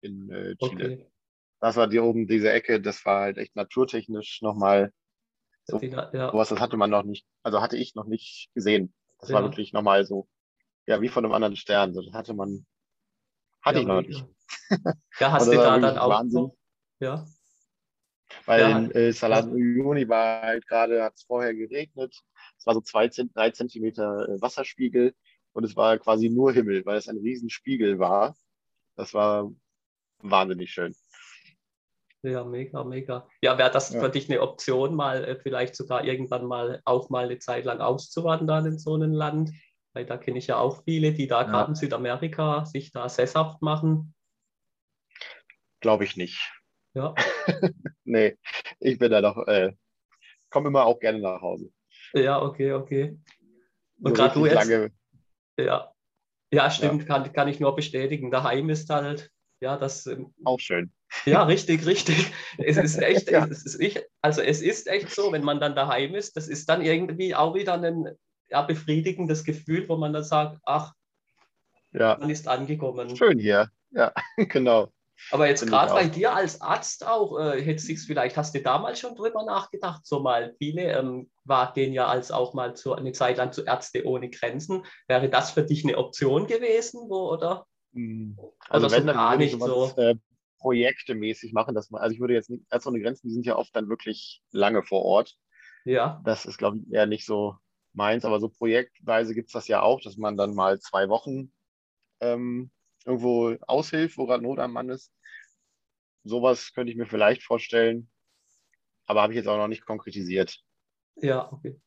in 0.02 0.30
äh, 0.30 0.57
Chile. 0.57 0.84
Okay. 0.84 1.07
Das 1.61 1.76
war 1.76 1.88
die 1.88 1.98
oben, 1.98 2.28
diese 2.28 2.52
Ecke, 2.52 2.80
das 2.80 3.04
war 3.07 3.22
halt 3.22 3.38
echt 3.38 3.57
naturtechnisch 3.57 4.42
nochmal 4.42 4.92
so, 5.64 5.80
ja. 5.80 6.30
sowas, 6.30 6.50
das 6.50 6.61
hatte 6.61 6.76
man 6.76 6.90
noch 6.90 7.02
nicht, 7.02 7.26
also 7.42 7.61
hatte 7.61 7.76
ich 7.76 7.94
noch 7.94 8.07
nicht 8.07 8.50
gesehen. 8.54 8.94
Das 9.18 9.30
ja. 9.30 9.36
war 9.36 9.42
wirklich 9.42 9.72
nochmal 9.72 10.04
so 10.04 10.28
ja, 10.87 11.01
wie 11.01 11.09
von 11.09 11.24
einem 11.24 11.34
anderen 11.34 11.57
Stern. 11.57 11.93
Das 11.95 12.07
hatte 12.12 12.34
man, 12.34 12.66
hatte 13.62 13.78
ja, 13.78 13.82
ich 13.82 13.89
noch 13.89 14.03
nicht. 14.03 14.24
Ja, 15.18 15.32
hast 15.32 15.49
du 15.49 15.53
da 15.57 15.78
dann 15.78 15.99
auch 15.99 16.11
Wahnsinn. 16.11 16.51
Ja. 17.01 17.26
Weil 18.45 18.61
ja. 18.61 18.78
in 18.78 18.91
äh, 18.93 19.12
Salat 19.12 19.47
Juni 19.47 20.09
war 20.09 20.43
halt 20.43 20.66
gerade, 20.66 21.03
hat 21.03 21.14
es 21.14 21.22
vorher 21.22 21.55
geregnet. 21.55 22.14
Es 22.59 22.66
war 22.66 22.74
so 22.74 22.80
zwei, 22.80 23.09
drei 23.09 23.51
Zentimeter 23.51 24.28
äh, 24.28 24.41
Wasserspiegel 24.41 25.14
und 25.53 25.64
es 25.64 25.76
war 25.76 25.99
quasi 25.99 26.28
nur 26.28 26.53
Himmel, 26.53 26.84
weil 26.87 26.99
es 26.99 27.09
ein 27.09 27.18
Riesenspiegel 27.18 27.99
war. 27.99 28.37
Das 28.97 29.14
war 29.14 29.53
wahnsinnig 30.22 30.72
schön. 30.72 30.95
Ja, 32.22 32.45
mega, 32.45 32.82
mega. 32.82 33.28
Ja, 33.41 33.57
wäre 33.57 33.70
das 33.70 33.93
ja. 33.93 34.01
für 34.01 34.11
dich 34.11 34.28
eine 34.28 34.41
Option, 34.41 34.95
mal 34.95 35.24
äh, 35.24 35.37
vielleicht 35.37 35.76
sogar 35.76 36.05
irgendwann 36.05 36.47
mal 36.47 36.82
auch 36.84 37.09
mal 37.09 37.26
eine 37.26 37.39
Zeit 37.39 37.64
lang 37.64 37.80
auszuwandern 37.80 38.66
in 38.66 38.78
so 38.78 38.97
ein 38.97 39.12
Land? 39.12 39.51
Weil 39.97 40.05
da 40.05 40.18
kenne 40.18 40.36
ich 40.36 40.49
ja 40.49 40.59
auch 40.59 40.84
viele, 40.84 41.14
die 41.14 41.26
da 41.26 41.40
ja. 41.40 41.49
gerade 41.49 41.70
in 41.70 41.74
Südamerika 41.74 42.66
sich 42.66 42.92
da 42.92 43.09
sesshaft 43.09 43.62
machen. 43.62 44.14
Glaube 45.80 46.05
ich 46.05 46.18
nicht. 46.18 46.53
Ja. 46.92 47.14
nee, 48.05 48.36
ich 48.78 48.99
bin 48.99 49.11
da 49.11 49.22
doch, 49.22 49.47
äh, 49.47 49.72
komme 50.51 50.68
immer 50.68 50.84
auch 50.84 51.01
gerne 51.01 51.20
nach 51.20 51.40
Hause. 51.40 51.70
Ja, 52.12 52.42
okay, 52.42 52.74
okay. 52.74 53.18
Und 54.03 54.14
so 54.14 54.22
gerade 54.22 54.34
du 54.34 54.44
jetzt. 54.44 54.55
Lange... 54.68 54.92
Ja. 55.59 55.90
Ja, 56.53 56.70
stimmt, 56.70 57.09
ja. 57.09 57.09
Kann, 57.09 57.32
kann 57.32 57.49
ich 57.49 57.59
nur 57.59 57.74
bestätigen. 57.74 58.30
Daheim 58.30 58.68
ist 58.68 58.90
halt, 58.90 59.30
ja, 59.61 59.78
das. 59.78 60.05
Ähm, 60.07 60.34
auch 60.44 60.61
schön. 60.61 60.92
Ja, 61.24 61.44
richtig, 61.44 61.86
richtig. 61.86 62.34
Es 62.59 62.76
ist 62.76 62.99
echt, 62.99 63.30
ja. 63.30 63.47
es 63.47 63.64
ist 63.64 63.78
nicht, 63.78 64.07
also 64.20 64.42
es 64.42 64.61
ist 64.61 64.88
echt 64.88 65.09
so, 65.11 65.32
wenn 65.32 65.42
man 65.42 65.59
dann 65.59 65.74
daheim 65.74 66.14
ist, 66.14 66.36
das 66.36 66.49
ist 66.49 66.68
dann 66.68 66.82
irgendwie 66.82 67.34
auch 67.34 67.55
wieder 67.55 67.80
ein 67.80 68.18
ja, 68.49 68.62
befriedigendes 68.62 69.44
Gefühl, 69.44 69.88
wo 69.88 69.97
man 69.97 70.12
dann 70.12 70.24
sagt, 70.24 70.59
ach, 70.64 70.94
ja. 71.92 72.16
man 72.18 72.30
ist 72.30 72.49
angekommen. 72.49 73.16
Schön 73.16 73.38
hier, 73.38 73.70
ja, 73.90 74.12
genau. 74.36 74.92
Aber 75.30 75.49
jetzt 75.49 75.66
gerade 75.66 75.92
bei 75.92 76.09
dir 76.09 76.34
als 76.34 76.61
Arzt 76.61 77.07
auch, 77.07 77.38
äh, 77.38 77.62
hättest 77.62 77.88
du 77.88 77.97
vielleicht, 77.97 78.36
hast 78.36 78.55
du 78.55 78.61
damals 78.61 79.01
schon 79.01 79.14
drüber 79.14 79.44
nachgedacht, 79.44 80.05
so 80.05 80.20
mal 80.20 80.55
viele 80.59 80.92
ähm, 80.92 81.30
war, 81.44 81.72
gehen 81.72 81.92
ja 81.92 82.07
als 82.07 82.30
auch 82.30 82.53
mal 82.55 82.76
zu, 82.76 82.94
eine 82.94 83.12
Zeit 83.12 83.38
lang 83.38 83.53
zu 83.53 83.64
Ärzte 83.64 84.05
ohne 84.05 84.28
Grenzen. 84.28 84.84
Wäre 85.09 85.30
das 85.30 85.53
für 85.53 85.62
dich 85.62 85.84
eine 85.84 85.97
Option 85.97 86.47
gewesen, 86.47 87.09
wo, 87.09 87.30
oder? 87.30 87.66
Hm. 87.94 88.38
Also 88.68 88.86
oder 88.86 88.94
wenn, 88.94 89.03
so 89.03 89.07
dann 89.07 89.16
gar 89.16 89.36
nicht 89.36 89.59
so. 89.59 89.92
Äh, 89.97 90.16
projektemäßig 90.59 91.53
machen, 91.53 91.74
dass 91.74 91.90
man, 91.90 92.03
also 92.03 92.14
ich 92.14 92.20
würde 92.20 92.34
jetzt 92.34 92.51
nicht, 92.51 92.64
Ärzte 92.70 92.88
ohne 92.88 93.01
Grenzen, 93.01 93.28
die 93.28 93.34
sind 93.34 93.47
ja 93.47 93.57
oft 93.57 93.74
dann 93.76 93.88
wirklich 93.88 94.42
lange 94.51 94.82
vor 94.82 95.03
Ort. 95.03 95.36
Ja. 95.84 96.20
Das 96.24 96.44
ist, 96.44 96.59
glaube 96.59 96.78
ich, 96.78 96.92
eher 96.92 97.07
nicht 97.07 97.24
so 97.24 97.57
meins, 97.97 98.24
aber 98.24 98.40
so 98.40 98.49
projektweise 98.49 99.34
gibt 99.34 99.49
es 99.49 99.53
das 99.53 99.68
ja 99.68 99.82
auch, 99.82 100.01
dass 100.01 100.16
man 100.16 100.36
dann 100.36 100.55
mal 100.55 100.78
zwei 100.80 101.09
Wochen 101.09 101.53
ähm, 102.20 102.70
irgendwo 103.05 103.57
aushilft, 103.66 104.18
wo 104.18 104.26
gerade 104.26 104.42
Not 104.42 104.59
am 104.59 104.72
Mann 104.72 104.90
ist. 104.90 105.12
Sowas 106.24 106.72
könnte 106.74 106.90
ich 106.90 106.99
mir 106.99 107.07
vielleicht 107.07 107.42
vorstellen, 107.42 108.11
aber 109.07 109.22
habe 109.22 109.32
ich 109.32 109.36
jetzt 109.36 109.49
auch 109.49 109.57
noch 109.57 109.68
nicht 109.68 109.86
konkretisiert. 109.86 110.61
Ja, 111.16 111.53
okay. 111.53 111.80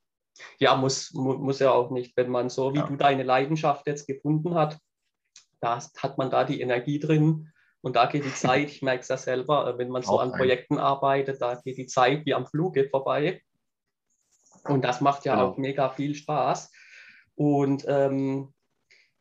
Ja, 0.58 0.76
muss, 0.76 1.12
muss 1.14 1.60
ja 1.60 1.72
auch 1.72 1.92
nicht, 1.92 2.16
wenn 2.16 2.30
man 2.30 2.50
so 2.50 2.74
wie 2.74 2.78
ja. 2.78 2.88
du 2.88 2.96
deine 2.96 3.24
Leidenschaft 3.24 3.88
jetzt 3.88 4.08
gefunden 4.08 4.56
hat, 4.56 4.80
da 5.60 5.80
hat 5.98 6.18
man 6.18 6.30
da 6.30 6.46
die 6.46 6.62
Energie 6.62 7.00
drin 7.00 7.52
und 7.82 7.96
da 7.96 8.06
geht 8.06 8.24
die 8.24 8.34
Zeit, 8.34 8.70
ich 8.70 8.82
merke 8.82 9.02
es 9.02 9.10
ja 9.10 9.18
selber, 9.18 9.68
äh, 9.68 9.78
wenn 9.78 9.90
man 9.90 10.04
so 10.04 10.14
auch 10.14 10.22
an 10.22 10.32
Projekten 10.32 10.76
ein. 10.76 10.80
arbeitet, 10.84 11.42
da 11.42 11.56
geht 11.56 11.78
die 11.78 11.88
Zeit 11.88 12.26
wie 12.26 12.34
am 12.34 12.48
Fluge 12.48 12.90
vorbei. 12.90 13.42
Und 14.70 14.84
das 14.84 15.02
macht 15.02 15.26
ja 15.26 15.36
genau. 15.36 15.50
auch 15.50 15.58
mega 15.58 15.90
viel 15.90 16.16
Spaß. 16.16 16.72
Und 17.36 17.86
ähm, 17.88 18.54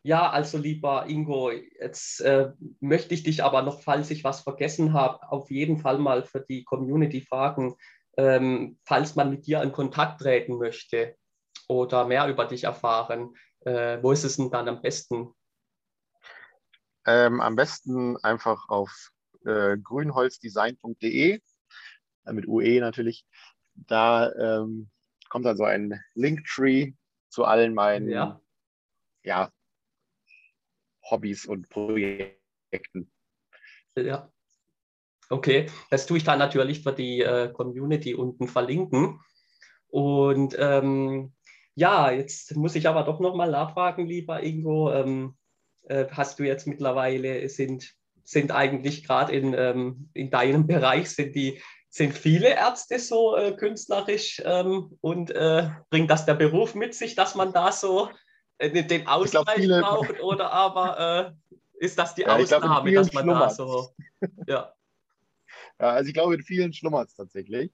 ja, 0.02 0.30
also 0.30 0.58
lieber 0.58 1.06
Ingo, 1.06 1.50
jetzt 1.50 2.20
äh, 2.20 2.52
möchte 2.80 3.14
ich 3.14 3.22
dich 3.22 3.44
aber 3.44 3.62
noch, 3.62 3.82
falls 3.82 4.10
ich 4.10 4.24
was 4.24 4.40
vergessen 4.40 4.92
habe, 4.92 5.30
auf 5.30 5.50
jeden 5.50 5.78
Fall 5.78 5.98
mal 5.98 6.24
für 6.24 6.40
die 6.40 6.64
Community 6.64 7.20
fragen, 7.20 7.76
ähm, 8.16 8.78
falls 8.84 9.16
man 9.16 9.30
mit 9.30 9.46
dir 9.46 9.62
in 9.62 9.72
Kontakt 9.72 10.20
treten 10.20 10.56
möchte 10.58 11.16
oder 11.68 12.06
mehr 12.06 12.28
über 12.28 12.46
dich 12.46 12.64
erfahren, 12.64 13.34
äh, 13.60 13.98
wo 14.02 14.12
ist 14.12 14.24
es 14.24 14.36
denn 14.36 14.50
dann 14.50 14.68
am 14.68 14.82
besten? 14.82 15.32
Ähm, 17.06 17.40
am 17.40 17.56
besten 17.56 18.16
einfach 18.18 18.68
auf 18.68 19.10
äh, 19.44 19.76
grünholzdesign.de, 19.78 21.40
mit 22.32 22.48
UE 22.48 22.80
natürlich. 22.80 23.24
Da 23.74 24.32
ähm, 24.32 24.90
kommt 25.28 25.46
dann 25.46 25.56
so 25.56 25.64
ein 25.64 26.00
Linktree 26.14 26.92
zu 27.28 27.44
allen 27.44 27.74
meinen 27.74 28.08
ja. 28.08 28.40
ja. 29.22 29.52
Hobbys 31.10 31.46
und 31.46 31.68
Projekten. 31.68 33.10
Ja. 33.96 34.30
Okay, 35.30 35.70
das 35.90 36.06
tue 36.06 36.18
ich 36.18 36.24
dann 36.24 36.38
natürlich 36.38 36.82
für 36.82 36.92
die 36.92 37.20
äh, 37.20 37.52
Community 37.52 38.14
unten 38.14 38.48
verlinken. 38.48 39.20
Und 39.88 40.56
ähm, 40.58 41.32
ja, 41.74 42.10
jetzt 42.10 42.56
muss 42.56 42.74
ich 42.74 42.88
aber 42.88 43.04
doch 43.04 43.20
nochmal 43.20 43.50
nachfragen, 43.50 44.06
lieber 44.06 44.42
Ingo. 44.42 44.92
Ähm, 44.92 45.36
äh, 45.84 46.06
hast 46.10 46.38
du 46.38 46.44
jetzt 46.44 46.66
mittlerweile, 46.66 47.48
sind, 47.48 47.94
sind 48.24 48.52
eigentlich 48.52 49.04
gerade 49.04 49.32
in, 49.32 49.54
ähm, 49.54 50.10
in 50.14 50.30
deinem 50.30 50.66
Bereich, 50.66 51.10
sind 51.10 51.34
die 51.34 51.60
sind 51.90 52.12
viele 52.12 52.50
Ärzte 52.50 52.98
so 52.98 53.36
äh, 53.36 53.52
künstlerisch 53.52 54.42
ähm, 54.44 54.96
und 55.00 55.30
äh, 55.30 55.70
bringt 55.90 56.10
das 56.10 56.26
der 56.26 56.34
Beruf 56.34 56.74
mit 56.74 56.94
sich, 56.94 57.14
dass 57.14 57.34
man 57.34 57.52
da 57.52 57.72
so 57.72 58.10
äh, 58.58 58.84
den 58.84 59.06
Ausgleich 59.06 59.56
viele... 59.56 59.80
braucht 59.80 60.20
oder 60.20 60.52
aber 60.52 61.34
äh, 61.48 61.54
ist 61.84 61.98
das 61.98 62.14
die 62.14 62.22
ja, 62.26 62.36
Ausnahme, 62.36 62.90
glaub, 62.90 63.04
dass 63.04 63.12
man 63.12 63.26
da 63.28 63.50
so. 63.50 63.90
Ja. 64.46 64.72
Ja, 65.80 65.90
also 65.90 66.08
ich 66.08 66.14
glaube, 66.14 66.34
in 66.34 66.42
vielen 66.42 66.72
schlummert 66.72 67.08
es 67.08 67.14
tatsächlich. 67.14 67.72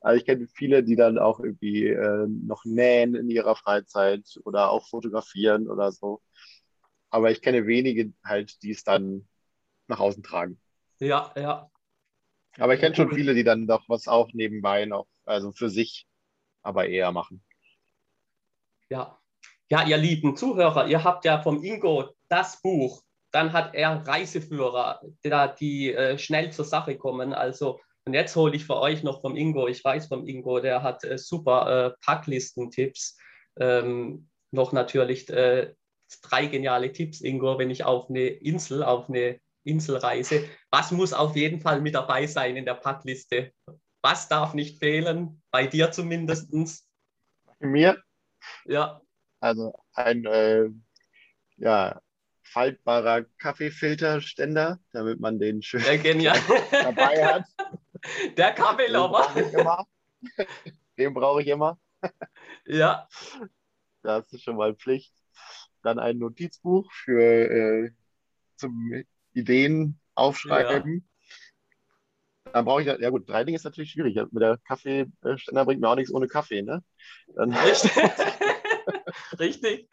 Also 0.00 0.18
ich 0.18 0.26
kenne 0.26 0.46
viele, 0.46 0.82
die 0.82 0.96
dann 0.96 1.18
auch 1.18 1.40
irgendwie 1.40 1.88
äh, 1.88 2.26
noch 2.28 2.64
nähen 2.64 3.14
in 3.14 3.30
ihrer 3.30 3.56
Freizeit 3.56 4.38
oder 4.44 4.70
auch 4.70 4.86
fotografieren 4.88 5.68
oder 5.68 5.90
so. 5.90 6.22
Aber 7.10 7.30
ich 7.30 7.42
kenne 7.42 7.66
wenige 7.66 8.12
halt, 8.24 8.62
die 8.62 8.70
es 8.70 8.84
dann 8.84 9.26
nach 9.88 10.00
außen 10.00 10.22
tragen. 10.22 10.60
Ja, 10.98 11.32
ja. 11.36 11.70
Aber 12.60 12.74
ich 12.74 12.80
kenne 12.80 12.94
schon 12.94 13.12
viele, 13.12 13.34
die 13.34 13.44
dann 13.44 13.66
doch 13.66 13.88
was 13.88 14.06
auch 14.06 14.32
nebenbei 14.32 14.84
noch, 14.84 15.06
also 15.24 15.52
für 15.52 15.70
sich, 15.70 16.06
aber 16.62 16.86
eher 16.86 17.10
machen. 17.12 17.42
Ja. 18.90 19.18
Ja, 19.70 19.86
ihr 19.86 19.96
lieben 19.96 20.36
Zuhörer, 20.36 20.88
ihr 20.88 21.04
habt 21.04 21.24
ja 21.24 21.40
vom 21.40 21.62
Ingo 21.62 22.10
das 22.28 22.60
Buch. 22.60 23.02
Dann 23.32 23.52
hat 23.52 23.74
er 23.74 24.04
Reiseführer, 24.04 25.00
die, 25.24 25.30
die 25.60 25.94
äh, 25.94 26.18
schnell 26.18 26.52
zur 26.52 26.64
Sache 26.64 26.96
kommen. 26.96 27.32
Also 27.32 27.78
und 28.04 28.14
jetzt 28.14 28.34
hole 28.34 28.56
ich 28.56 28.64
für 28.64 28.76
euch 28.76 29.02
noch 29.02 29.20
vom 29.20 29.36
Ingo, 29.36 29.68
ich 29.68 29.84
weiß 29.84 30.06
vom 30.08 30.26
Ingo, 30.26 30.60
der 30.60 30.82
hat 30.82 31.04
äh, 31.04 31.18
super 31.18 31.86
äh, 31.86 32.04
Packlistentipps. 32.04 33.16
Ähm, 33.58 34.28
noch 34.50 34.72
natürlich 34.72 35.28
äh, 35.28 35.74
drei 36.22 36.46
geniale 36.46 36.92
Tipps, 36.92 37.20
Ingo, 37.20 37.58
wenn 37.58 37.70
ich 37.70 37.84
auf 37.84 38.08
eine 38.08 38.26
Insel, 38.26 38.82
auf 38.82 39.08
eine 39.08 39.38
Insel 39.64 39.96
reise. 39.96 40.48
Was 40.70 40.90
muss 40.90 41.12
auf 41.12 41.36
jeden 41.36 41.60
Fall 41.60 41.80
mit 41.80 41.94
dabei 41.94 42.26
sein 42.26 42.56
in 42.56 42.64
der 42.64 42.74
Packliste? 42.74 43.52
Was 44.02 44.28
darf 44.28 44.54
nicht 44.54 44.78
fehlen? 44.78 45.42
Bei 45.50 45.66
dir 45.66 45.90
zumindest? 45.92 46.52
Bei 47.58 47.66
mir? 47.66 48.02
Ja. 48.64 49.00
Also 49.40 49.74
ein 49.92 50.24
äh, 50.24 50.68
ja, 51.56 52.00
faltbarer 52.42 53.24
Kaffeefilterständer, 53.38 54.80
damit 54.92 55.20
man 55.20 55.38
den 55.38 55.62
schön 55.62 55.82
dabei 56.72 57.24
hat. 57.24 57.44
Der 58.36 58.52
Kaffeelover. 58.52 59.86
Den 60.98 61.14
brauche 61.14 61.42
ich 61.42 61.48
immer. 61.48 61.78
Ja. 62.66 63.08
Das 64.02 64.32
ist 64.32 64.42
schon 64.42 64.56
mal 64.56 64.74
Pflicht. 64.74 65.14
Dann 65.82 65.98
ein 65.98 66.18
Notizbuch 66.18 66.90
für 66.92 67.20
äh, 67.20 67.90
zum 68.56 69.04
Ideen 69.32 69.98
aufschreiben. 70.14 71.04
Ja. 72.44 72.52
Dann 72.52 72.64
brauche 72.64 72.82
ich, 72.82 72.86
ja 72.86 73.10
gut, 73.10 73.28
drei 73.28 73.44
Dinge 73.44 73.56
ist 73.56 73.64
natürlich 73.64 73.92
schwierig. 73.92 74.16
Mit 74.32 74.42
der 74.42 74.58
Kaffeeständer 74.66 75.64
bringt 75.64 75.80
mir 75.80 75.88
auch 75.88 75.94
nichts 75.94 76.12
ohne 76.12 76.26
Kaffee, 76.26 76.62
ne? 76.62 76.82
Dann 77.34 77.52
Richtig. 77.54 77.92
Richtig. 79.38 79.88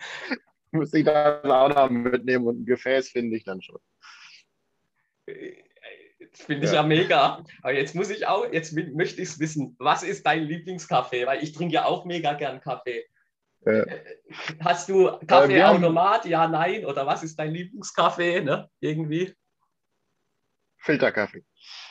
Muss 0.72 0.94
ich 0.94 1.06
dann 1.06 1.52
auch 1.52 1.70
noch 1.70 1.90
mitnehmen 1.90 2.48
und 2.48 2.62
ein 2.62 2.66
Gefäß 2.66 3.10
finde 3.10 3.38
ich 3.38 3.44
dann 3.44 3.62
schon. 3.62 3.80
Das 5.26 6.42
finde 6.42 6.66
ich 6.66 6.72
ja. 6.72 6.82
ja. 6.82 6.84
mega. 6.84 7.44
Aber 7.62 7.74
jetzt 7.74 7.96
muss 7.96 8.10
ich 8.10 8.28
auch, 8.28 8.52
jetzt 8.52 8.74
möchte 8.74 9.22
ich 9.22 9.30
es 9.30 9.40
wissen, 9.40 9.76
was 9.80 10.04
ist 10.04 10.26
dein 10.26 10.44
Lieblingskaffee? 10.44 11.26
Weil 11.26 11.44
ich 11.44 11.54
trinke 11.54 11.76
ja 11.76 11.86
auch 11.86 12.06
mega 12.06 12.34
gern 12.34 12.60
Kaffee. 12.60 13.06
Ja. 13.68 13.86
Hast 14.64 14.90
du 14.90 15.12
Kaffeeautomat? 15.28 16.26
Äh, 16.26 16.30
ja, 16.30 16.48
nein? 16.48 16.86
Oder 16.86 17.06
was 17.06 17.24
ist 17.24 17.38
dein 17.38 17.52
Lieblingskaffee? 17.52 18.42
Ne? 18.42 18.70
Irgendwie? 18.80 19.34
Filterkaffee. 20.78 21.44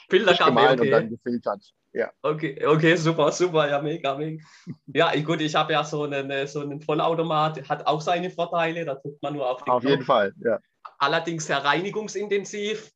Filterkaffee, 0.09 0.51
okay. 0.51 0.81
und 0.81 0.91
dann 0.91 1.11
gefiltert. 1.11 1.75
Ja. 1.93 2.11
Okay, 2.23 2.65
okay, 2.67 2.95
super, 2.97 3.33
super, 3.33 3.69
ja, 3.69 3.81
mega, 3.81 4.15
mega. 4.15 4.45
Ja, 4.87 5.15
gut, 5.23 5.41
ich 5.41 5.55
habe 5.55 5.73
ja 5.73 5.83
so 5.83 6.03
einen, 6.03 6.47
so 6.47 6.61
einen 6.61 6.81
Vollautomat, 6.81 7.69
hat 7.69 7.87
auch 7.87 8.01
seine 8.03 8.31
Vorteile, 8.31 8.85
da 8.85 8.97
drückt 8.97 9.23
man 9.23 9.33
nur 9.33 9.49
auf 9.49 9.65
den 9.65 9.71
Auf 9.71 9.81
Knopf. 9.81 9.91
jeden 9.91 10.05
Fall, 10.05 10.35
ja. 10.45 10.59
Allerdings 10.99 11.47
sehr 11.47 11.65
reinigungsintensiv. 11.65 12.91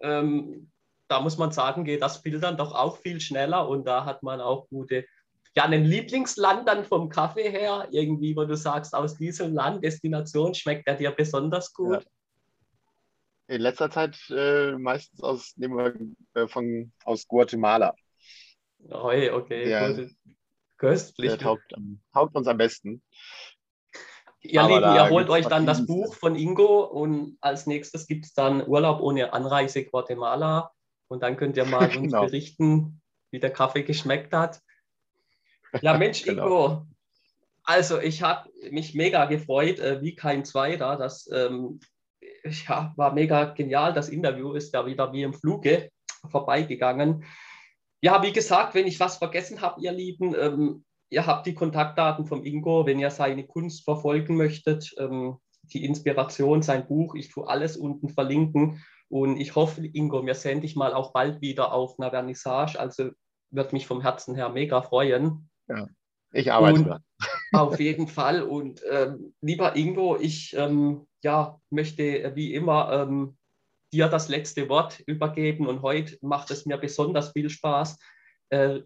Ähm, 0.00 0.70
da 1.08 1.20
muss 1.20 1.38
man 1.38 1.52
sagen, 1.52 1.84
geht 1.84 2.02
das 2.02 2.16
Filtern 2.16 2.56
doch 2.56 2.74
auch 2.74 2.96
viel 2.98 3.20
schneller 3.20 3.68
und 3.68 3.86
da 3.86 4.04
hat 4.04 4.22
man 4.22 4.40
auch 4.40 4.68
gute, 4.68 5.04
ja, 5.56 5.64
ein 5.64 5.84
Lieblingsland 5.84 6.68
dann 6.68 6.84
vom 6.84 7.08
Kaffee 7.08 7.50
her, 7.50 7.88
irgendwie, 7.90 8.36
wo 8.36 8.44
du 8.44 8.56
sagst, 8.56 8.94
aus 8.94 9.16
diesem 9.16 9.54
Land, 9.54 9.82
Destination, 9.82 10.54
schmeckt 10.54 10.86
er 10.86 10.96
dir 10.96 11.10
besonders 11.10 11.72
gut? 11.72 12.02
Ja. 12.02 13.54
In 13.54 13.62
letzter 13.62 13.90
Zeit 13.90 14.18
äh, 14.28 14.72
meistens 14.72 15.22
aus, 15.22 15.54
nehmen 15.56 15.78
wir, 15.78 16.42
äh, 16.42 16.46
von, 16.46 16.92
aus 17.04 17.26
Guatemala. 17.26 17.94
Oh, 18.90 19.06
okay, 19.06 19.64
der, 19.64 20.08
köstlich. 20.76 21.30
Der 21.30 21.38
taugt, 21.38 21.72
taugt, 22.12 22.36
uns 22.36 22.48
am 22.48 22.58
besten. 22.58 23.02
Ihr 24.42 24.60
Aber 24.60 24.74
Lieben, 24.74 24.94
ihr 24.94 25.10
holt 25.10 25.30
euch 25.30 25.46
dann 25.46 25.64
das 25.64 25.86
Buch 25.86 26.14
von 26.14 26.36
Ingo 26.36 26.84
und 26.84 27.38
als 27.40 27.66
nächstes 27.66 28.06
gibt 28.06 28.26
es 28.26 28.34
dann 28.34 28.66
Urlaub 28.66 29.00
ohne 29.00 29.32
Anreise 29.32 29.84
Guatemala. 29.84 30.70
Und 31.08 31.22
dann 31.22 31.36
könnt 31.36 31.56
ihr 31.56 31.64
mal 31.64 31.84
uns 31.96 32.12
genau. 32.12 32.26
berichten, 32.26 33.00
wie 33.30 33.40
der 33.40 33.50
Kaffee 33.50 33.84
geschmeckt 33.84 34.32
hat. 34.32 34.60
Ja, 35.82 35.96
Mensch, 35.96 36.22
genau. 36.24 36.44
Ingo, 36.44 36.86
also 37.64 38.00
ich 38.00 38.22
habe 38.22 38.48
mich 38.70 38.94
mega 38.94 39.24
gefreut, 39.24 39.80
äh, 39.80 40.00
wie 40.00 40.14
kein 40.14 40.44
Zweiter. 40.44 40.96
Das 40.96 41.28
ähm, 41.32 41.80
ja, 42.44 42.92
war 42.96 43.12
mega 43.12 43.44
genial. 43.44 43.92
Das 43.92 44.08
Interview 44.08 44.52
ist 44.52 44.72
ja 44.72 44.86
wieder 44.86 45.12
wie 45.12 45.22
im 45.22 45.34
Fluge 45.34 45.90
vorbeigegangen. 46.30 47.24
Ja, 48.00 48.22
wie 48.22 48.32
gesagt, 48.32 48.74
wenn 48.74 48.86
ich 48.86 49.00
was 49.00 49.16
vergessen 49.16 49.62
habe, 49.62 49.80
ihr 49.80 49.92
Lieben, 49.92 50.34
ähm, 50.38 50.84
ihr 51.10 51.26
habt 51.26 51.46
die 51.46 51.54
Kontaktdaten 51.54 52.26
vom 52.26 52.44
Ingo, 52.44 52.86
wenn 52.86 53.00
ihr 53.00 53.10
seine 53.10 53.46
Kunst 53.46 53.84
verfolgen 53.84 54.36
möchtet, 54.36 54.94
ähm, 54.98 55.38
die 55.62 55.84
Inspiration, 55.84 56.62
sein 56.62 56.86
Buch, 56.86 57.16
ich 57.16 57.30
tue 57.30 57.48
alles 57.48 57.76
unten 57.76 58.08
verlinken. 58.08 58.84
Und 59.08 59.40
ich 59.40 59.54
hoffe, 59.54 59.84
Ingo, 59.84 60.24
wir 60.24 60.34
sehen 60.34 60.60
dich 60.60 60.76
mal 60.76 60.94
auch 60.94 61.12
bald 61.12 61.40
wieder 61.40 61.72
auf 61.72 61.98
einer 61.98 62.10
Vernissage. 62.10 62.78
Also 62.78 63.10
wird 63.50 63.72
mich 63.72 63.86
vom 63.86 64.02
Herzen 64.02 64.34
her 64.34 64.48
mega 64.50 64.82
freuen. 64.82 65.48
Ja, 65.68 65.88
ich 66.32 66.52
arbeite 66.52 66.84
dran. 66.84 67.04
Auf 67.52 67.80
jeden 67.80 68.08
Fall. 68.08 68.42
Und 68.42 68.82
ähm, 68.90 69.34
lieber 69.40 69.76
Ingo, 69.76 70.18
ich 70.18 70.54
ähm, 70.56 71.06
ja, 71.22 71.60
möchte 71.70 72.32
wie 72.34 72.54
immer 72.54 72.92
ähm, 72.92 73.36
dir 73.92 74.08
das 74.08 74.28
letzte 74.28 74.68
Wort 74.68 75.00
übergeben. 75.06 75.66
Und 75.66 75.82
heute 75.82 76.18
macht 76.20 76.50
es 76.50 76.66
mir 76.66 76.76
besonders 76.76 77.32
viel 77.32 77.48
Spaß. 77.48 77.98
Äh, 78.50 78.80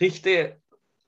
richte 0.00 0.60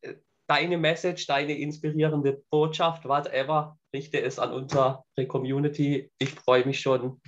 äh, 0.03 0.14
deine 0.47 0.78
Message, 0.78 1.26
deine 1.26 1.59
inspirierende 1.59 2.43
Botschaft, 2.51 3.05
whatever, 3.07 3.78
richte 3.93 4.20
es 4.20 4.39
an 4.39 4.53
unsere 4.53 5.03
Community. 5.26 6.11
Ich 6.18 6.31
freue 6.31 6.64
mich 6.64 6.81
schon 6.81 7.20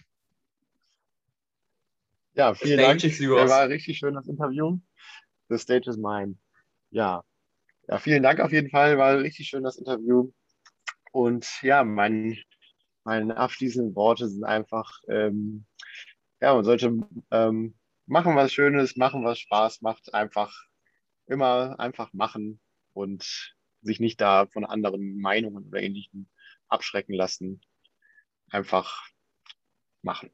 ja, 2.34 2.54
vielen 2.54 2.78
Dank. 2.78 3.00
Das 3.00 3.20
war 3.20 3.68
richtig 3.68 3.98
schön, 3.98 4.14
das 4.14 4.26
Interview. 4.26 4.78
The 5.48 5.58
stage 5.58 5.88
is 5.88 5.96
mine. 5.96 6.36
Ja. 6.90 7.22
Ja, 7.88 7.98
vielen 7.98 8.22
Dank 8.22 8.40
auf 8.40 8.52
jeden 8.52 8.70
Fall. 8.70 8.98
War 8.98 9.18
richtig 9.18 9.48
schön, 9.48 9.64
das 9.64 9.76
Interview. 9.76 10.32
Und 11.12 11.46
ja, 11.62 11.84
mein, 11.84 12.38
meine 13.04 13.36
abschließenden 13.36 13.94
Worte 13.94 14.28
sind 14.28 14.44
einfach, 14.44 14.90
ähm, 15.08 15.66
ja, 16.40 16.54
man 16.54 16.64
sollte 16.64 16.98
ähm, 17.30 17.74
machen, 18.06 18.36
was 18.36 18.52
Schönes, 18.52 18.96
machen, 18.96 19.24
was 19.24 19.38
Spaß 19.40 19.82
macht. 19.82 20.14
Einfach 20.14 20.52
immer 21.26 21.78
einfach 21.78 22.12
machen 22.12 22.60
und 22.92 23.54
sich 23.82 24.00
nicht 24.00 24.20
da 24.20 24.46
von 24.46 24.64
anderen 24.64 25.18
Meinungen 25.20 25.66
oder 25.66 25.82
ähnlichem 25.82 26.28
abschrecken 26.68 27.14
lassen. 27.14 27.60
Einfach 28.50 29.08
machen. 30.02 30.30